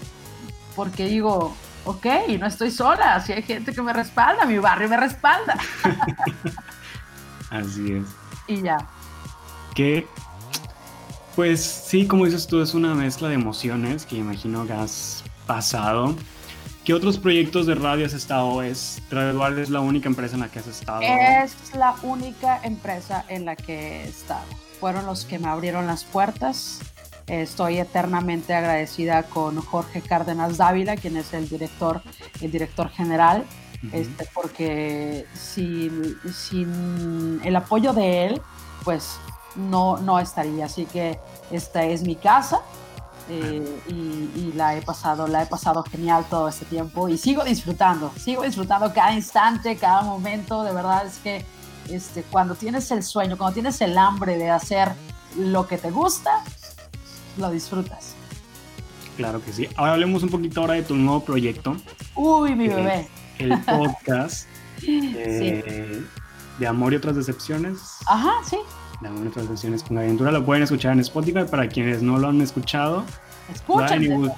porque 0.76 1.08
digo, 1.08 1.54
ok, 1.86 2.06
no 2.40 2.48
estoy 2.48 2.72
sola, 2.72 3.20
si 3.20 3.34
hay 3.34 3.44
gente 3.44 3.74
que 3.74 3.82
me 3.82 3.92
respalda, 3.92 4.46
mi 4.46 4.58
barrio 4.60 4.88
me 4.88 4.98
respalda. 4.98 5.58
Así 7.50 7.94
es. 7.94 8.23
Y 8.48 8.62
ya. 8.62 8.78
Que, 9.76 10.08
pues 11.36 11.64
sí, 11.64 12.08
como 12.08 12.26
dices 12.26 12.48
tú, 12.48 12.62
es 12.62 12.74
una 12.74 12.94
mezcla 12.94 13.28
de 13.30 13.36
emociones 13.36 14.06
que 14.06 14.18
imagino 14.18 14.66
que 14.66 14.74
has 14.74 15.24
pasado. 15.48 16.16
¿Qué 16.86 16.94
otros 16.94 17.18
proyectos 17.18 17.66
de 17.66 17.76
radio 17.76 18.06
has 18.06 18.14
estado? 18.14 18.62
¿Es 18.62 19.02
Radio 19.10 19.34
Dual 19.34 19.58
es 19.58 19.70
la 19.70 19.80
única 19.80 20.10
empresa 20.10 20.36
en 20.36 20.42
la 20.42 20.50
que 20.50 20.60
has 20.60 20.68
estado? 20.68 21.02
Es 21.02 21.56
la 21.76 21.96
única 22.04 22.60
empresa 22.62 23.24
en 23.30 23.46
la 23.46 23.56
que 23.56 24.02
he 24.02 24.08
estado. 24.10 24.46
Fueron 24.82 25.06
los 25.06 25.24
que 25.24 25.40
me 25.40 25.48
abrieron 25.48 25.88
las 25.88 26.04
puertas. 26.04 26.82
Estoy 27.28 27.78
eternamente 27.80 28.54
agradecida 28.54 29.24
con 29.24 29.62
Jorge 29.62 30.02
Cárdenas 30.02 30.58
Dávila, 30.58 30.98
quien 30.98 31.16
es 31.16 31.34
el 31.34 31.48
director, 31.48 32.02
el 32.42 32.52
director 32.52 32.90
general, 32.90 33.46
este, 33.92 34.28
porque 34.34 35.26
sin, 35.34 36.18
sin 36.34 37.42
el 37.44 37.56
apoyo 37.56 37.94
de 37.94 38.26
él, 38.26 38.42
pues 38.84 39.18
no, 39.56 39.98
no 39.98 40.20
estaría. 40.20 40.66
Así 40.66 40.86
que 40.86 41.20
esta 41.52 41.84
es 41.84 42.04
mi 42.04 42.16
casa 42.16 42.62
eh, 43.30 43.82
y, 43.88 44.52
la 44.54 44.76
he 44.76 44.82
pasado, 44.82 45.28
la 45.28 45.44
he 45.44 45.46
pasado 45.46 45.84
genial 45.84 46.26
todo 46.30 46.48
este 46.48 46.66
tiempo 46.66 47.10
y 47.10 47.18
sigo 47.18 47.44
disfrutando, 47.44 48.12
sigo 48.18 48.44
disfrutando 48.44 48.94
cada 48.94 49.14
instante, 49.14 49.76
cada 49.78 50.02
momento. 50.02 50.64
De 50.64 50.74
verdad 50.74 51.06
es 51.06 51.18
que 51.18 51.46
este, 51.90 52.24
cuando 52.24 52.56
tienes 52.56 52.90
el 52.92 53.04
sueño, 53.04 53.38
cuando 53.38 53.54
tienes 53.54 53.82
el 53.82 53.98
hambre 53.98 54.38
de 54.38 54.50
hacer 54.50 54.92
lo 55.38 55.68
que 55.68 55.78
te 55.78 55.90
gusta, 55.90 56.44
lo 57.38 57.50
disfrutas. 57.50 58.16
Claro 59.18 59.44
que 59.44 59.54
sí. 59.54 59.68
Ahora 59.76 59.94
hablemos 59.94 60.24
un 60.24 60.30
poquito 60.30 60.62
ahora 60.62 60.74
de 60.74 60.84
tu 60.84 60.96
nuevo 60.96 61.24
proyecto. 61.24 61.76
Uy, 62.16 62.56
mi 62.56 62.68
bebé. 62.68 63.08
El 63.40 63.58
podcast 63.62 64.48
de 64.82 66.68
Amor 66.68 66.94
y 66.94 66.98
otras 66.98 67.16
decepciones. 67.16 67.80
Ajá, 68.08 68.34
sí. 68.48 68.58
De 69.02 69.08
Amor 69.08 69.26
y 69.26 69.28
otras 69.28 69.46
decepciones 69.46 69.84
con 69.84 69.98
aventura. 69.98 70.32
Lo 70.32 70.46
pueden 70.46 70.64
escuchar 70.64 70.94
en 70.94 71.00
Spotify 71.00 71.46
para 71.50 71.68
quienes 71.68 72.02
no 72.02 72.18
lo 72.18 72.30
han 72.30 72.42
escuchado. 72.42 73.04
Escuchen. 73.54 74.32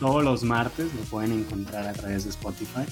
Todos 0.00 0.24
los 0.24 0.42
martes 0.42 0.92
lo 0.94 1.02
pueden 1.02 1.32
encontrar 1.32 1.86
a 1.86 1.92
través 1.92 2.24
de 2.24 2.30
Spotify. 2.30 2.84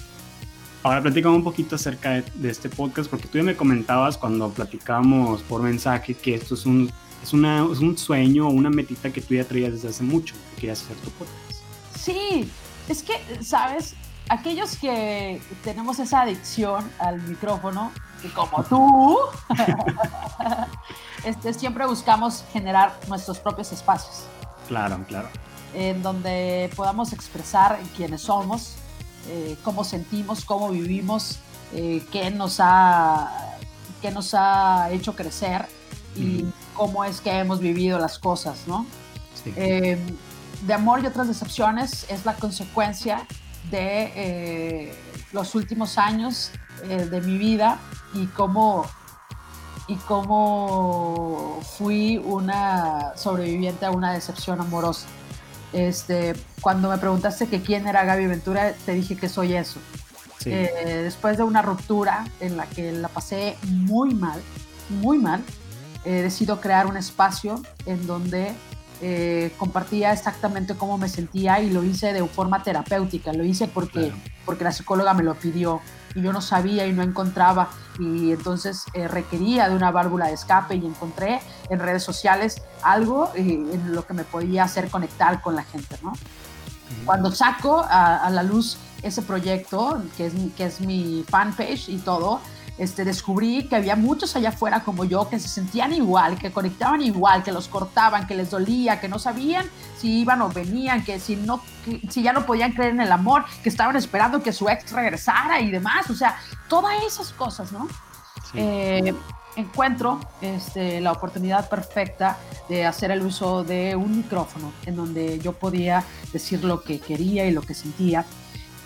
Ahora 0.82 1.02
platicamos 1.02 1.38
un 1.38 1.44
poquito 1.44 1.74
acerca 1.74 2.22
de, 2.22 2.48
este 2.48 2.68
podcast, 2.68 3.10
porque 3.10 3.26
tú 3.26 3.38
ya 3.38 3.44
me 3.44 3.56
comentabas 3.56 4.16
cuando 4.16 4.50
platicamos 4.50 5.42
por 5.42 5.62
mensaje 5.62 6.14
que 6.14 6.36
esto 6.36 6.54
es 6.54 6.64
un 6.64 6.92
es, 7.22 7.32
una, 7.32 7.66
es 7.72 7.80
un 7.80 7.98
sueño 7.98 8.46
o 8.46 8.50
una 8.50 8.70
metita 8.70 9.12
que 9.12 9.20
tú 9.20 9.34
ya 9.34 9.44
traías 9.44 9.72
desde 9.72 9.88
hace 9.88 10.04
mucho, 10.04 10.34
que 10.54 10.60
querías 10.60 10.82
hacer 10.82 10.96
tu 10.98 11.10
podcast. 11.10 11.64
Sí, 11.98 12.48
es 12.88 13.02
que, 13.02 13.14
¿sabes? 13.42 13.94
Aquellos 14.28 14.76
que 14.76 15.40
tenemos 15.62 15.98
esa 15.98 16.22
adicción 16.22 16.90
al 16.98 17.20
micrófono, 17.22 17.92
que 18.20 18.32
como 18.32 18.64
tú, 18.64 19.18
este, 21.24 21.54
siempre 21.54 21.86
buscamos 21.86 22.44
generar 22.52 22.98
nuestros 23.08 23.38
propios 23.38 23.70
espacios. 23.72 24.24
Claro, 24.66 24.98
claro. 25.06 25.28
En 25.74 26.02
donde 26.02 26.70
podamos 26.74 27.12
expresar 27.12 27.78
quiénes 27.96 28.22
somos, 28.22 28.76
eh, 29.28 29.56
cómo 29.62 29.84
sentimos, 29.84 30.44
cómo 30.44 30.70
vivimos, 30.70 31.38
eh, 31.72 32.04
qué, 32.10 32.30
nos 32.30 32.58
ha, 32.58 33.30
qué 34.02 34.10
nos 34.10 34.34
ha 34.34 34.90
hecho 34.90 35.14
crecer 35.14 35.66
y 36.16 36.44
cómo 36.74 37.04
es 37.04 37.20
que 37.20 37.30
hemos 37.30 37.60
vivido 37.60 37.98
las 37.98 38.18
cosas, 38.18 38.66
¿no? 38.66 38.86
Eh, 39.54 39.98
de 40.62 40.74
amor 40.74 41.00
y 41.02 41.06
otras 41.06 41.28
decepciones 41.28 42.06
es 42.08 42.24
la 42.24 42.34
consecuencia 42.34 43.26
de 43.70 44.12
eh, 44.14 44.94
los 45.32 45.54
últimos 45.54 45.98
años 45.98 46.50
eh, 46.84 47.06
de 47.06 47.20
mi 47.20 47.38
vida 47.38 47.78
y 48.14 48.26
cómo, 48.26 48.86
y 49.88 49.96
cómo 49.96 51.60
fui 51.76 52.18
una 52.18 53.12
sobreviviente 53.16 53.86
a 53.86 53.90
una 53.90 54.12
decepción 54.12 54.60
amorosa. 54.60 55.06
Este, 55.72 56.34
cuando 56.60 56.88
me 56.88 56.98
preguntaste 56.98 57.48
que 57.48 57.60
quién 57.60 57.86
era 57.86 58.04
Gaby 58.04 58.26
Ventura, 58.26 58.72
te 58.72 58.92
dije 58.92 59.16
que 59.16 59.28
soy 59.28 59.54
eso. 59.54 59.80
después 60.44 61.36
de 61.36 61.42
una 61.42 61.60
ruptura 61.60 62.24
en 62.40 62.56
la 62.56 62.66
que 62.66 62.92
la 62.92 63.08
pasé 63.08 63.56
muy 63.64 64.14
mal, 64.14 64.40
muy 64.88 65.18
mal, 65.18 65.42
he 66.04 66.22
decidido 66.22 66.60
crear 66.60 66.86
un 66.86 66.96
espacio 66.96 67.60
en 67.84 68.06
donde 68.06 68.54
eh, 69.02 69.52
compartía 69.58 70.12
exactamente 70.12 70.74
cómo 70.74 70.96
me 70.96 71.08
sentía 71.08 71.60
y 71.60 71.70
lo 71.70 71.82
hice 71.82 72.12
de 72.12 72.26
forma 72.26 72.62
terapéutica, 72.62 73.32
lo 73.32 73.44
hice 73.44 73.68
porque, 73.68 74.12
porque 74.44 74.64
la 74.64 74.72
psicóloga 74.72 75.12
me 75.14 75.22
lo 75.22 75.34
pidió 75.34 75.80
y 76.14 76.22
yo 76.22 76.32
no 76.32 76.40
sabía 76.40 76.86
y 76.86 76.92
no 76.92 77.02
encontraba. 77.02 77.68
Y 77.98 78.32
entonces 78.32 78.84
eh, 78.94 79.06
requería 79.06 79.68
de 79.68 79.76
una 79.76 79.90
válvula 79.90 80.26
de 80.28 80.34
escape 80.34 80.76
y 80.76 80.86
encontré 80.86 81.40
en 81.68 81.78
redes 81.78 82.02
sociales 82.02 82.62
algo 82.82 83.30
eh, 83.34 83.40
en 83.40 83.94
lo 83.94 84.06
que 84.06 84.14
me 84.14 84.24
podía 84.24 84.64
hacer 84.64 84.88
conectar 84.88 85.42
con 85.42 85.54
la 85.54 85.62
gente, 85.62 85.96
¿no? 86.02 86.12
Cuando 87.04 87.32
saco 87.32 87.80
a, 87.80 88.24
a, 88.24 88.30
la 88.30 88.42
luz 88.42 88.78
ese 89.02 89.22
proyecto, 89.22 90.02
que 90.16 90.26
es, 90.26 90.32
que 90.56 90.64
es 90.64 90.80
mi 90.80 91.24
fanpage 91.28 91.88
y 91.88 91.98
todo, 91.98 92.40
este, 92.78 93.04
descubrí 93.04 93.66
que 93.68 93.76
había 93.76 93.96
muchos 93.96 94.36
allá 94.36 94.50
afuera 94.50 94.80
como 94.80 95.04
yo 95.04 95.28
que 95.28 95.38
se 95.38 95.48
sentían 95.48 95.92
igual, 95.92 96.38
que 96.38 96.52
conectaban 96.52 97.00
igual, 97.02 97.42
que 97.42 97.52
los 97.52 97.68
cortaban, 97.68 98.26
que 98.26 98.34
les 98.34 98.50
dolía, 98.50 99.00
que 99.00 99.08
no 99.08 99.18
sabían 99.18 99.66
si 99.96 100.20
iban 100.20 100.42
o 100.42 100.48
venían, 100.48 101.04
que 101.04 101.18
si, 101.18 101.36
no, 101.36 101.62
si 102.08 102.22
ya 102.22 102.32
no 102.32 102.44
podían 102.44 102.72
creer 102.72 102.90
en 102.90 103.00
el 103.00 103.12
amor, 103.12 103.44
que 103.62 103.68
estaban 103.68 103.96
esperando 103.96 104.42
que 104.42 104.52
su 104.52 104.68
ex 104.68 104.92
regresara 104.92 105.60
y 105.60 105.70
demás. 105.70 106.10
O 106.10 106.14
sea, 106.14 106.36
todas 106.68 107.02
esas 107.04 107.32
cosas, 107.32 107.72
¿no? 107.72 107.88
Eh, 108.54 109.14
encuentro 109.56 110.20
este, 110.40 111.00
la 111.00 111.12
oportunidad 111.12 111.68
perfecta 111.68 112.36
de 112.68 112.84
hacer 112.84 113.10
el 113.10 113.22
uso 113.22 113.64
de 113.64 113.96
un 113.96 114.18
micrófono 114.18 114.72
en 114.84 114.96
donde 114.96 115.38
yo 115.38 115.52
podía 115.52 116.04
decir 116.32 116.62
lo 116.62 116.82
que 116.82 117.00
quería 117.00 117.46
y 117.46 117.52
lo 117.52 117.62
que 117.62 117.74
sentía 117.74 118.24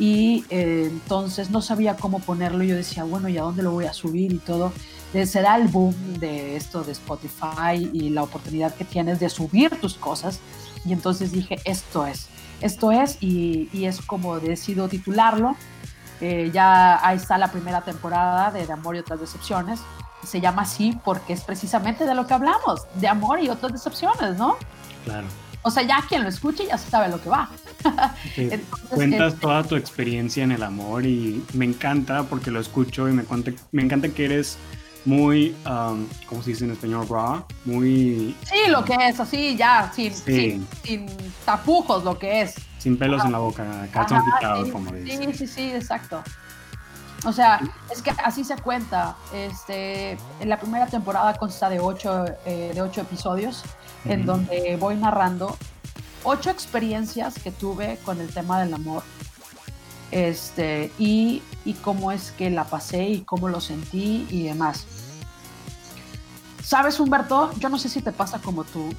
y 0.01 0.47
eh, 0.49 0.89
entonces 0.91 1.51
no 1.51 1.61
sabía 1.61 1.95
cómo 1.95 2.21
ponerlo. 2.21 2.65
Yo 2.65 2.75
decía, 2.75 3.05
bueno, 3.05 3.29
¿y 3.29 3.37
a 3.37 3.43
dónde 3.43 3.63
lo 3.63 3.71
voy 3.71 3.85
a 3.85 3.93
subir 3.93 4.33
y 4.33 4.39
todo? 4.39 4.73
Se 5.13 5.43
da 5.43 5.57
el 5.57 5.69
boom 5.69 5.95
de 6.19 6.57
esto 6.57 6.83
de 6.83 6.93
Spotify 6.93 7.91
y 7.93 8.09
la 8.09 8.23
oportunidad 8.23 8.75
que 8.75 8.85
tienes 8.85 9.21
de 9.21 9.29
subir 9.29 9.79
tus 9.79 9.95
cosas. 9.95 10.41
Y 10.87 10.95
entonces 10.95 11.33
dije, 11.33 11.59
esto 11.67 12.07
es, 12.07 12.29
esto 12.63 12.93
es, 12.93 13.19
y, 13.21 13.69
y 13.75 13.85
es 13.85 14.01
como 14.01 14.41
decido 14.41 14.89
titularlo. 14.89 15.55
Eh, 16.23 16.51
ya 16.53 17.07
ahí 17.07 17.19
está 17.19 17.37
la 17.37 17.53
primera 17.53 17.83
temporada 17.83 18.51
de, 18.51 18.67
de 18.67 18.73
Amor 18.73 18.97
y 18.97 19.01
otras 19.01 19.21
decepciones. 19.21 19.81
Se 20.25 20.41
llama 20.41 20.63
así 20.63 20.99
porque 21.05 21.35
es 21.35 21.43
precisamente 21.43 22.07
de 22.07 22.15
lo 22.15 22.27
que 22.27 22.33
hablamos, 22.35 22.87
de 22.95 23.09
amor 23.09 23.41
y 23.41 23.49
otras 23.49 23.73
decepciones, 23.73 24.37
¿no? 24.37 24.57
Claro. 25.05 25.27
O 25.63 25.71
sea, 25.71 25.83
ya 25.83 26.03
quien 26.09 26.23
lo 26.23 26.29
escuche 26.29 26.67
ya 26.67 26.79
sabe 26.79 27.09
lo 27.09 27.21
que 27.23 27.29
va. 27.29 27.51
cuentas 28.91 29.33
este, 29.33 29.41
toda 29.41 29.65
tu 29.65 29.77
experiencia 29.77 30.45
en 30.45 30.53
el 30.53 30.63
amor 30.63 31.07
y 31.07 31.45
me 31.55 31.65
encanta 31.65 32.25
porque 32.25 32.51
lo 32.51 32.61
escucho 32.61 33.09
y 33.09 33.13
me, 33.13 33.25
me 33.73 33.83
encanta 33.83 34.09
que 34.09 34.25
eres 34.25 34.59
muy, 35.05 35.57
um, 35.67 36.07
¿cómo 36.27 36.43
se 36.43 36.51
dice 36.51 36.65
en 36.65 36.73
español? 36.73 37.07
Raw, 37.09 37.45
muy... 37.65 38.37
Sí, 38.45 38.71
lo 38.71 38.85
que 38.85 38.95
es, 39.09 39.19
así 39.19 39.57
ya, 39.57 39.91
sin, 39.95 40.13
sin, 40.15 40.67
tapujos, 41.45 42.05
lo 42.05 42.19
que 42.19 42.43
es. 42.43 42.55
Sin 42.79 42.99
pelos 42.99 43.25
en 43.25 43.33
la 43.33 43.39
boca, 43.39 43.89
calzón 43.93 44.23
quitado, 44.25 44.71
como 44.71 44.93
dices. 44.93 45.19
Sí, 45.19 45.33
sí, 45.35 45.47
sí, 45.47 45.73
exacto. 45.73 46.23
O 47.25 47.33
sea, 47.33 47.61
es 47.91 48.01
que 48.01 48.11
así 48.25 48.45
se 48.45 48.57
cuenta. 48.57 49.17
Este, 49.35 50.13
en 50.41 50.49
la 50.49 50.59
primera 50.59 50.87
temporada 50.87 51.35
consta 51.35 51.69
de 51.69 51.79
ocho, 51.79 52.25
eh, 52.47 52.73
de 52.75 52.81
ocho 52.81 53.03
episodios 53.03 53.63
en 54.07 54.25
donde 54.25 54.77
voy 54.81 54.97
narrando 54.97 55.57
ocho 56.25 56.51
experiencias 56.51 57.35
que 57.39 57.51
tuve 57.51 57.99
con 58.05 58.21
el 58.21 58.29
tema 58.29 58.61
del 58.61 58.75
amor 58.75 59.03
este, 60.11 60.91
y, 60.99 61.43
y, 61.65 61.75
cómo 61.75 62.11
es 62.11 62.33
que 62.33 62.51
la 62.51 62.65
pasé 62.65 63.09
y 63.09 63.21
cómo 63.21 63.49
lo 63.49 63.61
sentí 63.61 64.27
y 64.29 64.45
demás. 64.45 64.87
Sabes, 66.65 66.99
Humberto, 66.99 67.51
yo 67.59 67.69
no 67.69 67.79
sé 67.79 67.89
si 67.89 68.03
te 68.03 68.13
pasa 68.13 68.41
como 68.41 68.65
tú, 68.65 68.91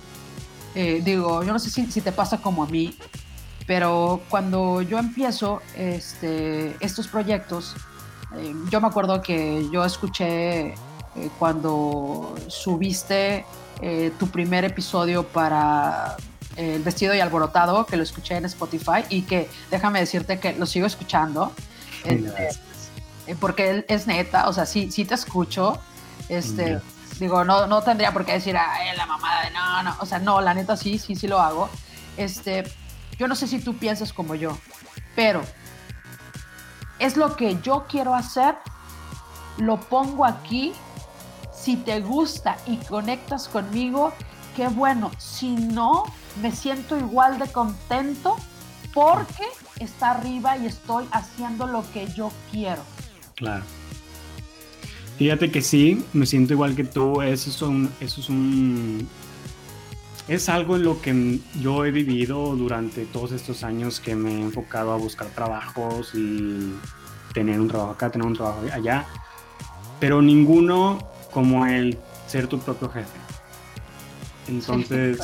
eh, 0.74 1.02
digo, 1.04 1.44
yo 1.44 1.52
no 1.52 1.60
sé 1.60 1.70
si, 1.70 1.92
si, 1.92 2.02
te 2.02 2.12
pasa 2.12 2.42
como 2.42 2.64
a 2.64 2.68
mí, 2.68 2.98
pero 3.68 4.22
cuando 4.30 4.82
yo 4.82 5.00
empiezo 5.00 5.62
este, 5.76 6.78
estos 6.80 7.08
proyectos, 7.08 7.76
eh, 8.38 8.56
yo 8.70 8.80
me 8.80 8.88
acuerdo 8.88 9.22
que 9.22 9.68
yo 9.72 9.84
escuché 9.84 10.70
eh, 10.70 10.76
cuando 11.38 12.36
subiste 12.48 13.46
tu 14.20 14.28
primer 14.28 14.64
episodio 14.64 15.24
para 15.24 16.16
eh, 16.58 16.76
El 16.76 16.84
vestido 16.84 17.14
y 17.14 17.20
alborotado, 17.20 17.86
que 17.86 17.98
lo 17.98 18.04
escuché 18.04 18.36
en 18.36 18.46
Spotify 18.46 19.04
y 19.10 19.24
que 19.24 19.50
déjame 19.70 20.00
decirte 20.00 20.40
que 20.40 20.54
lo 20.54 20.66
sigo 20.66 20.88
escuchando. 20.88 21.54
Este, 22.04 22.50
eh, 23.28 23.36
porque 23.40 23.86
es 23.88 24.08
neta, 24.08 24.50
o 24.50 24.54
sea, 24.54 24.66
sí, 24.66 24.92
sí 24.92 25.06
te 25.06 25.16
escucho. 25.16 25.80
Este, 26.30 26.82
Digo, 27.22 27.44
no, 27.44 27.68
no 27.68 27.84
tendría 27.84 28.12
por 28.12 28.26
qué 28.26 28.34
decir, 28.34 28.58
Ay, 28.58 28.98
la 28.98 29.06
mamada 29.06 29.44
de 29.44 29.52
no, 29.52 29.84
no. 29.84 29.96
O 30.00 30.08
sea, 30.08 30.18
no, 30.18 30.42
la 30.42 30.56
neta 30.56 30.76
sí, 30.76 30.98
sí, 30.98 31.16
sí 31.16 31.28
lo 31.28 31.40
hago. 31.40 31.70
Este, 32.18 32.64
yo 33.20 33.28
no 33.28 33.36
sé 33.36 33.48
si 33.48 33.60
tú 33.60 33.78
piensas 33.78 34.12
como 34.12 34.34
yo, 34.34 34.58
pero 35.16 35.44
es 36.98 37.18
lo 37.18 37.36
que 37.36 37.60
yo 37.62 37.86
quiero 37.88 38.16
hacer, 38.16 38.56
lo 39.58 39.80
pongo 39.80 40.26
aquí 40.26 40.74
Si 41.54 41.76
te 41.76 42.00
gusta 42.00 42.58
y 42.66 42.78
conectas 42.78 43.48
conmigo, 43.48 44.14
qué 44.56 44.68
bueno. 44.68 45.12
Si 45.18 45.56
no, 45.56 46.04
me 46.42 46.52
siento 46.52 46.98
igual 46.98 47.40
de 47.40 47.52
contento 47.52 48.36
porque 48.94 49.46
está 49.80 50.12
arriba 50.12 50.58
y 50.58 50.66
estoy 50.66 51.06
haciendo 51.12 51.68
lo 51.68 51.84
que 51.92 52.08
yo 52.08 52.32
quiero. 52.52 52.82
Claro. 53.36 53.64
Fíjate 55.18 55.52
que 55.52 55.62
sí, 55.62 56.04
me 56.14 56.26
siento 56.26 56.54
igual 56.54 56.76
que 56.76 56.84
tú. 56.84 57.22
Eso 57.22 57.50
es 57.50 57.62
un, 57.62 57.92
eso 58.00 58.22
es 58.22 58.30
un, 58.30 59.08
es 60.28 60.50
algo 60.50 60.78
en 60.78 60.84
lo 60.84 61.02
que 61.02 61.40
yo 61.62 61.86
he 61.86 61.92
vivido 61.92 62.56
durante 62.56 63.06
todos 63.06 63.32
estos 63.32 63.64
años 63.64 64.00
que 64.00 64.16
me 64.16 64.32
he 64.32 64.42
enfocado 64.42 64.92
a 64.92 64.98
buscar 64.98 65.28
trabajos 65.28 66.16
y 66.16 66.74
tener 67.34 67.60
un 67.60 67.68
trabajo 67.68 67.92
acá, 67.92 68.10
tener 68.10 68.28
un 68.28 68.34
trabajo 68.34 68.62
allá, 68.74 69.06
pero 70.00 70.22
ninguno 70.22 71.00
como 71.32 71.66
el 71.66 71.98
ser 72.28 72.48
tu 72.48 72.60
propio 72.60 72.90
jefe. 72.90 73.21
Entonces, 74.48 75.20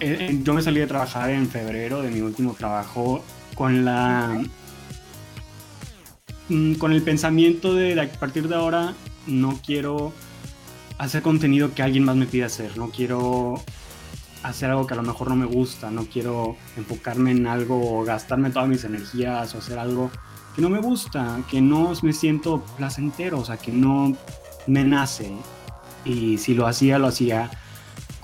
eh, 0.00 0.16
eh, 0.20 0.40
yo 0.42 0.54
me 0.54 0.62
salí 0.62 0.80
de 0.80 0.86
trabajar 0.86 1.30
en 1.30 1.48
febrero 1.48 2.02
de 2.02 2.10
mi 2.10 2.20
último 2.20 2.54
trabajo 2.54 3.24
con 3.54 3.84
la 3.84 4.42
mm, 6.48 6.74
con 6.74 6.92
el 6.92 7.02
pensamiento 7.02 7.74
de 7.74 8.00
a 8.00 8.08
partir 8.18 8.48
de 8.48 8.54
ahora 8.54 8.94
no 9.26 9.60
quiero 9.64 10.12
hacer 10.98 11.22
contenido 11.22 11.74
que 11.74 11.82
alguien 11.82 12.04
más 12.04 12.16
me 12.16 12.26
pida 12.26 12.46
hacer, 12.46 12.76
no 12.76 12.90
quiero 12.90 13.62
hacer 14.42 14.70
algo 14.70 14.86
que 14.86 14.94
a 14.94 14.96
lo 14.96 15.02
mejor 15.02 15.28
no 15.28 15.36
me 15.36 15.46
gusta, 15.46 15.90
no 15.90 16.04
quiero 16.04 16.56
enfocarme 16.76 17.30
en 17.30 17.46
algo 17.46 17.98
o 17.98 18.04
gastarme 18.04 18.50
todas 18.50 18.68
mis 18.68 18.84
energías 18.84 19.54
o 19.54 19.58
hacer 19.58 19.78
algo 19.78 20.10
que 20.54 20.62
no 20.62 20.68
me 20.68 20.80
gusta, 20.80 21.40
que 21.50 21.60
no 21.60 21.92
me 22.02 22.12
siento 22.12 22.62
placentero, 22.76 23.40
o 23.40 23.44
sea, 23.44 23.56
que 23.56 23.72
no 23.72 24.16
me 24.66 24.84
nace. 24.84 25.32
Y 26.04 26.38
si 26.38 26.54
lo 26.54 26.66
hacía, 26.66 26.98
lo 26.98 27.08
hacía 27.08 27.50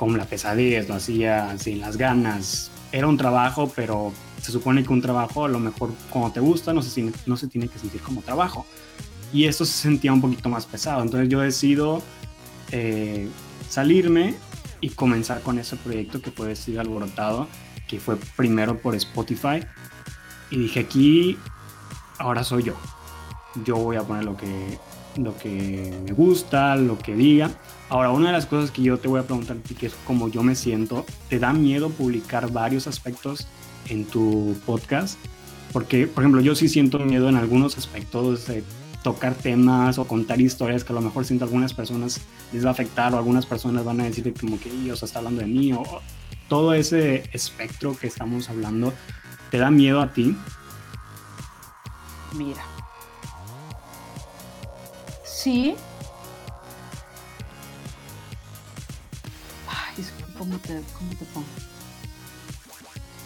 con 0.00 0.16
la 0.16 0.24
pesadez, 0.24 0.88
lo 0.88 0.94
hacía 0.94 1.58
sin 1.58 1.78
las 1.78 1.98
ganas. 1.98 2.70
Era 2.90 3.06
un 3.06 3.18
trabajo, 3.18 3.70
pero 3.76 4.14
se 4.40 4.50
supone 4.50 4.82
que 4.82 4.90
un 4.94 5.02
trabajo 5.02 5.44
a 5.44 5.48
lo 5.50 5.58
mejor 5.58 5.92
cuando 6.08 6.32
te 6.32 6.40
gusta 6.40 6.72
no 6.72 6.80
se, 6.80 7.12
no 7.26 7.36
se 7.36 7.48
tiene 7.48 7.68
que 7.68 7.78
sentir 7.78 8.00
como 8.00 8.22
trabajo. 8.22 8.64
Y 9.30 9.44
esto 9.44 9.66
se 9.66 9.74
sentía 9.74 10.10
un 10.10 10.22
poquito 10.22 10.48
más 10.48 10.64
pesado. 10.64 11.02
Entonces 11.02 11.28
yo 11.28 11.40
decido 11.40 12.02
eh, 12.72 13.28
salirme 13.68 14.36
y 14.80 14.88
comenzar 14.88 15.42
con 15.42 15.58
ese 15.58 15.76
proyecto 15.76 16.22
que 16.22 16.30
puede 16.30 16.56
ser 16.56 16.80
alborotado, 16.80 17.46
que 17.86 18.00
fue 18.00 18.16
primero 18.36 18.78
por 18.80 18.94
Spotify. 18.94 19.60
Y 20.50 20.60
dije, 20.60 20.80
aquí 20.80 21.36
ahora 22.16 22.42
soy 22.42 22.62
yo. 22.62 22.74
Yo 23.66 23.76
voy 23.76 23.98
a 23.98 24.02
poner 24.02 24.24
lo 24.24 24.34
que, 24.34 24.78
lo 25.16 25.36
que 25.36 25.92
me 26.04 26.12
gusta, 26.12 26.76
lo 26.76 26.98
que 26.98 27.14
diga. 27.14 27.50
Ahora, 27.88 28.10
una 28.10 28.28
de 28.28 28.32
las 28.32 28.46
cosas 28.46 28.70
que 28.70 28.82
yo 28.82 28.98
te 28.98 29.08
voy 29.08 29.20
a 29.20 29.24
preguntar 29.24 29.56
a 29.56 29.74
que 29.74 29.86
es 29.86 29.94
cómo 30.06 30.28
yo 30.28 30.42
me 30.42 30.54
siento, 30.54 31.04
¿te 31.28 31.38
da 31.38 31.52
miedo 31.52 31.90
publicar 31.90 32.50
varios 32.52 32.86
aspectos 32.86 33.46
en 33.88 34.04
tu 34.04 34.56
podcast? 34.66 35.18
Porque, 35.72 36.06
por 36.06 36.22
ejemplo, 36.22 36.40
yo 36.40 36.54
sí 36.54 36.68
siento 36.68 36.98
miedo 37.00 37.28
en 37.28 37.36
algunos 37.36 37.78
aspectos 37.78 38.46
de 38.46 38.64
tocar 39.02 39.34
temas 39.34 39.98
o 39.98 40.06
contar 40.06 40.40
historias 40.40 40.84
que 40.84 40.92
a 40.92 40.96
lo 40.96 41.00
mejor 41.00 41.24
siento 41.24 41.44
algunas 41.44 41.72
personas 41.72 42.20
les 42.52 42.64
va 42.64 42.68
a 42.68 42.72
afectar 42.72 43.14
o 43.14 43.18
algunas 43.18 43.46
personas 43.46 43.84
van 43.84 44.00
a 44.00 44.04
decir 44.04 44.32
como 44.38 44.60
que 44.60 44.70
ellos 44.70 45.02
está 45.02 45.20
hablando 45.20 45.40
de 45.40 45.46
mí 45.46 45.72
o 45.72 45.84
todo 46.48 46.74
ese 46.74 47.24
espectro 47.32 47.96
que 47.96 48.08
estamos 48.08 48.50
hablando, 48.50 48.92
¿te 49.50 49.58
da 49.58 49.70
miedo 49.70 50.00
a 50.00 50.12
ti? 50.12 50.36
Mira. 52.36 52.69
Sí. 55.42 55.74
Ay, 59.66 60.04
¿cómo 60.36 60.58
te, 60.58 60.82
cómo 60.98 61.10
te 61.18 61.24
pongo? 61.32 61.46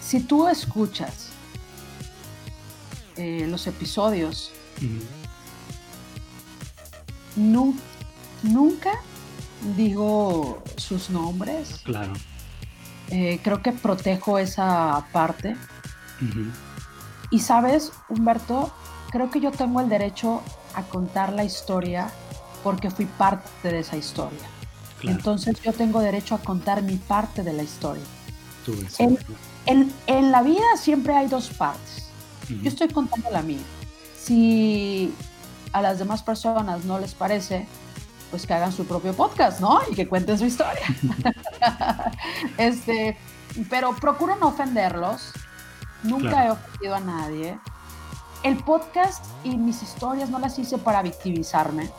Si 0.00 0.20
tú 0.20 0.46
escuchas 0.46 1.30
eh, 3.16 3.48
los 3.48 3.66
episodios, 3.66 4.52
nunca 7.34 8.92
digo 9.76 10.62
sus 10.76 11.10
nombres. 11.10 11.80
Claro. 11.82 12.12
Eh, 13.08 13.40
creo 13.42 13.60
que 13.60 13.72
protejo 13.72 14.38
esa 14.38 15.04
parte. 15.12 15.56
Y 17.30 17.40
sabes, 17.40 17.90
Humberto, 18.08 18.72
creo 19.10 19.32
que 19.32 19.40
yo 19.40 19.50
tengo 19.50 19.80
el 19.80 19.88
derecho 19.88 20.44
a 20.74 20.82
contar 20.82 21.32
la 21.32 21.44
historia 21.44 22.10
porque 22.62 22.90
fui 22.90 23.06
parte 23.06 23.70
de 23.70 23.80
esa 23.80 23.96
historia. 23.96 24.48
Entonces 25.02 25.60
yo 25.60 25.72
tengo 25.72 26.00
derecho 26.00 26.34
a 26.34 26.38
contar 26.38 26.82
mi 26.82 26.96
parte 26.96 27.42
de 27.42 27.52
la 27.52 27.62
historia. 27.62 28.04
en, 29.66 30.32
la 30.32 30.42
vida 30.42 30.64
siempre 30.78 31.14
hay 31.14 31.28
dos 31.28 31.50
partes. 31.50 32.08
Yo 32.48 32.68
estoy 32.68 32.88
contando 32.88 33.30
la 33.30 33.42
mía. 33.42 33.62
Si 34.18 35.14
a 35.72 35.82
las 35.82 35.98
demás 35.98 36.22
personas 36.22 36.84
no 36.84 36.98
les 36.98 37.14
parece, 37.14 37.66
pues 38.30 38.46
que 38.46 38.54
hagan 38.54 38.72
su 38.72 38.86
propio 38.86 39.14
podcast, 39.14 39.60
¿no? 39.60 39.80
Y 39.90 39.94
que 39.94 40.08
cuenten 40.08 40.38
su 40.38 40.46
historia. 40.46 40.86
este, 42.58 43.18
pero 43.68 43.94
procuro 43.96 44.36
no 44.36 44.48
ofenderlos. 44.48 45.32
Nunca 46.02 46.46
he 46.46 46.50
ofendido 46.50 46.94
a 46.94 47.00
nadie 47.00 47.58
el 48.44 48.58
podcast 48.58 49.24
y 49.42 49.56
mis 49.56 49.82
historias 49.82 50.30
no 50.30 50.38
las 50.38 50.58
hice 50.58 50.78
para 50.78 51.02
victimizarme. 51.02 51.90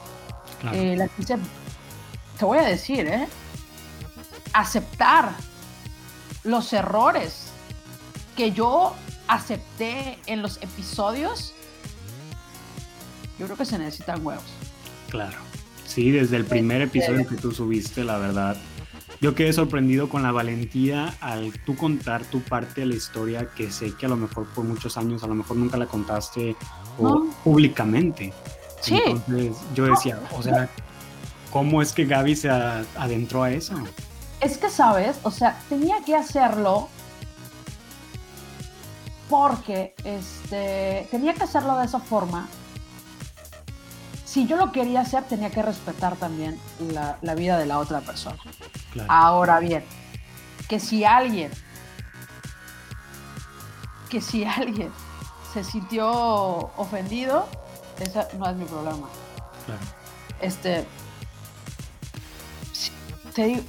Eh, 0.72 0.96
las 0.96 1.10
hice, 1.20 1.38
te 2.39 2.46
voy 2.46 2.60
a 2.60 2.64
decir, 2.64 3.06
¿eh? 3.08 3.28
aceptar 4.54 5.34
los 6.43 6.72
errores 6.72 7.48
que 8.38 8.52
yo 8.52 8.96
acepté 9.28 10.20
en 10.28 10.41
los 10.41 10.58
episodios. 10.62 11.54
Yo 13.38 13.46
creo 13.48 13.58
que 13.58 13.66
se 13.66 13.78
necesitan 13.78 14.26
huevos. 14.26 14.46
Claro. 15.10 15.38
Sí, 15.86 16.12
desde 16.12 16.38
el 16.38 16.46
primer 16.46 16.82
episodio 16.82 17.28
que 17.28 17.36
tú 17.36 17.52
subiste, 17.52 18.04
la 18.04 18.18
verdad, 18.18 18.56
yo 19.22 19.36
quedé 19.36 19.53
sorprendido 19.53 20.09
con 20.09 20.24
la 20.24 20.32
valentía 20.32 21.16
al 21.22 21.53
tú 21.66 21.76
contar 21.76 22.24
tu 22.26 22.41
parte 22.41 22.82
de 22.82 22.88
la 22.88 22.95
historia 22.95 23.49
que 23.55 23.72
sé 23.72 23.93
que 23.95 24.05
a 24.05 24.09
lo 24.09 24.18
mejor 24.18 24.45
por 24.47 24.66
muchos 24.66 24.97
años, 24.97 25.24
a 25.24 25.28
lo 25.28 25.36
mejor 25.36 25.57
nunca 25.57 25.78
la 25.78 25.86
contaste 25.86 26.55
públicamente. 27.43 28.34
Sí. 28.82 29.01
Entonces 29.05 29.57
yo 29.74 29.86
decía, 29.86 30.20
o 30.32 30.43
sea, 30.43 30.70
¿cómo 31.51 31.82
es 31.82 31.93
que 31.93 32.05
Gaby 32.05 32.36
se 32.36 32.49
adentró 32.49 33.43
a 33.43 33.51
eso? 33.51 33.76
Es 34.41 34.57
que, 34.57 34.70
¿sabes? 34.70 35.18
O 35.24 35.32
sea, 35.32 35.59
tenía 35.70 36.03
que 36.05 36.16
hacerlo 36.16 36.89
porque 39.30 39.95
este, 40.03 41.07
tenía 41.09 41.34
que 41.34 41.43
hacerlo 41.43 41.78
de 41.78 41.86
esa 41.86 41.99
forma 41.99 42.47
si 44.36 44.46
yo 44.46 44.58
lo 44.58 44.74
quería 44.74 45.00
hacer, 45.00 45.24
tenía 45.24 45.50
que 45.50 45.62
respetar 45.62 46.18
también 46.18 46.60
la, 46.92 47.36
vida 47.36 47.58
de 47.58 47.66
la 47.66 47.80
otra 47.80 48.02
persona. 48.02 48.36
Ahora 49.08 49.62
bien, 49.62 49.86
que 50.68 50.78
si 50.78 51.06
alguien, 51.06 51.50
que 54.10 54.20
si 54.20 54.44
alguien 54.60 54.92
se 55.54 55.64
sintió 55.64 56.10
ofendido, 56.76 57.48
ese 57.98 58.28
no 58.38 58.50
es 58.50 58.58
mi 58.58 58.66
problema. 58.66 59.08
Este, 60.42 60.86
te 63.34 63.44
digo, 63.46 63.62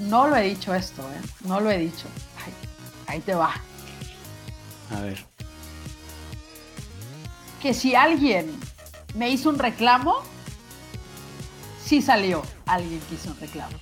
no 0.00 0.28
lo 0.28 0.36
he 0.36 0.42
dicho 0.42 0.74
esto, 0.74 1.00
¿eh? 1.00 1.22
No 1.46 1.60
lo 1.60 1.70
he 1.70 1.78
dicho. 1.78 2.08
ahí 3.06 3.20
te 3.20 3.34
va. 3.34 3.54
A 4.94 5.00
ver. 5.00 5.24
Que 7.62 7.72
si 7.72 7.94
alguien 7.94 8.54
me 9.14 9.30
hizo 9.30 9.48
un 9.48 9.58
reclamo, 9.58 10.16
sí 11.84 12.02
salió 12.02 12.42
alguien 12.66 13.00
que 13.08 13.14
hizo 13.14 13.30
un 13.30 13.40
reclamo. 13.40 13.76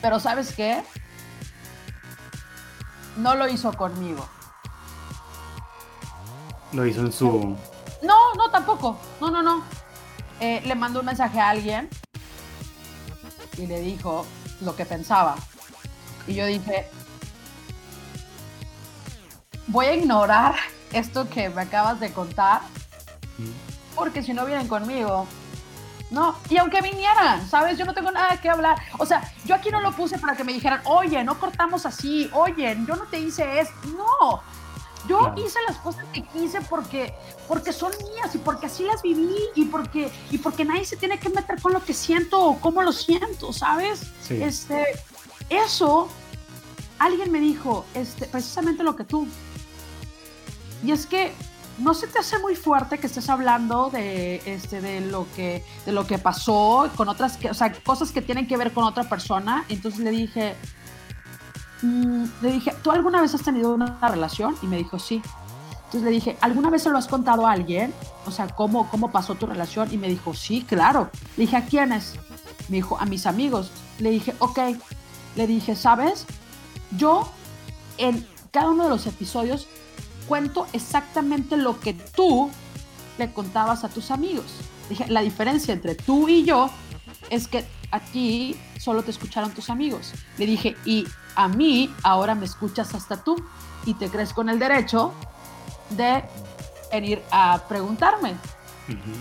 Pero 0.00 0.20
¿sabes 0.20 0.54
qué? 0.54 0.82
No 3.16 3.34
lo 3.34 3.48
hizo 3.48 3.72
conmigo. 3.72 4.28
Lo 6.72 6.86
hizo 6.86 7.00
en 7.00 7.12
su... 7.12 7.56
No, 8.02 8.34
no, 8.36 8.50
tampoco. 8.50 8.98
No, 9.20 9.30
no, 9.30 9.42
no. 9.42 9.64
Eh, 10.40 10.62
le 10.64 10.74
mandó 10.76 11.00
un 11.00 11.06
mensaje 11.06 11.40
a 11.40 11.50
alguien 11.50 11.88
y 13.56 13.66
le 13.66 13.80
dijo 13.80 14.24
lo 14.60 14.76
que 14.76 14.86
pensaba. 14.86 15.34
Y 16.28 16.34
yo 16.34 16.46
dije, 16.46 16.88
voy 19.66 19.86
a 19.86 19.94
ignorar 19.94 20.54
esto 20.92 21.28
que 21.28 21.48
me 21.48 21.62
acabas 21.62 21.98
de 21.98 22.12
contar 22.12 22.60
porque 23.94 24.22
si 24.22 24.32
no 24.32 24.46
vienen 24.46 24.68
conmigo, 24.68 25.26
no, 26.10 26.36
y 26.48 26.56
aunque 26.56 26.80
vinieran, 26.80 27.46
¿sabes? 27.48 27.76
Yo 27.76 27.84
no 27.84 27.92
tengo 27.92 28.10
nada 28.10 28.40
que 28.40 28.48
hablar. 28.48 28.78
O 28.98 29.04
sea, 29.04 29.30
yo 29.44 29.54
aquí 29.54 29.70
no 29.70 29.80
lo 29.80 29.92
puse 29.92 30.18
para 30.18 30.34
que 30.36 30.44
me 30.44 30.52
dijeran, 30.52 30.80
oye, 30.84 31.22
no 31.22 31.38
cortamos 31.38 31.84
así, 31.84 32.30
oye, 32.32 32.76
yo 32.86 32.96
no 32.96 33.04
te 33.04 33.20
hice 33.20 33.60
eso. 33.60 33.72
No, 33.96 34.42
Yo 35.06 35.34
hice 35.36 35.58
las 35.66 35.76
cosas 35.78 36.04
que 36.12 36.22
quise 36.22 36.60
porque, 36.62 37.14
porque 37.46 37.72
son 37.72 37.92
mías 37.98 38.34
y 38.34 38.38
porque 38.38 38.66
así 38.66 38.84
las 38.84 39.02
viví 39.02 39.36
y 39.54 39.66
porque, 39.66 40.10
y 40.30 40.38
porque 40.38 40.64
nadie 40.64 40.84
se 40.84 40.96
tiene 40.96 41.18
que 41.18 41.28
meter 41.28 41.60
con 41.60 41.72
lo 41.72 41.84
que 41.84 41.94
siento 41.94 42.42
o 42.42 42.58
cómo 42.58 42.82
lo 42.82 42.92
siento, 42.92 43.52
¿sabes? 43.52 44.02
Este, 44.28 44.84
eso, 45.50 46.08
alguien 46.98 47.30
me 47.30 47.40
dijo, 47.40 47.84
este, 47.94 48.26
precisamente 48.26 48.82
lo 48.82 48.96
que 48.96 49.04
tú. 49.04 49.26
Y 50.82 50.92
es 50.92 51.06
que 51.06 51.32
no 51.78 51.94
se 51.94 52.06
te 52.06 52.18
hace 52.18 52.38
muy 52.38 52.56
fuerte 52.56 52.98
que 52.98 53.06
estés 53.06 53.28
hablando 53.28 53.90
de, 53.90 54.42
este, 54.46 54.80
de, 54.80 55.00
lo, 55.00 55.26
que, 55.34 55.64
de 55.86 55.92
lo 55.92 56.06
que 56.06 56.18
pasó 56.18 56.90
con 56.96 57.08
otras, 57.08 57.38
o 57.48 57.54
sea, 57.54 57.72
cosas 57.82 58.10
que 58.10 58.20
tienen 58.20 58.46
que 58.46 58.56
ver 58.56 58.72
con 58.72 58.84
otra 58.84 59.04
persona. 59.04 59.64
Entonces 59.68 60.00
le 60.00 60.10
dije, 60.10 60.54
mm, 61.82 62.24
le 62.42 62.52
dije, 62.52 62.74
¿tú 62.82 62.90
alguna 62.90 63.20
vez 63.20 63.34
has 63.34 63.42
tenido 63.42 63.74
una 63.74 63.98
relación? 64.08 64.56
Y 64.62 64.66
me 64.66 64.76
dijo, 64.76 64.98
sí. 64.98 65.22
Entonces 65.76 66.02
le 66.02 66.10
dije, 66.10 66.36
¿alguna 66.40 66.68
vez 66.68 66.82
se 66.82 66.90
lo 66.90 66.98
has 66.98 67.06
contado 67.06 67.46
a 67.46 67.52
alguien? 67.52 67.94
O 68.26 68.30
sea, 68.30 68.48
¿cómo, 68.48 68.90
cómo 68.90 69.10
pasó 69.10 69.36
tu 69.36 69.46
relación? 69.46 69.92
Y 69.92 69.96
me 69.96 70.08
dijo, 70.08 70.34
sí, 70.34 70.62
claro. 70.68 71.10
Le 71.36 71.44
dije, 71.44 71.56
¿a 71.56 71.64
quiénes? 71.64 72.14
Me 72.68 72.76
dijo, 72.76 72.98
a 73.00 73.06
mis 73.06 73.24
amigos. 73.24 73.70
Le 73.98 74.10
dije, 74.10 74.34
ok. 74.38 74.58
Le 75.36 75.46
dije, 75.46 75.76
¿sabes? 75.76 76.26
Yo 76.90 77.30
en 77.96 78.26
cada 78.50 78.70
uno 78.70 78.84
de 78.84 78.90
los 78.90 79.06
episodios 79.06 79.68
cuento 80.28 80.66
exactamente 80.72 81.56
lo 81.56 81.80
que 81.80 81.94
tú 81.94 82.50
le 83.18 83.32
contabas 83.32 83.82
a 83.82 83.88
tus 83.88 84.10
amigos. 84.10 84.44
Dije, 84.88 85.06
la 85.08 85.22
diferencia 85.22 85.74
entre 85.74 85.94
tú 85.94 86.28
y 86.28 86.44
yo 86.44 86.70
es 87.30 87.48
que 87.48 87.64
aquí 87.90 88.56
solo 88.78 89.02
te 89.02 89.10
escucharon 89.10 89.50
tus 89.52 89.70
amigos. 89.70 90.12
Le 90.36 90.46
dije, 90.46 90.76
y 90.84 91.06
a 91.34 91.48
mí 91.48 91.92
ahora 92.02 92.34
me 92.34 92.44
escuchas 92.44 92.94
hasta 92.94 93.22
tú 93.22 93.36
y 93.86 93.94
te 93.94 94.08
crees 94.08 94.32
con 94.32 94.48
el 94.48 94.58
derecho 94.58 95.12
de 95.90 96.22
venir 96.92 97.22
a 97.30 97.62
preguntarme 97.68 98.34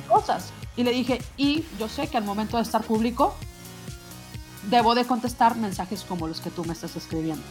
cosas. 0.07 0.51
Y 0.75 0.83
le 0.83 0.91
dije, 0.91 1.21
y 1.37 1.65
yo 1.79 1.89
sé 1.89 2.07
que 2.07 2.17
al 2.17 2.23
momento 2.23 2.57
de 2.57 2.63
estar 2.63 2.83
público, 2.83 3.33
debo 4.69 4.95
de 4.95 5.05
contestar 5.05 5.55
mensajes 5.55 6.03
como 6.03 6.27
los 6.27 6.39
que 6.39 6.51
tú 6.51 6.63
me 6.65 6.73
estás 6.73 6.95
escribiendo. 6.95 7.43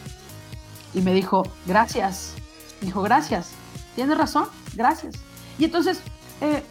Y 0.94 1.00
me 1.00 1.12
dijo, 1.12 1.42
gracias. 1.66 2.34
Dijo, 2.80 3.02
gracias. 3.02 3.52
Tienes 3.94 4.16
razón, 4.18 4.48
gracias. 4.74 5.14
Y 5.58 5.64
entonces, 5.64 6.00
eh, 6.40 6.62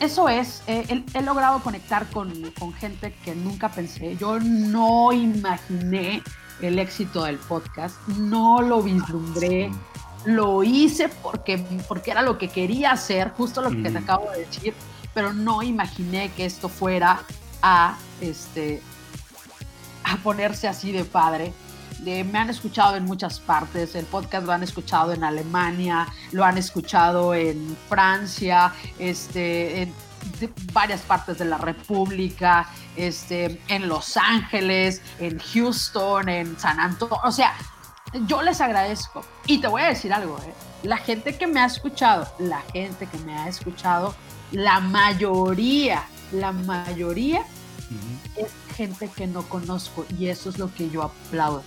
eso 0.00 0.28
es, 0.28 0.62
eh, 0.66 1.04
he, 1.14 1.22
logrado 1.22 1.60
conectar 1.62 2.08
con, 2.10 2.32
con, 2.58 2.72
gente 2.72 3.14
que 3.24 3.34
nunca 3.34 3.68
pensé. 3.68 4.16
Yo 4.16 4.40
no 4.40 5.12
imaginé 5.12 6.22
el 6.60 6.78
éxito 6.78 7.24
del 7.24 7.36
podcast, 7.36 7.96
no 8.08 8.62
lo 8.62 8.82
vislumbré, 8.82 9.70
lo 10.24 10.62
hice 10.62 11.08
porque, 11.08 11.58
porque 11.86 12.10
era 12.10 12.22
lo 12.22 12.38
que 12.38 12.48
quería 12.48 12.92
hacer, 12.92 13.30
justo 13.30 13.60
lo 13.60 13.70
que 13.70 13.90
te 13.90 13.98
acabo 13.98 14.30
de 14.30 14.46
decir, 14.46 14.74
pero 15.14 15.32
no 15.32 15.62
imaginé 15.62 16.30
que 16.30 16.46
esto 16.46 16.68
fuera 16.68 17.20
a, 17.60 17.96
este, 18.20 18.82
a 20.04 20.16
ponerse 20.18 20.68
así 20.68 20.92
de 20.92 21.04
padre 21.04 21.52
me 22.02 22.38
han 22.38 22.50
escuchado 22.50 22.96
en 22.96 23.04
muchas 23.04 23.40
partes, 23.40 23.94
el 23.94 24.06
podcast 24.06 24.46
lo 24.46 24.52
han 24.52 24.62
escuchado 24.62 25.12
en 25.12 25.22
Alemania, 25.24 26.06
lo 26.32 26.44
han 26.44 26.58
escuchado 26.58 27.34
en 27.34 27.76
Francia, 27.88 28.72
este, 28.98 29.82
en 29.82 29.94
varias 30.72 31.02
partes 31.02 31.38
de 31.38 31.44
la 31.44 31.58
República, 31.58 32.68
este, 32.96 33.60
en 33.68 33.88
Los 33.88 34.16
Ángeles, 34.16 35.00
en 35.18 35.38
Houston, 35.38 36.28
en 36.28 36.58
San 36.58 36.80
Antonio, 36.80 37.20
o 37.24 37.32
sea, 37.32 37.54
yo 38.26 38.42
les 38.42 38.60
agradezco. 38.60 39.24
Y 39.46 39.58
te 39.60 39.68
voy 39.68 39.82
a 39.82 39.88
decir 39.88 40.12
algo, 40.12 40.38
¿eh? 40.38 40.52
la 40.82 40.96
gente 40.96 41.36
que 41.36 41.46
me 41.46 41.60
ha 41.60 41.66
escuchado, 41.66 42.26
la 42.38 42.60
gente 42.72 43.06
que 43.06 43.18
me 43.18 43.36
ha 43.36 43.48
escuchado, 43.48 44.14
la 44.50 44.80
mayoría, 44.80 46.04
la 46.32 46.52
mayoría 46.52 47.44
es 48.36 48.50
gente 48.74 49.08
que 49.08 49.26
no 49.26 49.42
conozco 49.42 50.06
y 50.18 50.28
eso 50.28 50.48
es 50.48 50.58
lo 50.58 50.72
que 50.74 50.88
yo 50.88 51.02
aplaudo 51.02 51.62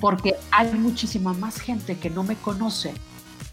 porque 0.00 0.36
hay 0.50 0.72
muchísima 0.72 1.32
más 1.32 1.60
gente 1.60 1.98
que 1.98 2.10
no 2.10 2.22
me 2.22 2.36
conoce 2.36 2.94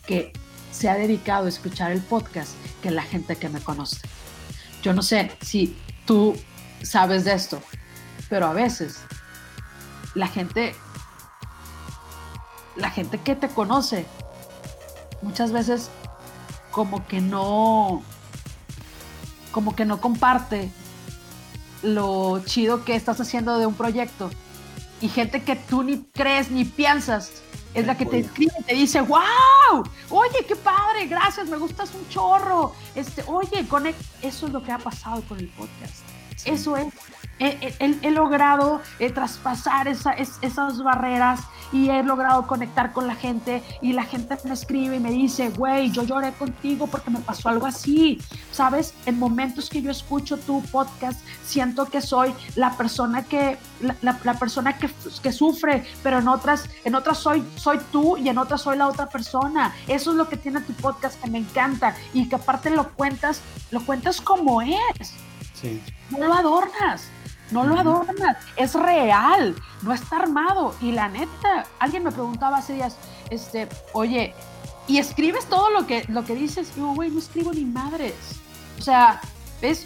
que 0.06 0.34
se 0.72 0.90
ha 0.90 0.96
dedicado 0.96 1.46
a 1.46 1.50
escuchar 1.50 1.92
el 1.92 2.02
podcast 2.02 2.54
que 2.82 2.92
la 2.92 3.04
gente 3.04 3.36
que 3.36 3.50
me 3.50 3.62
conoce. 3.62 4.00
Yo 4.82 4.94
no 4.94 5.02
sé 5.02 5.32
si 5.42 5.78
tú 6.06 6.36
sabes 6.82 7.26
de 7.26 7.34
esto, 7.34 7.62
pero 8.30 8.48
a 8.48 8.54
veces 8.54 9.02
la 10.16 10.28
gente, 10.28 10.76
la 12.76 12.90
gente 12.90 13.20
que 13.20 13.36
te 13.36 13.50
conoce, 13.50 14.06
muchas 15.22 15.52
veces 15.52 15.90
como 16.72 17.06
que 17.08 17.22
no, 17.22 18.02
como 19.52 19.76
que 19.76 19.86
no 19.86 20.02
comparte 20.02 20.72
lo 21.84 22.42
chido 22.46 22.84
que 22.86 22.96
estás 22.96 23.20
haciendo 23.20 23.58
de 23.58 23.66
un 23.66 23.74
proyecto 23.74 24.30
y 25.02 25.10
gente 25.10 25.44
que 25.44 25.56
tú 25.56 25.84
ni 25.84 26.04
crees 26.14 26.52
ni 26.52 26.64
piensas 26.64 27.42
es 27.74 27.86
la 27.86 27.98
que 27.98 28.06
te 28.06 28.20
escribe 28.20 28.54
y 28.60 28.64
te 28.64 28.76
dice, 28.76 29.02
wow, 29.02 29.84
oye, 30.10 30.46
qué 30.48 30.56
padre, 30.56 31.08
gracias, 31.08 31.48
me 31.48 31.58
gustas 31.58 31.94
un 31.96 32.08
chorro. 32.10 32.74
Este, 32.96 33.24
oye, 33.28 33.68
con 33.68 33.88
eso 33.88 33.96
es 34.22 34.42
lo 34.52 34.62
que 34.62 34.72
ha 34.72 34.78
pasado 34.78 35.22
con 35.24 35.40
el 35.40 35.48
podcast. 35.48 36.04
Eso 36.46 36.76
es 36.76 36.88
he, 37.42 38.12
logrado 38.12 38.82
eh, 39.00 39.10
traspasar 39.10 39.88
esas 39.88 40.84
barreras 40.84 41.42
y 41.72 41.90
he 41.90 42.04
logrado 42.04 42.46
conectar 42.48 42.92
con 42.94 43.08
la 43.08 43.16
gente 43.16 43.64
y 43.82 43.94
la 43.94 44.04
gente 44.04 44.38
me 44.44 44.54
escribe 44.54 44.98
y 44.98 45.00
me 45.00 45.12
dice, 45.12 45.50
güey, 45.50 45.92
yo 45.92 46.04
lloré 46.04 46.34
contigo 46.34 46.88
porque 46.88 47.10
me 47.10 47.20
pasó 47.20 47.50
algo 47.50 47.66
así. 47.66 48.20
Sabes, 48.52 48.94
en 49.06 49.18
momentos 49.18 49.70
que 49.70 49.82
yo 49.82 49.90
escucho 49.90 50.38
tu 50.38 50.62
podcast, 50.64 51.20
siento 51.44 51.86
que 51.86 52.02
soy 52.02 52.34
la 52.56 52.78
persona 52.78 53.24
que, 53.24 53.58
la, 54.02 54.34
persona 54.36 54.78
que, 54.78 54.90
que, 55.24 55.32
sufre, 55.32 55.86
pero 56.04 56.20
en 56.20 56.28
otras, 56.28 56.70
en 56.84 56.96
otras 56.96 57.18
soy, 57.18 57.44
soy 57.56 57.80
tú 57.92 58.18
y 58.18 58.30
en 58.30 58.38
otras 58.38 58.62
soy 58.62 58.78
la 58.78 58.88
otra 58.88 59.08
persona. 59.08 59.74
Eso 59.88 60.12
es 60.12 60.18
lo 60.18 60.30
que 60.30 60.38
tiene 60.38 60.62
tu 60.62 60.74
podcast 60.74 61.22
que 61.22 61.30
me 61.30 61.40
encanta 61.40 61.96
y 62.14 62.30
que 62.30 62.36
aparte 62.36 62.70
lo 62.70 62.90
cuentas, 62.90 63.42
lo 63.72 63.84
cuentas 63.84 64.22
como 64.22 64.62
es. 64.62 65.14
Sí. 65.60 65.82
No 66.10 66.28
lo 66.28 66.34
adornas 66.34 67.10
no 67.52 67.66
lo 67.66 67.78
adornas, 67.78 68.38
es 68.56 68.74
real, 68.74 69.56
no 69.82 69.94
está 69.94 70.18
armado. 70.18 70.74
Y 70.82 70.92
la 70.92 71.10
neta, 71.10 71.66
alguien 71.80 72.04
me 72.04 72.12
preguntaba 72.12 72.58
hace 72.58 72.74
días, 72.74 72.98
este, 73.30 73.68
oye, 73.94 74.34
¿y 74.88 74.98
escribes 74.98 75.46
todo 75.46 75.70
lo 75.70 75.86
que, 75.86 76.06
lo 76.08 76.24
que 76.26 76.36
dices? 76.36 76.72
Y 76.76 76.80
yo, 76.80 76.88
güey, 76.94 77.12
no 77.12 77.20
escribo 77.20 77.54
ni 77.54 77.66
madres. 77.66 78.16
O 78.80 78.82
sea, 78.82 79.22
¿ves? 79.62 79.86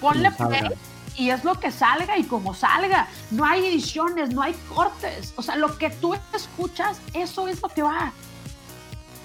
Ponle 0.00 0.30
play 0.32 0.70
y 1.16 1.30
es 1.30 1.42
lo 1.42 1.58
que 1.58 1.72
salga 1.72 2.16
y 2.16 2.24
como 2.24 2.54
salga. 2.54 3.08
No 3.30 3.44
hay 3.44 3.66
ediciones, 3.66 4.30
no 4.30 4.42
hay 4.42 4.54
cortes. 4.74 5.34
O 5.36 5.42
sea, 5.42 5.56
lo 5.56 5.76
que 5.76 5.90
tú 5.90 6.14
escuchas, 6.32 7.00
eso 7.12 7.48
es 7.48 7.60
lo 7.60 7.68
que 7.68 7.82
va. 7.82 8.12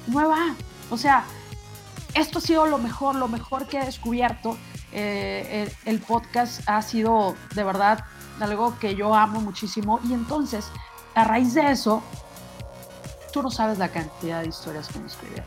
No 0.07 0.27
va. 0.27 0.55
O 0.89 0.97
sea, 0.97 1.23
esto 2.15 2.39
ha 2.39 2.41
sido 2.41 2.65
lo 2.65 2.79
mejor, 2.79 3.15
lo 3.15 3.27
mejor 3.27 3.67
que 3.67 3.77
he 3.79 3.85
descubierto 3.85 4.57
eh, 4.93 5.71
el, 5.85 5.99
podcast 5.99 6.61
ha 6.67 6.81
sido 6.81 7.35
de 7.55 7.63
verdad 7.63 8.05
algo 8.39 8.77
que 8.79 8.95
yo 8.95 9.15
amo 9.15 9.41
muchísimo. 9.41 9.99
Y 10.07 10.13
entonces 10.13 10.65
a 11.15 11.23
raíz 11.23 11.53
de 11.53 11.71
eso 11.71 12.03
tú 13.31 13.41
no 13.41 13.51
sabes 13.51 13.77
la 13.77 13.89
cantidad 13.89 14.41
de 14.41 14.49
historias 14.49 14.87
que 14.87 14.99
me 14.99 15.07
escribieron. 15.07 15.45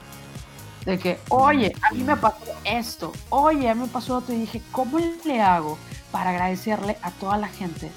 De 0.84 0.98
que 0.98 1.20
oye 1.28 1.72
a 1.82 1.92
mí 1.92 2.02
me 2.02 2.16
pasó 2.16 2.38
esto. 2.64 3.12
Oye 3.30 3.68
a 3.68 3.74
mí 3.74 3.82
me 3.82 3.88
pasó 3.88 4.16
otro 4.16 4.34
y 4.34 4.38
dije 4.38 4.62
cómo 4.72 4.98
le 5.24 5.40
hago 5.40 5.78
para 6.10 6.30
agradecerle 6.30 6.96
a 7.02 7.10
toda 7.12 7.36
la 7.36 7.48
gente 7.48 7.90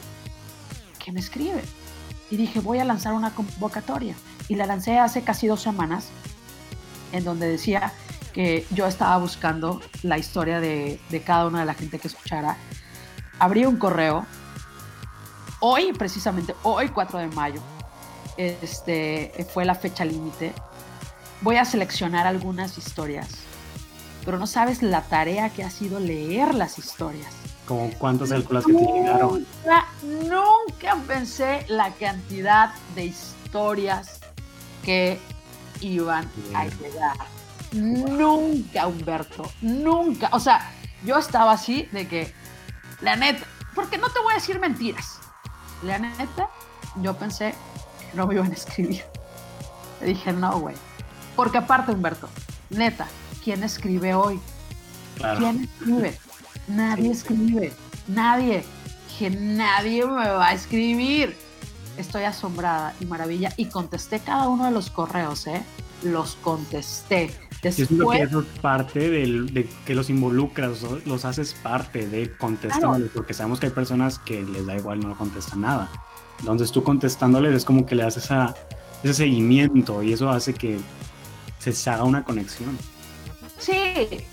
que 1.04 1.12
me 1.12 1.20
escribe 1.20 1.64
y 2.30 2.38
dije 2.38 2.60
voy 2.60 2.80
a 2.80 2.86
lanzar 2.86 3.14
una 3.14 3.34
convocatoria 3.34 4.16
y 4.48 4.56
la 4.56 4.66
lancé 4.66 5.00
hace 5.00 5.24
casi 5.24 5.48
dos 5.48 5.62
semanas 5.62 6.10
en 7.12 7.24
donde 7.24 7.48
decía 7.48 7.94
que 8.34 8.66
yo 8.72 8.88
estaba 8.88 9.18
buscando 9.18 9.82
la 10.04 10.18
historia 10.18 10.60
de, 10.60 11.00
cada 11.26 11.48
una 11.48 11.62
de 11.62 11.66
la 11.66 11.74
gente 11.74 12.00
que 12.00 12.08
escuchara. 12.08 12.58
Abrí 13.40 13.66
un 13.66 13.78
correo. 13.78 14.26
Hoy, 15.62 15.94
precisamente, 15.94 16.56
hoy 16.64 16.90
4 16.90 17.20
de 17.20 17.28
mayo, 17.28 17.62
este, 18.38 19.46
fue 19.54 19.66
la 19.66 19.76
fecha 19.76 20.06
límite. 20.06 20.54
Voy 21.42 21.58
a 21.58 21.66
seleccionar 21.66 22.28
algunas 22.28 22.78
historias, 22.78 23.28
pero 24.26 24.38
no 24.38 24.48
sabes 24.48 24.82
la 24.82 25.02
tarea 25.02 25.50
que 25.50 25.64
ha 25.64 25.70
sido 25.70 26.00
leer 26.00 26.54
las 26.54 26.78
historias. 26.78 27.34
¿Como 27.66 27.90
cuántas 27.98 28.30
calculas 28.30 28.66
que 28.66 28.74
te 28.74 28.84
llegaron? 28.84 29.46
Nunca 30.04 30.98
pensé 31.08 31.66
la 31.68 31.92
cantidad 31.92 32.74
de 32.96 33.06
historias 33.06 34.20
que 34.84 35.20
iban 35.82 36.30
a 36.54 36.66
llegar 36.66 37.39
Nunca, 37.72 38.88
Humberto, 38.88 39.52
nunca. 39.62 40.30
O 40.32 40.40
sea, 40.40 40.72
yo 41.06 41.18
estaba 41.18 41.52
así 41.52 41.84
de 41.92 42.08
que, 42.08 42.34
la 43.02 43.16
neta, 43.16 43.46
porque 43.76 43.98
no 43.98 44.10
te 44.10 44.20
voy 44.20 44.32
a 44.32 44.36
decir 44.36 44.60
mentiras. 44.60 45.20
La 45.84 46.00
neta, 46.00 46.50
yo 47.02 47.16
pensé 47.16 47.54
que 48.00 48.18
no 48.18 48.28
me 48.28 48.36
iban 48.36 48.52
a 48.52 48.54
escribir. 48.54 49.04
Le 50.02 50.08
dije, 50.08 50.34
no, 50.34 50.60
güey. 50.60 50.76
Porque 51.36 51.58
aparte, 51.58 51.92
Humberto, 51.92 52.30
neta, 52.70 53.08
¿quién 53.44 53.64
escribe 53.64 54.14
hoy? 54.14 54.40
¿Quién 55.38 55.64
escribe? 55.64 56.18
Nadie 56.68 57.12
escribe. 57.12 57.74
Nadie. 58.08 58.64
Que 59.18 59.30
nadie 59.30 60.06
me 60.06 60.30
va 60.30 60.48
a 60.48 60.54
escribir. 60.54 61.36
Estoy 61.98 62.24
asombrada 62.24 62.94
y 63.00 63.06
maravilla. 63.06 63.54
Y 63.58 63.66
contesté 63.66 64.20
cada 64.20 64.48
uno 64.48 64.66
de 64.66 64.72
los 64.72 64.90
correos, 64.90 65.48
¿eh? 65.48 65.62
Los 66.04 66.36
contesté. 66.36 67.49
Después, 67.62 67.92
es 67.92 67.98
que 67.98 68.24
eso 68.24 68.40
es 68.40 68.60
parte 68.62 69.10
de 69.10 69.70
que 69.86 69.94
los 69.94 70.10
involucras, 70.10 70.82
los 71.06 71.26
haces 71.26 71.54
parte 71.54 72.08
de 72.08 72.32
contestarles, 72.38 73.12
porque 73.14 73.34
sabemos 73.34 73.60
que 73.60 73.66
hay 73.66 73.74
personas 73.74 74.18
que 74.20 74.44
les 74.44 74.66
da 74.66 74.78
igual, 74.78 75.02
no 75.02 75.18
contestan 75.18 75.62
nada. 75.62 75.90
Entonces 76.40 76.72
tú 76.72 76.84
contestándoles 76.84 77.54
es 77.54 77.66
como 77.66 77.86
que 77.86 77.96
le 77.96 78.04
das 78.04 78.16
esa, 78.16 78.56
ese 79.04 79.14
seguimiento 79.14 80.02
y 80.02 80.14
eso 80.14 80.30
hace 80.30 80.54
que 80.54 80.80
se 81.60 81.90
haga 81.90 82.04
una 82.06 82.24
conexión. 82.24 82.78
Sí. 83.58 84.26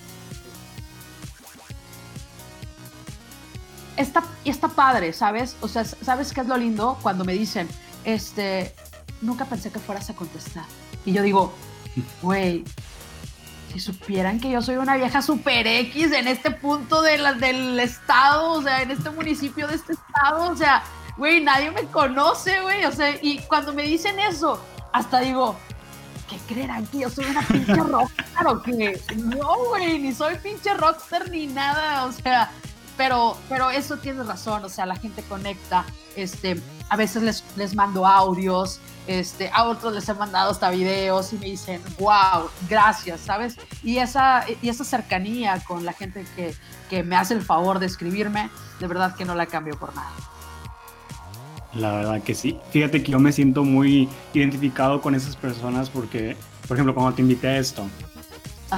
Está, 3.97 4.23
está 4.45 4.69
padre, 4.69 5.13
¿sabes? 5.13 5.57
O 5.61 5.69
sea, 5.69 5.85
¿sabes 5.85 6.33
qué 6.33 6.43
es 6.43 6.47
lo 6.47 6.57
lindo? 6.57 6.97
Cuando 7.03 7.25
me 7.25 7.33
dicen, 7.33 7.67
este, 8.05 8.73
nunca 9.21 9.47
pensé 9.47 9.71
que 9.71 9.79
fueras 9.79 10.09
a 10.11 10.15
contestar. 10.15 10.65
Y 11.05 11.13
yo 11.13 11.23
digo, 11.23 11.53
güey, 12.23 12.65
si 13.79 13.93
supieran 13.93 14.41
que 14.41 14.51
yo 14.51 14.63
soy 14.63 14.77
una 14.77 14.97
vieja 14.97 15.21
super 15.21 15.67
X 15.67 16.13
en 16.13 16.29
este 16.29 16.51
punto 16.51 17.03
de 17.03 17.19
la, 17.19 17.35
del 17.35 17.79
estado, 17.79 18.53
o 18.53 18.63
sea, 18.63 18.83
en 18.83 18.91
este 18.91 19.11
municipio 19.11 19.69
de 19.69 19.75
este 19.75 19.93
estado, 19.93 20.51
o 20.51 20.57
sea, 20.57 20.83
güey, 21.19 21.43
nadie 21.43 21.71
me 21.71 21.83
conoce, 21.83 22.61
güey, 22.63 22.85
o 22.87 22.93
sea, 22.93 23.15
y 23.21 23.39
cuando 23.41 23.75
me 23.75 23.83
dicen 23.83 24.19
eso, 24.19 24.63
hasta 24.93 25.21
digo, 25.21 25.57
¿qué 26.29 26.39
creerán 26.55 26.87
que 26.87 27.01
yo 27.01 27.11
soy 27.11 27.27
una 27.27 27.43
pinche 27.43 27.75
rockstar 27.75 28.47
o 28.47 28.63
qué? 28.63 29.01
No, 29.17 29.57
güey, 29.69 29.99
ni 29.99 30.15
soy 30.15 30.37
pinche 30.37 30.73
rockstar 30.75 31.31
ni 31.31 31.47
nada, 31.47 32.07
o 32.07 32.13
sea, 32.13 32.51
pero, 32.97 33.37
pero 33.49 33.71
eso 33.71 33.99
tienes 33.99 34.27
razón, 34.27 34.65
o 34.65 34.69
sea, 34.69 34.87
la 34.87 34.97
gente 34.97 35.23
conecta, 35.23 35.85
este, 36.17 36.61
a 36.89 36.97
veces 36.97 37.23
les, 37.23 37.45
les 37.57 37.75
mando 37.75 38.07
audios, 38.07 38.81
este, 39.07 39.51
a 39.53 39.65
otros 39.65 39.95
les 39.95 40.09
he 40.09 40.15
mandado 40.15 40.51
hasta 40.51 40.71
videos 40.71 41.33
y 41.33 41.39
me 41.39 41.47
dicen, 41.47 41.81
wow, 41.99 42.49
gracias, 42.69 43.21
¿sabes? 43.21 43.57
Y 43.83 43.99
esa, 43.99 44.45
y 44.63 44.69
esa 44.69 44.85
cercanía 44.85 45.63
con 45.67 45.85
la 45.85 45.93
gente 45.93 46.27
que, 46.35 46.55
que 46.91 47.03
me 47.03 47.17
hace 47.17 47.35
el 47.35 47.43
favor 47.43 47.79
de 47.79 47.87
escribirme, 47.87 48.51
de 48.81 48.87
verdad 48.87 49.15
que 49.15 49.25
no 49.25 49.35
la 49.35 49.47
cambio 49.47 49.79
por 49.79 49.95
nada. 49.95 50.11
La 51.75 51.93
verdad 51.93 52.23
que 52.23 52.35
sí. 52.35 52.59
Fíjate 52.71 53.03
que 53.03 53.13
yo 53.13 53.19
me 53.19 53.33
siento 53.33 53.63
muy 53.63 54.09
identificado 54.33 55.03
con 55.03 55.15
esas 55.15 55.37
personas 55.37 55.91
porque, 55.91 56.37
por 56.67 56.77
ejemplo, 56.77 56.95
cuando 56.95 57.15
te 57.15 57.23
invité 57.23 57.49
a 57.49 57.59
esto, 57.59 57.87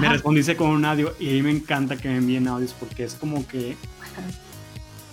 me 0.01 0.09
respondiste 0.09 0.57
con 0.57 0.71
un 0.71 0.85
audio 0.85 1.15
y 1.19 1.31
a 1.31 1.33
mí 1.33 1.43
me 1.43 1.51
encanta 1.51 1.97
que 1.97 2.09
me 2.09 2.17
envíen 2.17 2.49
audios 2.49 2.75
porque 2.79 3.05
es 3.05 3.15
como 3.15 3.47
que 3.47 3.77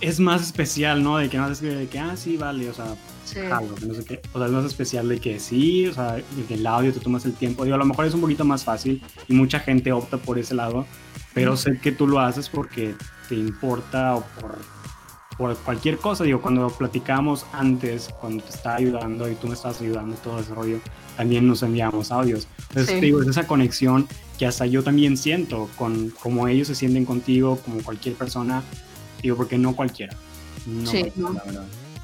es 0.02 0.20
más 0.20 0.42
especial, 0.42 1.04
¿no? 1.04 1.18
De 1.18 1.30
que 1.30 1.38
no 1.38 1.54
se 1.54 1.66
de 1.66 1.88
que, 1.88 2.00
ah, 2.00 2.16
sí, 2.16 2.38
vale, 2.38 2.70
o 2.70 2.74
sea, 2.74 2.96
sí. 3.24 3.40
no 3.86 3.94
sé 3.94 4.06
qué. 4.06 4.22
O 4.34 4.38
sea, 4.38 4.48
es 4.48 4.54
más 4.54 4.66
especial 4.66 5.08
de 5.08 5.20
que 5.20 5.40
sí, 5.40 5.88
o 5.88 5.94
sea, 5.94 6.14
de 6.14 6.46
que 6.48 6.56
el 6.56 6.68
audio 6.68 6.94
te 6.94 7.00
tomas 7.00 7.26
el 7.26 7.34
tiempo. 7.34 7.64
Digo, 7.64 7.76
a 7.76 7.80
lo 7.80 7.86
mejor 7.86 8.06
es 8.06 8.14
un 8.14 8.22
poquito 8.22 8.46
más 8.46 8.64
fácil 8.64 9.02
y 9.28 9.34
mucha 9.34 9.60
gente 9.60 9.92
opta 9.92 10.18
por 10.18 10.38
ese 10.38 10.56
lado, 10.56 10.86
pero 11.34 11.58
sé 11.58 11.80
que 11.80 11.92
tú 11.92 12.08
lo 12.08 12.20
haces 12.20 12.50
porque 12.50 12.96
te 13.30 13.36
importa 13.36 14.16
o 14.16 14.26
por 14.40 14.58
por 15.38 15.56
cualquier 15.58 15.98
cosa. 15.98 16.24
Digo, 16.24 16.42
cuando 16.42 16.70
platicamos 16.70 17.46
antes, 17.52 18.10
cuando 18.20 18.44
te 18.44 18.52
estaba 18.52 18.76
ayudando 18.76 19.30
y 19.30 19.36
tú 19.36 19.48
me 19.48 19.54
estabas 19.54 19.82
ayudando 19.82 20.16
todo 20.18 20.40
ese 20.40 20.54
rollo, 20.54 20.80
también 21.18 21.48
nos 21.48 21.64
enviamos 21.64 22.12
audios. 22.12 22.48
Entonces, 22.70 23.02
digo, 23.02 23.22
es 23.22 23.28
esa 23.28 23.48
conexión 23.48 24.08
que 24.38 24.46
hasta 24.46 24.66
yo 24.66 24.84
también 24.84 25.18
siento 25.18 25.70
con 25.78 26.10
como 26.22 26.48
ellos 26.48 26.68
se 26.68 26.76
sienten 26.76 27.06
contigo, 27.06 27.60
como 27.64 27.82
cualquier 27.82 28.16
persona. 28.16 28.64
Digo, 29.26 29.38
porque 29.38 29.58
no 29.58 29.76
cualquiera. 29.76 30.16
No 30.68 30.90
sí, 30.90 31.12
no. 31.16 31.30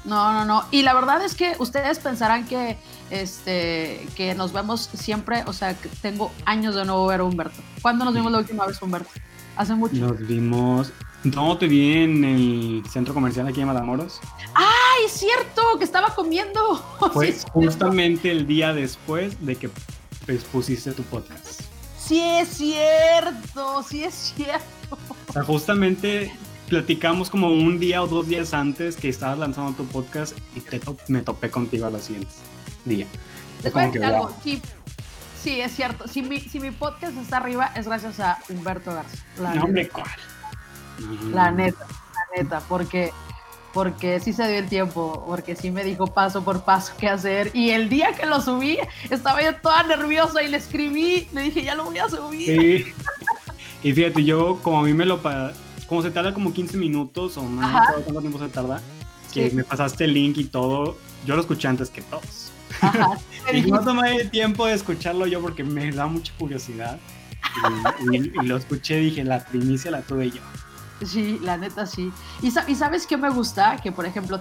No, 0.04 0.32
no, 0.32 0.44
no. 0.44 0.64
Y 0.72 0.82
la 0.82 0.94
verdad 0.94 1.24
es 1.24 1.36
que 1.36 1.54
ustedes 1.60 2.00
pensarán 2.00 2.44
que, 2.46 2.76
este, 3.10 4.04
que 4.16 4.34
nos 4.34 4.52
vemos 4.52 4.90
siempre, 4.94 5.44
o 5.46 5.52
sea, 5.52 5.74
que 5.74 5.88
tengo 6.00 6.32
años 6.44 6.74
de 6.74 6.84
no 6.84 7.06
ver 7.06 7.20
a 7.20 7.24
Humberto. 7.24 7.62
¿Cuándo 7.80 8.04
nos 8.04 8.12
vimos 8.12 8.32
la 8.32 8.38
última 8.38 8.66
vez, 8.66 8.82
Humberto? 8.82 9.10
Hace 9.56 9.74
mucho. 9.76 9.94
Nos 9.94 10.26
vimos 10.26 10.92
no, 11.24 11.56
te 11.56 11.68
vi 11.68 11.98
en 11.98 12.24
el 12.24 12.82
centro 12.90 13.14
comercial 13.14 13.46
aquí 13.46 13.60
en 13.60 13.68
Matamoros. 13.68 14.18
¡Ay, 14.54 15.04
es 15.06 15.12
cierto! 15.12 15.62
Que 15.78 15.84
estaba 15.84 16.12
comiendo. 16.14 16.84
Fue 17.12 17.32
justamente 17.52 18.32
el 18.32 18.46
día 18.46 18.72
después 18.72 19.44
de 19.44 19.54
que 19.54 19.70
pusiste 20.50 20.90
tu 20.92 21.04
podcast. 21.04 21.62
Sí, 21.96 22.20
es 22.20 22.48
cierto, 22.48 23.84
sí 23.88 24.02
es 24.02 24.34
cierto. 24.34 24.98
O 25.28 25.32
sea, 25.32 25.44
justamente 25.44 26.32
platicamos 26.72 27.28
como 27.28 27.48
un 27.48 27.78
día 27.78 28.02
o 28.02 28.06
dos 28.06 28.26
días 28.28 28.54
antes 28.54 28.96
que 28.96 29.10
estabas 29.10 29.38
lanzando 29.38 29.72
tu 29.72 29.84
podcast 29.84 30.34
y 30.56 30.62
me 31.12 31.20
topé 31.20 31.50
contigo 31.50 31.84
a 31.84 31.90
los 31.90 32.04
siguientes 32.04 32.36
día. 32.86 33.06
algo, 34.02 34.34
sí, 34.42 35.60
es 35.60 35.76
cierto. 35.76 36.08
Si 36.08 36.22
mi, 36.22 36.40
si 36.40 36.60
mi 36.60 36.70
podcast 36.70 37.14
está 37.18 37.36
arriba 37.36 37.70
es 37.76 37.86
gracias 37.86 38.20
a 38.20 38.38
Humberto 38.48 38.94
Garza. 38.94 39.18
No, 39.54 39.64
hombre, 39.64 39.86
¿cuál? 39.86 40.08
La 41.30 41.50
neta, 41.50 41.86
la 41.86 42.42
neta, 42.42 42.60
porque, 42.70 43.12
porque 43.74 44.18
sí 44.20 44.32
se 44.32 44.48
dio 44.48 44.58
el 44.58 44.70
tiempo, 44.70 45.24
porque 45.26 45.54
sí 45.54 45.70
me 45.70 45.84
dijo 45.84 46.06
paso 46.06 46.42
por 46.42 46.64
paso 46.64 46.94
qué 46.98 47.10
hacer. 47.10 47.50
Y 47.52 47.72
el 47.72 47.90
día 47.90 48.14
que 48.14 48.24
lo 48.24 48.40
subí, 48.40 48.78
estaba 49.10 49.42
yo 49.42 49.54
toda 49.56 49.82
nerviosa 49.82 50.42
y 50.42 50.48
le 50.48 50.56
escribí, 50.56 51.28
le 51.34 51.42
dije, 51.42 51.64
ya 51.64 51.74
lo 51.74 51.84
voy 51.84 51.98
a 51.98 52.08
subir. 52.08 52.46
Sí. 52.46 52.92
Y 53.82 53.92
fíjate, 53.92 54.24
yo 54.24 54.58
como 54.62 54.78
a 54.78 54.82
mí 54.84 54.94
me 54.94 55.04
lo... 55.04 55.20
Como 55.86 56.02
se 56.02 56.10
tarda 56.10 56.32
como 56.32 56.52
15 56.52 56.76
minutos 56.76 57.36
o 57.36 57.42
no, 57.42 57.60
no 57.60 57.86
sé 57.86 58.02
cuánto 58.04 58.20
tiempo 58.20 58.38
se 58.38 58.48
tarda, 58.48 58.80
que 59.32 59.50
me 59.50 59.64
pasaste 59.64 60.04
el 60.04 60.14
link 60.14 60.38
y 60.38 60.44
todo, 60.44 60.96
yo 61.26 61.34
lo 61.34 61.42
escuché 61.42 61.68
antes 61.68 61.90
que 61.90 62.02
todos. 62.02 62.52
Ajá, 62.80 63.18
y 63.52 63.62
no 63.62 63.80
tomé 63.80 64.16
el 64.16 64.30
tiempo 64.30 64.66
de 64.66 64.74
escucharlo 64.74 65.26
yo 65.26 65.40
porque 65.40 65.64
me 65.64 65.90
da 65.92 66.06
mucha 66.06 66.32
curiosidad. 66.38 66.98
Y, 68.10 68.16
y, 68.16 68.46
lo 68.46 68.56
escuché, 68.56 68.96
dije, 68.96 69.24
la 69.24 69.44
primicia 69.44 69.90
la 69.90 70.00
tuve 70.02 70.30
yo. 70.30 70.40
Sí, 71.04 71.38
la 71.42 71.56
neta 71.56 71.86
sí. 71.86 72.12
Y, 72.42 72.50
sabes 72.50 73.06
qué 73.06 73.16
me 73.16 73.30
gusta? 73.30 73.76
Que 73.82 73.92
por 73.92 74.06
ejemplo 74.06 74.40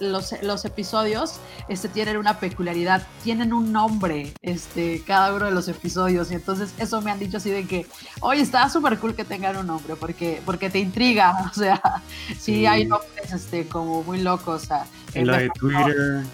los, 0.00 0.34
los, 0.42 0.64
episodios 0.64 1.40
este, 1.68 1.88
tienen 1.88 2.16
una 2.16 2.38
peculiaridad, 2.38 3.06
tienen 3.24 3.52
un 3.52 3.72
nombre 3.72 4.32
este, 4.42 5.02
cada 5.06 5.34
uno 5.34 5.46
de 5.46 5.52
los 5.52 5.68
episodios. 5.68 6.30
Y 6.30 6.34
entonces 6.34 6.74
eso 6.78 7.00
me 7.00 7.10
han 7.10 7.18
dicho 7.18 7.38
así 7.38 7.50
de 7.50 7.66
que, 7.66 7.86
oye, 8.20 8.42
está 8.42 8.68
súper 8.68 8.98
cool 8.98 9.14
que 9.14 9.24
tengan 9.24 9.56
un 9.56 9.66
nombre 9.66 9.96
porque, 9.96 10.40
porque 10.44 10.70
te 10.70 10.78
intriga. 10.78 11.50
O 11.56 11.58
sea, 11.58 11.80
sí, 12.38 12.66
hay 12.66 12.84
nombres 12.84 13.32
este, 13.32 13.66
como 13.66 14.02
muy 14.02 14.20
locos. 14.20 14.64
O 14.64 14.66
sea, 14.66 14.86
en 15.14 15.26
la 15.26 15.38
de 15.38 15.48
Twitter 15.50 16.24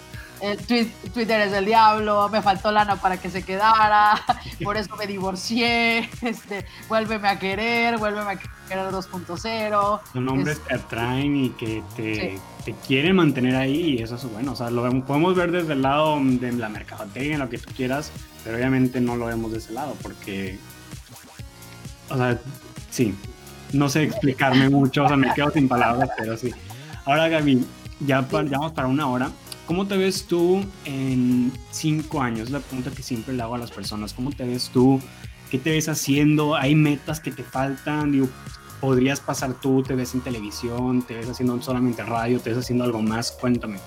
el 0.42 0.58
Twitter 0.58 1.40
es 1.40 1.52
del 1.52 1.64
diablo, 1.64 2.28
me 2.28 2.42
faltó 2.42 2.72
lana 2.72 2.96
para 2.96 3.16
que 3.16 3.30
se 3.30 3.44
quedara, 3.44 4.20
por 4.64 4.76
eso 4.76 4.96
me 4.96 5.06
divorcié, 5.06 6.10
este, 6.20 6.66
vuélveme 6.88 7.28
a 7.28 7.38
querer, 7.38 7.96
vuélveme 7.96 8.32
a 8.32 8.36
querer 8.36 8.90
2.0. 8.90 10.00
Son 10.12 10.28
hombres 10.28 10.58
que 10.58 10.74
atraen 10.74 11.36
y 11.36 11.50
que 11.50 11.84
te, 11.94 12.40
te, 12.64 12.74
quieren 12.86 13.16
mantener 13.16 13.54
ahí 13.54 13.98
y 13.98 14.02
eso 14.02 14.16
es 14.16 14.24
bueno, 14.24 14.52
o 14.52 14.56
sea, 14.56 14.68
lo 14.70 14.82
podemos 15.04 15.36
ver 15.36 15.52
desde 15.52 15.74
el 15.74 15.82
lado 15.82 16.18
de 16.20 16.50
la 16.52 16.68
mercadotecnia, 16.68 17.38
lo 17.38 17.48
que 17.48 17.58
tú 17.58 17.72
quieras, 17.76 18.10
pero 18.42 18.56
obviamente 18.56 19.00
no 19.00 19.14
lo 19.14 19.26
vemos 19.26 19.52
de 19.52 19.58
ese 19.58 19.72
lado 19.72 19.94
porque, 20.02 20.58
o 22.10 22.16
sea, 22.16 22.36
sí, 22.90 23.14
no 23.72 23.88
sé 23.88 24.02
explicarme 24.02 24.68
mucho, 24.68 25.04
o 25.04 25.08
sea, 25.08 25.16
me 25.16 25.32
quedo 25.34 25.50
sin 25.52 25.68
palabras, 25.68 26.10
pero 26.18 26.36
sí. 26.36 26.52
Ahora 27.04 27.28
Gaby, 27.28 27.64
ya, 28.00 28.26
ya 28.28 28.58
vamos 28.58 28.72
para 28.72 28.88
una 28.88 29.06
hora. 29.06 29.30
¿Cómo 29.66 29.86
te 29.86 29.96
ves 29.96 30.26
tú 30.26 30.64
en 30.84 31.52
cinco 31.70 32.20
años? 32.20 32.50
La 32.50 32.60
pregunta 32.60 32.90
que 32.90 33.02
siempre 33.02 33.32
le 33.32 33.42
hago 33.42 33.54
a 33.54 33.58
las 33.58 33.70
personas. 33.70 34.12
¿Cómo 34.12 34.30
te 34.30 34.44
ves 34.44 34.70
tú? 34.70 35.00
¿Qué 35.50 35.58
te 35.58 35.70
ves 35.70 35.88
haciendo? 35.88 36.56
¿Hay 36.56 36.74
metas 36.74 37.20
que 37.20 37.30
te 37.30 37.44
faltan? 37.44 38.12
Digo, 38.12 38.28
¿podrías 38.80 39.20
pasar 39.20 39.54
tú? 39.54 39.82
¿Te 39.82 39.94
ves 39.94 40.14
en 40.14 40.20
televisión? 40.20 41.02
¿Te 41.02 41.14
ves 41.14 41.28
haciendo 41.28 41.60
solamente 41.62 42.02
radio? 42.02 42.40
¿Te 42.40 42.50
ves 42.50 42.58
haciendo 42.58 42.84
algo 42.84 43.00
más? 43.02 43.32
Cuéntame. 43.32 43.78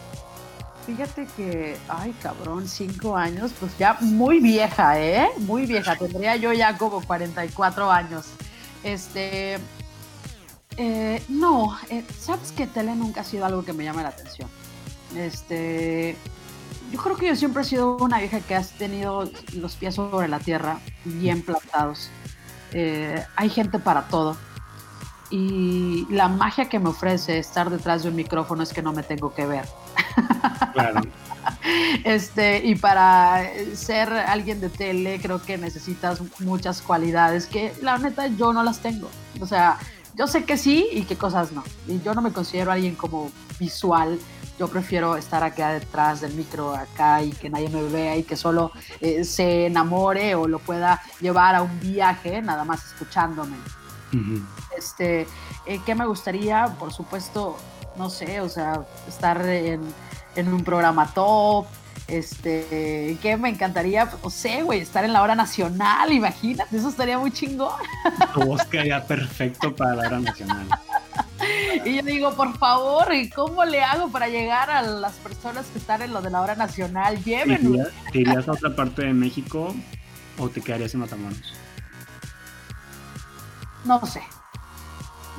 Fíjate 0.85 1.27
que, 1.35 1.77
ay 1.89 2.13
cabrón, 2.21 2.67
cinco 2.67 3.17
años, 3.17 3.51
pues 3.59 3.75
ya 3.77 3.97
muy 4.01 4.39
vieja, 4.39 4.99
¿eh? 5.01 5.27
Muy 5.39 5.65
vieja. 5.65 5.95
Tendría 5.95 6.35
yo 6.35 6.53
ya 6.53 6.77
como 6.77 7.01
44 7.01 7.91
años. 7.91 8.27
Este, 8.83 9.57
eh, 10.77 11.23
no, 11.27 11.75
eh, 11.89 12.03
sabes 12.19 12.51
que 12.51 12.67
tele 12.67 12.95
nunca 12.95 13.21
ha 13.21 13.23
sido 13.23 13.45
algo 13.45 13.65
que 13.65 13.73
me 13.73 13.83
llame 13.83 14.03
la 14.03 14.09
atención. 14.09 14.47
Este, 15.15 16.15
yo 16.91 17.01
creo 17.01 17.15
que 17.15 17.27
yo 17.27 17.35
siempre 17.35 17.63
he 17.63 17.65
sido 17.65 17.97
una 17.97 18.19
vieja 18.19 18.39
que 18.39 18.55
has 18.55 18.71
tenido 18.71 19.29
los 19.53 19.75
pies 19.75 19.95
sobre 19.95 20.27
la 20.27 20.39
tierra, 20.39 20.79
bien 21.03 21.41
plantados. 21.41 22.09
Eh, 22.71 23.23
hay 23.35 23.49
gente 23.49 23.79
para 23.79 24.07
todo. 24.07 24.37
Y 25.29 26.05
la 26.09 26.27
magia 26.27 26.69
que 26.69 26.79
me 26.79 26.89
ofrece 26.89 27.39
estar 27.39 27.69
detrás 27.69 28.03
de 28.03 28.09
un 28.09 28.15
micrófono 28.15 28.63
es 28.63 28.71
que 28.71 28.81
no 28.81 28.93
me 28.93 29.03
tengo 29.03 29.33
que 29.33 29.45
ver. 29.45 29.65
Claro. 30.73 31.01
Este, 32.03 32.63
y 32.65 32.75
para 32.75 33.43
ser 33.75 34.11
alguien 34.11 34.59
de 34.61 34.69
tele 34.69 35.19
creo 35.19 35.41
que 35.41 35.57
necesitas 35.57 36.21
muchas 36.39 36.81
cualidades 36.81 37.47
que 37.47 37.73
la 37.81 37.97
neta 37.97 38.27
yo 38.27 38.53
no 38.53 38.63
las 38.63 38.79
tengo. 38.79 39.09
O 39.39 39.47
sea, 39.47 39.77
yo 40.15 40.27
sé 40.27 40.43
que 40.43 40.57
sí 40.57 40.87
y 40.91 41.03
qué 41.03 41.15
cosas 41.17 41.51
no. 41.51 41.63
Y 41.87 42.01
yo 42.01 42.13
no 42.13 42.21
me 42.21 42.31
considero 42.31 42.71
alguien 42.71 42.95
como 42.95 43.31
visual. 43.59 44.19
Yo 44.57 44.67
prefiero 44.69 45.17
estar 45.17 45.43
acá 45.43 45.73
detrás 45.73 46.21
del 46.21 46.33
micro, 46.33 46.73
acá 46.73 47.21
y 47.21 47.31
que 47.31 47.49
nadie 47.49 47.69
me 47.69 47.83
vea 47.83 48.15
y 48.15 48.23
que 48.23 48.37
solo 48.37 48.71
eh, 49.01 49.23
se 49.23 49.65
enamore 49.65 50.35
o 50.35 50.47
lo 50.47 50.59
pueda 50.59 51.01
llevar 51.19 51.55
a 51.55 51.61
un 51.61 51.79
viaje, 51.79 52.41
nada 52.41 52.63
más 52.63 52.85
escuchándome. 52.85 53.57
Este, 54.77 55.27
eh, 55.65 55.81
¿Qué 55.85 55.93
me 55.93 56.05
gustaría? 56.05 56.67
Por 56.79 56.93
supuesto, 56.93 57.57
no 57.97 58.09
sé, 58.09 58.39
o 58.39 58.47
sea, 58.47 58.85
estar 59.09 59.41
en, 59.45 59.81
en 60.37 60.53
un 60.53 60.63
programa 60.63 61.07
top, 61.13 61.65
este, 62.07 63.17
que 63.21 63.37
me 63.37 63.49
encantaría, 63.49 64.09
no 64.23 64.29
sé, 64.29 64.61
güey, 64.61 64.79
estar 64.79 65.03
en 65.03 65.13
la 65.13 65.21
hora 65.21 65.35
nacional, 65.35 66.11
imagínate, 66.11 66.77
eso 66.77 66.89
estaría 66.89 67.17
muy 67.17 67.31
chingón. 67.31 67.73
Tu 68.33 68.41
voz 68.41 68.61
perfecto 69.07 69.75
para 69.75 69.95
la 69.95 70.07
hora 70.07 70.19
nacional. 70.19 70.67
Y 71.85 71.95
yo 71.95 72.01
digo, 72.03 72.33
por 72.33 72.57
favor, 72.57 73.13
¿y 73.13 73.29
cómo 73.29 73.63
le 73.65 73.83
hago 73.83 74.09
para 74.09 74.27
llegar 74.27 74.69
a 74.69 74.81
las 74.81 75.13
personas 75.13 75.65
que 75.67 75.79
están 75.79 76.01
en 76.01 76.13
lo 76.13 76.21
de 76.21 76.29
la 76.29 76.41
hora 76.41 76.55
nacional? 76.55 77.23
Llévenme. 77.23 77.83
¿Te 78.11 78.19
irías 78.19 78.47
a 78.47 78.53
otra 78.53 78.75
parte 78.75 79.03
de 79.03 79.13
México 79.13 79.75
o 80.37 80.49
te 80.49 80.61
quedarías 80.61 80.93
en 80.93 81.01
Matamoros? 81.01 81.53
No 83.83 84.03
sé. 84.05 84.21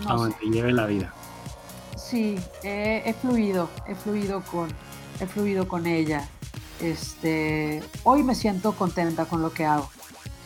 No 0.04 0.30
te 0.30 0.46
lleve 0.46 0.72
la 0.72 0.86
vida. 0.86 1.12
Sí, 1.96 2.38
he 2.62 3.14
fluido, 3.20 3.68
he 3.88 3.94
fluido 3.94 4.42
con, 4.42 4.68
he 5.20 5.26
fluido 5.26 5.66
con 5.66 5.86
ella. 5.86 6.28
Este, 6.80 7.82
hoy 8.04 8.22
me 8.22 8.34
siento 8.34 8.72
contenta 8.72 9.24
con 9.24 9.42
lo 9.42 9.52
que 9.52 9.64
hago. 9.64 9.90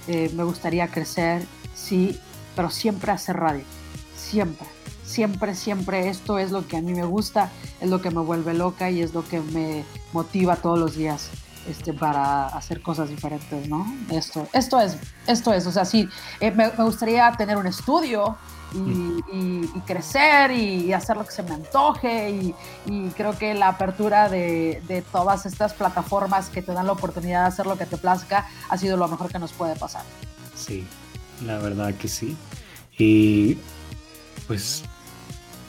Eh, 0.07 0.31
me 0.35 0.45
gustaría 0.45 0.89
crecer, 0.89 1.45
sí, 1.75 2.19
pero 2.57 2.71
siempre 2.71 3.13
hacer 3.13 3.37
radio. 3.37 3.65
Siempre, 4.17 4.67
siempre, 5.11 5.55
siempre. 5.55 6.09
Esto 6.09 6.39
es 6.39 6.51
lo 6.51 6.67
que 6.67 6.77
a 6.77 6.81
mí 6.81 6.95
me 6.95 7.05
gusta, 7.05 7.51
es 7.81 7.91
lo 7.91 8.01
que 8.01 8.11
me 8.11 8.21
vuelve 8.21 8.55
loca 8.55 8.91
y 8.91 9.03
es 9.03 9.13
lo 9.13 9.27
que 9.27 9.41
me 9.41 9.85
motiva 10.13 10.57
todos 10.57 10.79
los 10.79 10.97
días. 10.97 11.31
Este, 11.69 11.93
para 11.93 12.47
hacer 12.47 12.81
cosas 12.81 13.11
diferentes, 13.11 13.69
¿no? 13.69 13.87
Esto, 14.11 14.49
esto 14.55 14.81
es, 14.81 14.97
esto 15.27 15.53
es, 15.53 15.67
o 15.67 15.71
sea, 15.71 15.85
sí, 15.85 16.09
eh, 16.41 16.51
me, 16.51 16.73
me, 16.77 16.85
gustaría 16.85 17.31
tener 17.37 17.59
un 17.59 17.67
estudio, 17.67 18.39
y, 19.33 19.81
crecer 19.87 20.53
y 20.53 20.93
hacer 20.93 21.17
lo 21.17 21.25
que 21.25 21.33
se 21.33 21.43
me 21.43 21.53
antoje 21.53 22.31
y, 22.31 22.55
creo 23.17 23.37
que 23.37 23.55
la 23.55 23.69
apertura 23.69 24.29
de, 24.29 25.05
todas 25.13 25.47
estas 25.47 25.75
plataformas 25.75 26.49
que 26.49 26.63
te 26.63 26.73
dan 26.73 26.87
la 26.87 26.93
oportunidad 26.93 27.43
de 27.43 27.49
hacer 27.49 27.67
lo 27.67 27.77
que 27.77 27.87
te 27.87 27.97
plazca 27.97 28.49
ha 28.69 28.79
sido 28.79 28.97
lo 28.97 29.09
mejor 29.09 29.31
que 29.31 29.39
nos 29.39 29.53
puede 29.53 29.77
pasar. 29.77 30.05
Sí, 30.55 30.87
la 31.45 31.59
verdad 31.59 31.95
que 31.95 32.09
sí. 32.09 32.37
Y 32.99 33.59
pues 34.47 34.85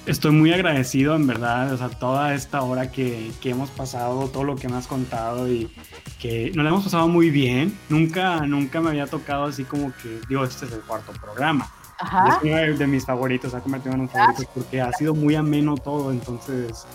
estoy 0.05 0.31
muy 0.31 0.51
agradecido 0.53 1.15
en 1.15 1.27
verdad, 1.27 1.73
o 1.73 1.77
sea, 1.77 1.89
toda 1.89 2.33
esta 2.33 2.61
hora 2.61 2.91
que, 2.91 3.31
que, 3.41 3.51
hemos 3.51 3.69
pasado, 3.69 4.27
todo 4.29 4.43
lo 4.43 4.55
que 4.55 4.67
me 4.67 4.77
has 4.77 4.87
contado 4.87 5.51
y 5.51 5.71
que 6.19 6.51
nos 6.55 6.63
la 6.63 6.69
hemos 6.71 6.83
pasado 6.83 7.07
muy 7.07 7.29
bien. 7.29 7.77
Nunca, 7.89 8.45
nunca 8.47 8.81
me 8.81 8.89
había 8.89 9.07
tocado 9.07 9.45
así 9.45 9.63
como 9.63 9.93
que, 10.01 10.19
digo, 10.27 10.43
este 10.43 10.65
es 10.65 10.71
el 10.71 10.81
cuarto 10.81 11.11
programa 11.13 11.69
es 12.01 12.69
uno 12.71 12.77
de 12.77 12.87
mis 12.87 13.05
favoritos, 13.05 13.53
ha 13.53 13.61
convertido 13.61 13.95
en 13.95 14.01
un 14.01 14.09
favorito 14.09 14.43
porque 14.53 14.81
ha 14.81 14.91
sido 14.93 15.13
muy 15.13 15.35
ameno 15.35 15.75
todo, 15.75 16.11
entonces, 16.11 16.85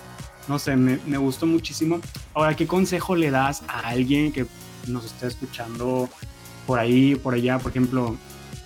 no 0.48 0.58
sé, 0.58 0.76
me, 0.76 0.98
me, 1.06 1.18
gustó 1.18 1.46
muchísimo. 1.46 2.00
Ahora, 2.34 2.54
¿qué 2.56 2.66
consejo 2.66 3.14
le 3.14 3.30
das 3.30 3.62
a 3.68 3.88
alguien 3.88 4.32
que 4.32 4.46
nos 4.86 5.04
esté 5.04 5.28
escuchando 5.28 6.08
por 6.66 6.78
ahí, 6.78 7.14
por 7.14 7.34
allá? 7.34 7.58
Por 7.58 7.70
ejemplo, 7.70 8.16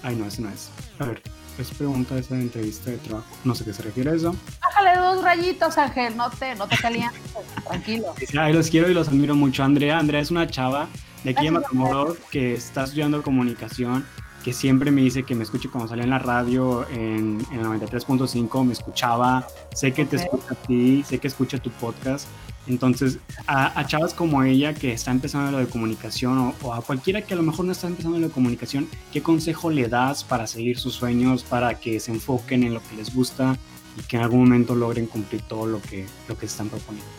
ay, 0.03 0.17
no, 0.17 0.27
ese 0.27 0.43
no 0.43 0.49
es. 0.49 0.71
A 0.99 1.05
ver, 1.07 1.23
es 1.63 1.71
pregunta 1.71 2.19
esa 2.19 2.35
entrevista 2.35 2.91
de 2.91 2.99
trabajo. 2.99 3.29
No 3.45 3.55
sé 3.55 3.65
qué 3.65 3.73
se 3.73 3.83
refiere 3.83 4.11
a 4.11 4.15
eso. 4.15 4.35
Bájale 4.61 4.99
dos 4.99 5.23
rayitos, 5.23 5.79
Ángel, 5.79 6.17
no 6.17 6.31
te, 6.31 6.55
no 6.55 6.67
te 6.67 6.77
calientes, 6.77 7.21
tranquilo. 7.67 8.15
Sí, 8.19 8.39
ay, 8.39 8.53
los 8.53 8.69
quiero 8.71 8.91
y 8.91 8.95
los 8.95 9.09
admiro 9.09 9.35
mucho. 9.35 9.65
Andrea, 9.65 9.99
Andrea 9.99 10.21
es 10.21 10.31
una 10.31 10.47
chava 10.47 10.89
de 11.25 11.31
aquí 11.31 11.45
de 11.45 11.51
Matamoros 11.51 12.19
que 12.31 12.55
está 12.55 12.85
estudiando 12.85 13.23
comunicación 13.23 14.07
que 14.43 14.53
siempre 14.53 14.91
me 14.91 15.03
dice 15.03 15.23
que 15.23 15.35
me 15.35 15.45
escuche 15.45 15.69
cuando 15.69 15.89
sale 15.89 16.03
en 16.03 16.11
la 16.11 16.19
radio 16.19 16.89
en, 16.89 17.47
en 17.53 17.63
93.5, 17.63 18.65
me 18.65 18.73
escuchaba, 18.73 19.47
sé 19.75 19.93
que 19.93 20.07
te 20.07 20.17
escucha 20.17 20.53
a 20.53 20.55
ti, 20.55 21.05
sé 21.07 21.19
que 21.19 21.29
escucha 21.29 21.59
tu 21.59 21.71
podcast. 21.71 22.27
Entonces, 22.71 23.19
a, 23.49 23.85
chavas 23.87 24.15
como 24.15 24.45
ella 24.45 24.75
que 24.75 24.93
está 24.93 25.11
empezando 25.11 25.51
lo 25.51 25.59
de 25.59 25.67
comunicación 25.67 26.55
o, 26.63 26.73
a 26.73 26.81
cualquiera 26.83 27.23
que 27.23 27.35
a 27.35 27.37
lo 27.37 27.43
mejor 27.43 27.65
no 27.65 27.73
está 27.73 27.89
empezando 27.89 28.19
lo 28.21 28.29
de 28.29 28.33
comunicación, 28.33 28.89
¿qué 29.13 29.23
consejo 29.23 29.71
le 29.71 29.89
das 29.89 30.23
para 30.23 30.47
seguir 30.47 30.79
sus 30.79 30.95
sueños, 30.95 31.43
para 31.43 31.81
que 31.81 31.99
se 31.99 32.13
enfoquen 32.13 32.63
en 32.63 32.75
lo 32.75 32.81
que 32.81 32.95
les 32.95 33.13
gusta 33.13 33.59
y 33.99 34.03
que 34.03 34.19
en 34.19 34.23
algún 34.23 34.45
momento 34.45 34.77
logren 34.77 35.07
cumplir 35.07 35.43
todo 35.43 35.67
lo 35.67 35.83
que, 35.83 36.07
lo 36.29 36.39
que 36.39 36.47
están 36.47 36.69
proponiendo? 36.69 37.11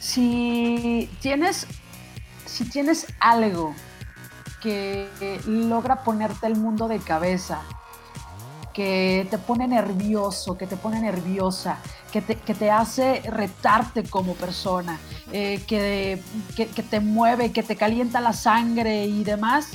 Si 0.00 1.08
tienes, 1.20 1.68
si 2.46 2.64
tienes 2.64 3.06
algo 3.20 3.76
que 4.60 5.08
logra 5.46 6.02
ponerte 6.02 6.48
el 6.48 6.56
mundo 6.56 6.88
de 6.88 6.98
cabeza, 6.98 7.62
que 8.74 9.26
te 9.30 9.38
pone 9.38 9.66
nervioso, 9.66 10.58
que 10.58 10.66
te 10.66 10.76
pone 10.76 11.00
nerviosa, 11.00 11.78
que 12.12 12.20
te, 12.20 12.70
hace 12.70 13.22
retarte 13.22 14.02
como 14.04 14.34
persona, 14.34 14.98
eh, 15.32 15.62
que, 15.66 16.20
que, 16.56 16.66
que 16.66 16.82
te 16.82 17.00
mueve, 17.00 17.52
que 17.52 17.62
te 17.62 17.76
calienta 17.76 18.20
la 18.20 18.32
sangre 18.32 19.06
y 19.06 19.24
demás, 19.24 19.70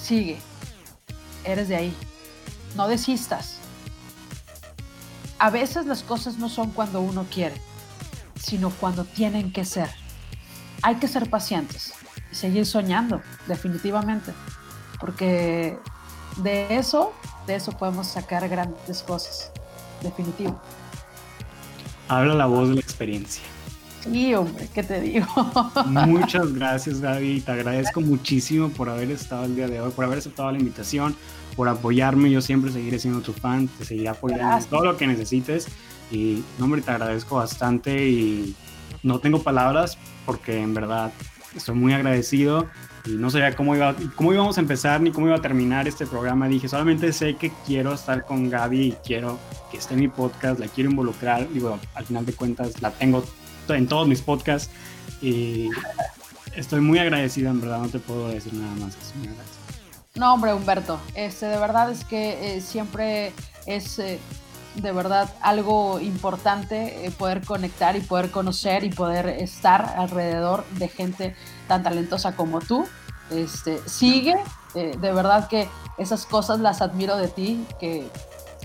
sigue. 0.00 0.38
Eres 1.44 1.68
de 1.68 1.76
ahí. 1.76 1.94
No 2.76 2.88
desistas. 2.88 3.58
A 5.38 5.50
veces 5.50 5.86
las 5.86 6.02
cosas 6.02 6.36
no 6.36 6.48
son 6.48 6.72
cuando 6.72 7.00
uno 7.00 7.26
quiere, 7.32 7.60
sino 8.34 8.70
cuando 8.70 9.04
tienen 9.04 9.52
que 9.52 9.64
ser. 9.64 9.88
Hay 10.82 10.96
que 10.96 11.08
ser 11.08 11.30
pacientes 11.30 11.94
seguir 12.36 12.66
soñando, 12.66 13.22
definitivamente, 13.46 14.32
porque 15.00 15.78
de 16.36 16.76
eso, 16.76 17.12
de 17.46 17.56
eso 17.56 17.72
podemos 17.72 18.06
sacar 18.06 18.48
grandes 18.48 19.02
cosas, 19.02 19.50
definitivo. 20.02 20.60
Habla 22.08 22.34
la 22.34 22.46
voz 22.46 22.68
de 22.68 22.74
la 22.74 22.80
experiencia. 22.80 23.42
Sí, 24.02 24.34
hombre, 24.34 24.68
¿qué 24.72 24.82
te 24.82 25.00
digo? 25.00 25.26
Muchas 25.86 26.52
gracias, 26.54 27.00
Gaby. 27.00 27.40
Te 27.40 27.52
agradezco 27.52 28.00
muchísimo 28.00 28.68
por 28.68 28.88
haber 28.88 29.10
estado 29.10 29.44
el 29.46 29.56
día 29.56 29.66
de 29.66 29.80
hoy, 29.80 29.90
por 29.90 30.04
haber 30.04 30.18
aceptado 30.18 30.52
la 30.52 30.58
invitación, 30.58 31.16
por 31.56 31.68
apoyarme. 31.68 32.30
Yo 32.30 32.40
siempre 32.40 32.70
seguiré 32.70 33.00
siendo 33.00 33.20
tu 33.20 33.32
fan, 33.32 33.66
te 33.66 33.84
seguiré 33.84 34.08
apoyando 34.08 34.58
en 34.58 34.64
todo 34.66 34.84
lo 34.84 34.96
que 34.96 35.08
necesites. 35.08 35.66
Y, 36.12 36.44
no, 36.58 36.66
hombre, 36.66 36.82
te 36.82 36.92
agradezco 36.92 37.36
bastante 37.36 38.08
y 38.08 38.54
no 39.02 39.18
tengo 39.18 39.42
palabras 39.42 39.98
porque 40.24 40.62
en 40.62 40.72
verdad 40.72 41.12
estoy 41.56 41.74
muy 41.74 41.92
agradecido 41.92 42.66
y 43.04 43.10
no 43.10 43.30
sabía 43.30 43.54
cómo, 43.54 43.74
iba, 43.74 43.94
cómo 44.14 44.32
íbamos 44.32 44.58
a 44.58 44.60
empezar 44.60 45.00
ni 45.00 45.10
cómo 45.12 45.26
iba 45.26 45.36
a 45.36 45.40
terminar 45.40 45.88
este 45.88 46.06
programa. 46.06 46.48
Dije, 46.48 46.68
solamente 46.68 47.12
sé 47.12 47.36
que 47.36 47.52
quiero 47.66 47.94
estar 47.94 48.24
con 48.24 48.50
Gaby 48.50 48.80
y 48.80 48.92
quiero 49.04 49.38
que 49.70 49.78
esté 49.78 49.94
en 49.94 50.00
mi 50.00 50.08
podcast, 50.08 50.58
la 50.58 50.68
quiero 50.68 50.90
involucrar. 50.90 51.48
Digo, 51.50 51.78
al 51.94 52.04
final 52.04 52.26
de 52.26 52.32
cuentas 52.32 52.80
la 52.82 52.90
tengo 52.90 53.24
en 53.68 53.86
todos 53.86 54.06
mis 54.06 54.20
podcasts 54.20 54.70
y 55.20 55.68
estoy 56.54 56.80
muy 56.80 56.98
agradecido, 56.98 57.50
en 57.50 57.60
verdad, 57.60 57.80
no 57.80 57.88
te 57.88 57.98
puedo 57.98 58.28
decir 58.28 58.54
nada 58.54 58.74
más. 58.76 58.96
No, 60.14 60.32
hombre, 60.32 60.54
Humberto, 60.54 60.98
este, 61.14 61.46
de 61.46 61.58
verdad 61.58 61.90
es 61.90 62.04
que 62.04 62.56
eh, 62.56 62.60
siempre 62.60 63.32
es... 63.66 63.98
Eh, 63.98 64.18
de 64.76 64.92
verdad 64.92 65.32
algo 65.40 66.00
importante 66.00 67.06
eh, 67.06 67.10
poder 67.10 67.42
conectar 67.42 67.96
y 67.96 68.00
poder 68.00 68.30
conocer 68.30 68.84
y 68.84 68.90
poder 68.90 69.28
estar 69.28 69.94
alrededor 69.96 70.64
de 70.72 70.88
gente 70.88 71.34
tan 71.66 71.82
talentosa 71.82 72.36
como 72.36 72.60
tú. 72.60 72.86
Este, 73.30 73.80
sigue, 73.86 74.36
eh, 74.74 74.96
de 75.00 75.12
verdad 75.12 75.48
que 75.48 75.68
esas 75.98 76.26
cosas 76.26 76.60
las 76.60 76.80
admiro 76.80 77.16
de 77.16 77.28
ti, 77.28 77.64
que 77.80 78.08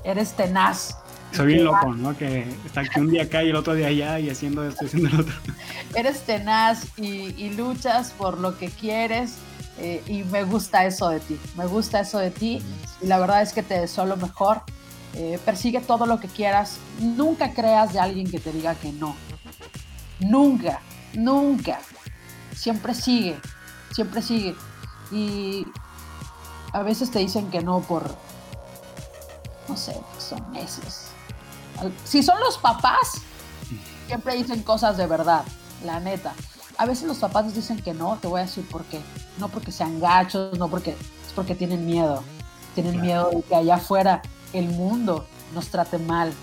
eres 0.04 0.34
tenaz. 0.34 0.98
Soy 1.32 1.48
bien 1.48 1.64
loco, 1.64 1.94
¿no? 1.94 2.16
Que 2.16 2.46
está 2.66 2.82
aquí 2.82 3.00
un 3.00 3.10
día 3.10 3.24
acá 3.24 3.42
y 3.42 3.50
el 3.50 3.56
otro 3.56 3.74
día 3.74 3.88
allá 3.88 4.20
y 4.20 4.30
haciendo 4.30 4.68
esto 4.68 4.84
y 4.84 4.88
haciendo 4.88 5.10
lo 5.10 5.22
otro. 5.22 5.34
Eres 5.96 6.22
tenaz 6.22 6.86
y, 6.98 7.50
luchas 7.52 8.12
por 8.12 8.38
lo 8.38 8.58
que 8.58 8.68
quieres 8.70 9.36
eh, 9.80 10.04
y 10.08 10.24
me 10.24 10.44
gusta 10.44 10.86
eso 10.86 11.08
de 11.08 11.22
ti, 11.22 11.40
me 11.58 11.66
gusta 11.66 12.02
eso 12.02 12.20
de 12.20 12.32
ti 12.32 12.62
y 13.02 13.08
la 13.08 13.18
verdad 13.18 13.42
es 13.42 13.54
que 13.54 13.64
te 13.64 13.80
deseo 13.80 14.06
lo 14.06 14.18
mejor 14.18 14.62
eh, 15.16 15.40
persigue 15.44 15.82
todo 15.82 16.06
lo 16.06 16.20
que 16.20 16.28
quieras, 16.28 16.78
nunca 17.00 17.54
creas 17.54 17.94
de 17.94 18.00
alguien 18.00 18.30
que 18.30 18.40
te 18.40 18.52
diga 18.52 18.76
que 18.76 18.92
no. 18.94 19.16
Nunca, 20.20 20.82
nunca. 21.14 21.80
Siempre 22.56 22.94
sigue, 22.94 23.40
siempre 23.94 24.22
sigue. 24.22 24.56
Y 25.12 25.66
a 26.72 26.82
veces 26.84 27.12
te 27.12 27.20
dicen 27.20 27.50
que 27.50 27.62
no 27.62 27.82
por, 27.82 28.16
no 29.68 29.76
sé, 29.76 29.96
son 30.18 30.52
necios. 30.54 31.08
Si 32.06 32.24
son 32.24 32.40
los 32.40 32.58
papás, 32.58 33.22
siempre 34.08 34.36
dicen 34.36 34.64
cosas 34.64 34.98
de 34.98 35.08
verdad. 35.08 35.44
la 35.84 36.00
neta. 36.00 36.34
A 36.78 36.86
veces 36.86 37.08
los 37.08 37.18
papás 37.18 37.46
nos 37.46 37.56
dicen 37.56 37.82
que 37.82 37.94
no, 37.94 38.18
te 38.22 38.28
voy 38.28 38.40
a 38.40 38.44
decir 38.46 38.68
por 38.68 38.84
qué. 38.86 39.02
No 39.38 39.50
porque 39.50 39.72
sean 39.72 40.00
gachos, 40.00 40.58
no 40.58 40.70
porque 40.70 40.92
es 40.92 41.34
porque 41.36 41.54
tienen 41.56 41.86
miedo. 41.86 42.24
Tienen 42.76 43.02
miedo 43.02 43.30
de 43.32 43.42
que 43.42 43.56
allá 43.56 43.76
afuera 43.76 44.22
el 44.54 44.70
mundo 44.70 45.26
nos 45.54 45.68
trate 45.70 45.98
mal 45.98 46.34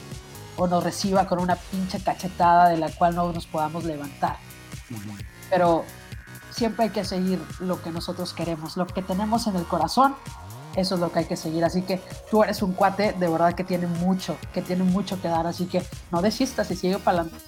o 0.56 0.66
nos 0.66 0.82
reciba 0.82 1.26
con 1.26 1.40
una 1.40 1.56
pinche 1.56 2.00
cachetada 2.00 2.68
de 2.68 2.76
la 2.76 2.90
cual 2.90 3.14
no 3.14 3.32
nos 3.32 3.46
podamos 3.46 3.84
levantar. 3.84 4.36
Pero 5.50 5.84
siempre 6.50 6.84
hay 6.84 6.90
que 6.90 7.04
seguir 7.04 7.40
lo 7.60 7.80
que 7.80 7.90
nosotros 7.90 8.32
queremos, 8.32 8.76
lo 8.76 8.86
que 8.86 9.02
tenemos 9.02 9.46
en 9.46 9.56
el 9.56 9.64
corazón, 9.64 10.14
eso 10.76 10.94
es 10.94 11.00
lo 11.00 11.12
que 11.12 11.20
hay 11.20 11.24
que 11.24 11.36
seguir. 11.36 11.64
Así 11.64 11.82
que 11.82 12.00
tú 12.30 12.42
eres 12.42 12.62
un 12.62 12.72
cuate 12.72 13.12
de 13.12 13.28
verdad 13.28 13.54
que 13.54 13.64
tiene 13.64 13.86
mucho, 13.86 14.36
que 14.52 14.62
tiene 14.62 14.84
mucho 14.84 15.20
que 15.20 15.28
dar, 15.28 15.46
así 15.46 15.66
que 15.66 15.82
no 16.10 16.22
desistas 16.22 16.70
y 16.70 16.76
sigue 16.76 16.98
para 16.98 17.20
adelante. 17.20 17.44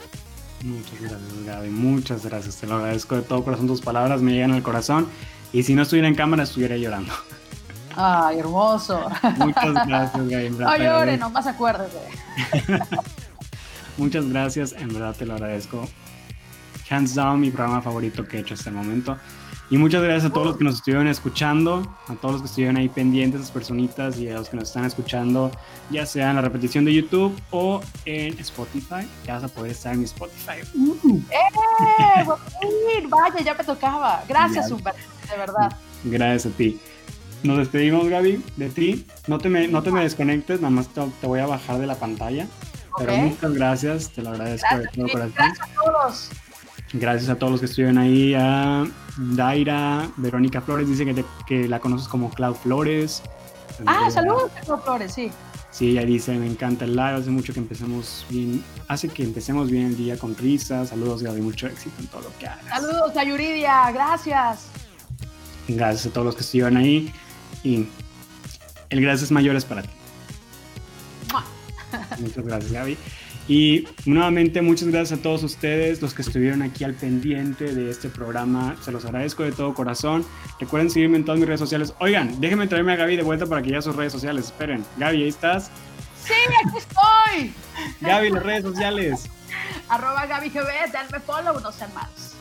Muchas 0.62 1.00
gracias, 1.00 1.44
Gaby. 1.46 1.70
Muchas 1.70 2.24
gracias. 2.24 2.56
Te 2.56 2.66
lo 2.66 2.76
agradezco 2.76 3.16
de 3.16 3.22
todo 3.22 3.42
corazón. 3.42 3.66
Tus 3.66 3.80
palabras 3.80 4.20
me 4.20 4.32
llegan 4.32 4.52
al 4.52 4.62
corazón. 4.62 5.08
Y 5.52 5.62
si 5.62 5.74
no 5.74 5.82
estuviera 5.82 6.06
en 6.06 6.14
cámara, 6.14 6.42
estuviera 6.42 6.76
llorando. 6.76 7.12
Ay, 8.02 8.38
hermoso. 8.38 9.10
Muchas 9.36 9.74
gracias, 9.86 10.28
Gaby. 10.28 10.50
No 10.50 10.76
llore, 10.76 11.18
nomás 11.18 11.46
acuérdese. 11.46 11.98
Muchas 13.98 14.26
gracias, 14.26 14.72
en 14.72 14.88
verdad 14.88 15.14
te 15.14 15.26
lo 15.26 15.34
agradezco. 15.34 15.86
Hands 16.88 17.14
down, 17.14 17.40
mi 17.40 17.50
programa 17.50 17.82
favorito 17.82 18.24
que 18.24 18.38
he 18.38 18.40
hecho 18.40 18.54
hasta 18.54 18.70
el 18.70 18.76
momento. 18.76 19.18
Y 19.68 19.76
muchas 19.76 20.02
gracias 20.02 20.30
a 20.30 20.32
todos 20.32 20.46
los 20.48 20.56
que 20.56 20.64
nos 20.64 20.76
estuvieron 20.76 21.06
escuchando, 21.06 21.82
a 22.08 22.14
todos 22.14 22.32
los 22.32 22.42
que 22.42 22.46
estuvieron 22.48 22.76
ahí 22.78 22.88
pendientes, 22.88 23.42
esas 23.42 23.52
personitas 23.52 24.18
y 24.18 24.28
a 24.28 24.34
los 24.34 24.48
que 24.48 24.56
nos 24.56 24.68
están 24.68 24.84
escuchando, 24.84 25.52
ya 25.90 26.06
sea 26.06 26.30
en 26.30 26.36
la 26.36 26.42
repetición 26.42 26.84
de 26.86 26.94
YouTube 26.94 27.38
o 27.50 27.80
en 28.06 28.36
Spotify. 28.40 29.06
Ya 29.26 29.34
vas 29.34 29.44
a 29.44 29.48
poder 29.48 29.72
estar 29.72 29.92
en 29.92 30.00
mi 30.00 30.06
Spotify. 30.06 30.62
¡Eh! 31.30 32.24
Vaya, 33.08 33.44
ya 33.44 33.54
me 33.54 33.62
tocaba. 33.62 34.24
Gracias, 34.26 34.70
Humberto, 34.72 34.98
de 35.30 35.36
verdad. 35.36 35.76
Gracias 36.04 36.52
a 36.52 36.56
ti. 36.56 36.80
Nos 37.42 37.56
despedimos, 37.56 38.08
Gaby, 38.08 38.44
de 38.56 38.68
ti. 38.68 39.06
No 39.26 39.38
te 39.38 39.48
me, 39.48 39.66
no 39.66 39.82
te 39.82 39.90
me 39.90 40.02
desconectes, 40.02 40.60
nada 40.60 40.70
más 40.70 40.88
te, 40.88 41.26
voy 41.26 41.40
a 41.40 41.46
bajar 41.46 41.78
de 41.78 41.86
la 41.86 41.94
pantalla. 41.94 42.46
Pero 42.98 43.16
muchas 43.16 43.54
gracias, 43.54 44.10
te 44.10 44.22
lo 44.22 44.30
agradezco 44.30 44.78
de 44.78 44.86
todo 44.88 45.08
corazón. 45.08 45.32
Gracias 45.36 45.68
a 45.68 45.74
todos. 45.74 46.30
Gracias 46.92 47.30
a 47.30 47.36
todos 47.36 47.52
los 47.52 47.60
que 47.60 47.66
estuvieron 47.66 47.98
ahí. 47.98 48.34
A 48.34 48.84
Daira, 49.16 50.10
Verónica 50.16 50.60
Flores 50.60 50.88
dice 50.88 51.06
que, 51.06 51.24
que 51.46 51.68
la 51.68 51.78
conoces 51.78 52.08
como 52.08 52.30
Clau 52.30 52.54
Flores. 52.54 53.22
Ah, 53.86 54.10
saludos, 54.10 54.50
Clau 54.64 54.82
Flores, 54.82 55.14
sí. 55.14 55.30
Sí, 55.70 55.90
ella 55.90 56.04
dice, 56.04 56.32
me 56.32 56.46
encanta 56.46 56.84
el 56.84 56.96
live, 56.96 57.12
hace 57.12 57.30
mucho 57.30 57.54
que 57.54 57.60
empecemos 57.60 58.26
bien, 58.28 58.62
hace 58.88 59.08
que 59.08 59.22
empecemos 59.22 59.70
bien 59.70 59.86
el 59.86 59.96
día 59.96 60.18
con 60.18 60.36
risas. 60.36 60.88
Saludos, 60.88 61.22
Gaby, 61.22 61.40
mucho 61.40 61.68
éxito 61.68 61.94
en 62.00 62.08
todo 62.08 62.22
lo 62.22 62.38
que 62.38 62.48
hagas. 62.48 62.66
Saludos 62.68 63.16
a 63.16 63.24
Yuridia, 63.24 63.90
gracias. 63.92 64.66
Gracias 65.68 66.06
a 66.06 66.10
todos 66.10 66.26
los 66.26 66.34
que 66.34 66.42
estuvieron 66.42 66.76
ahí 66.76 67.12
y 67.62 67.86
el 68.90 69.00
gracias 69.00 69.30
mayor 69.30 69.56
es 69.56 69.64
para 69.64 69.82
ti. 69.82 69.88
Muchas 72.18 72.44
gracias, 72.44 72.72
Gaby. 72.72 72.96
Y 73.48 73.88
nuevamente 74.04 74.62
muchas 74.62 74.88
gracias 74.88 75.18
a 75.18 75.22
todos 75.22 75.42
ustedes, 75.42 76.00
los 76.00 76.14
que 76.14 76.22
estuvieron 76.22 76.62
aquí 76.62 76.84
al 76.84 76.94
pendiente 76.94 77.74
de 77.74 77.90
este 77.90 78.08
programa. 78.08 78.76
Se 78.80 78.92
los 78.92 79.04
agradezco 79.04 79.42
de 79.42 79.50
todo 79.50 79.74
corazón. 79.74 80.24
Recuerden 80.60 80.88
seguirme 80.88 81.16
en 81.16 81.24
todas 81.24 81.40
mis 81.40 81.48
redes 81.48 81.60
sociales. 81.60 81.92
Oigan, 81.98 82.40
déjenme 82.40 82.68
traerme 82.68 82.92
a 82.92 82.96
Gaby 82.96 83.16
de 83.16 83.22
vuelta 83.24 83.46
para 83.46 83.60
que 83.62 83.70
ya 83.70 83.82
sus 83.82 83.96
redes 83.96 84.12
sociales. 84.12 84.46
Esperen. 84.46 84.84
Gaby, 84.98 85.24
¿ahí 85.24 85.28
estás? 85.28 85.70
Sí, 86.24 86.32
aquí 86.64 86.78
estoy. 86.78 87.52
Gaby, 88.00 88.30
las 88.30 88.42
redes 88.42 88.62
sociales. 88.62 89.28
Arroba 89.88 90.26
Gaby 90.26 90.50
GB, 90.50 90.92
denme 90.92 91.20
follow, 91.26 91.58
no 91.58 91.72
sean 91.72 91.92
malos. 91.92 92.34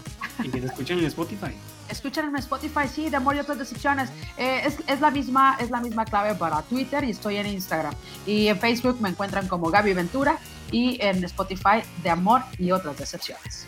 Y 0.44 0.50
que 0.50 0.62
te 0.62 0.68
escuchen 0.68 1.00
en 1.00 1.06
Spotify. 1.06 1.56
Escuchen 1.90 2.26
en 2.26 2.36
Spotify, 2.38 2.88
sí, 2.94 3.10
de 3.10 3.18
amor 3.18 3.36
y 3.36 3.40
otras 3.40 3.60
decepciones. 3.60 4.10
Eh, 4.38 4.62
es, 4.66 4.78
es, 4.88 5.02
la 5.02 5.12
misma, 5.12 5.58
es 5.60 5.70
la 5.70 5.82
misma 5.82 6.06
clave 6.06 6.36
para 6.36 6.62
Twitter 6.64 7.04
y 7.04 7.12
estoy 7.12 7.38
en 7.38 7.48
Instagram. 7.48 7.94
Y 8.26 8.48
en 8.48 8.60
Facebook 8.60 9.02
me 9.02 9.10
encuentran 9.10 9.48
como 9.48 9.70
Gaby 9.70 9.94
Ventura 9.94 10.38
y 10.72 11.02
en 11.02 11.24
Spotify 11.24 11.82
de 12.04 12.10
amor 12.10 12.42
y 12.58 12.72
otras 12.72 12.98
decepciones. 12.98 13.66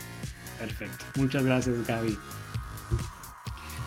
Perfecto. 0.60 1.06
Muchas 1.16 1.44
gracias, 1.44 1.88
Gaby. 1.88 2.18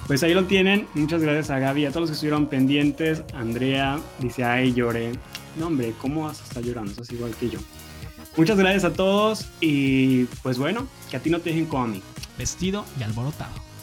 Pues 0.07 0.23
ahí 0.23 0.35
lo 0.35 0.45
tienen. 0.45 0.87
Muchas 0.95 1.23
gracias 1.23 1.51
a 1.51 1.59
Gaby, 1.59 1.87
a 1.87 1.91
todos 1.91 2.03
los 2.03 2.11
que 2.11 2.15
estuvieron 2.15 2.47
pendientes. 2.49 3.23
Andrea 3.33 3.99
dice, 4.19 4.45
ay, 4.45 4.75
lloré. 4.75 5.13
No, 5.57 5.69
hombre, 5.69 5.95
¿cómo 6.01 6.25
vas 6.25 6.41
a 6.41 6.45
estar 6.45 6.63
llorando? 6.63 7.01
es 7.01 7.11
igual 7.11 7.35
que 7.37 7.49
yo. 7.49 7.59
Muchas 8.37 8.59
gracias 8.59 8.85
a 8.85 8.93
todos 8.93 9.47
y 9.61 10.25
pues 10.43 10.59
bueno, 10.59 10.89
que 11.09 11.17
a 11.17 11.21
ti 11.21 11.31
no 11.31 11.41
te 11.41 11.51
dejen 11.51 11.67
como 11.67 11.85
a 11.85 11.87
mí. 11.87 12.03
Vestido 12.37 12.85
y 12.99 13.05
alborotado. 13.05 13.74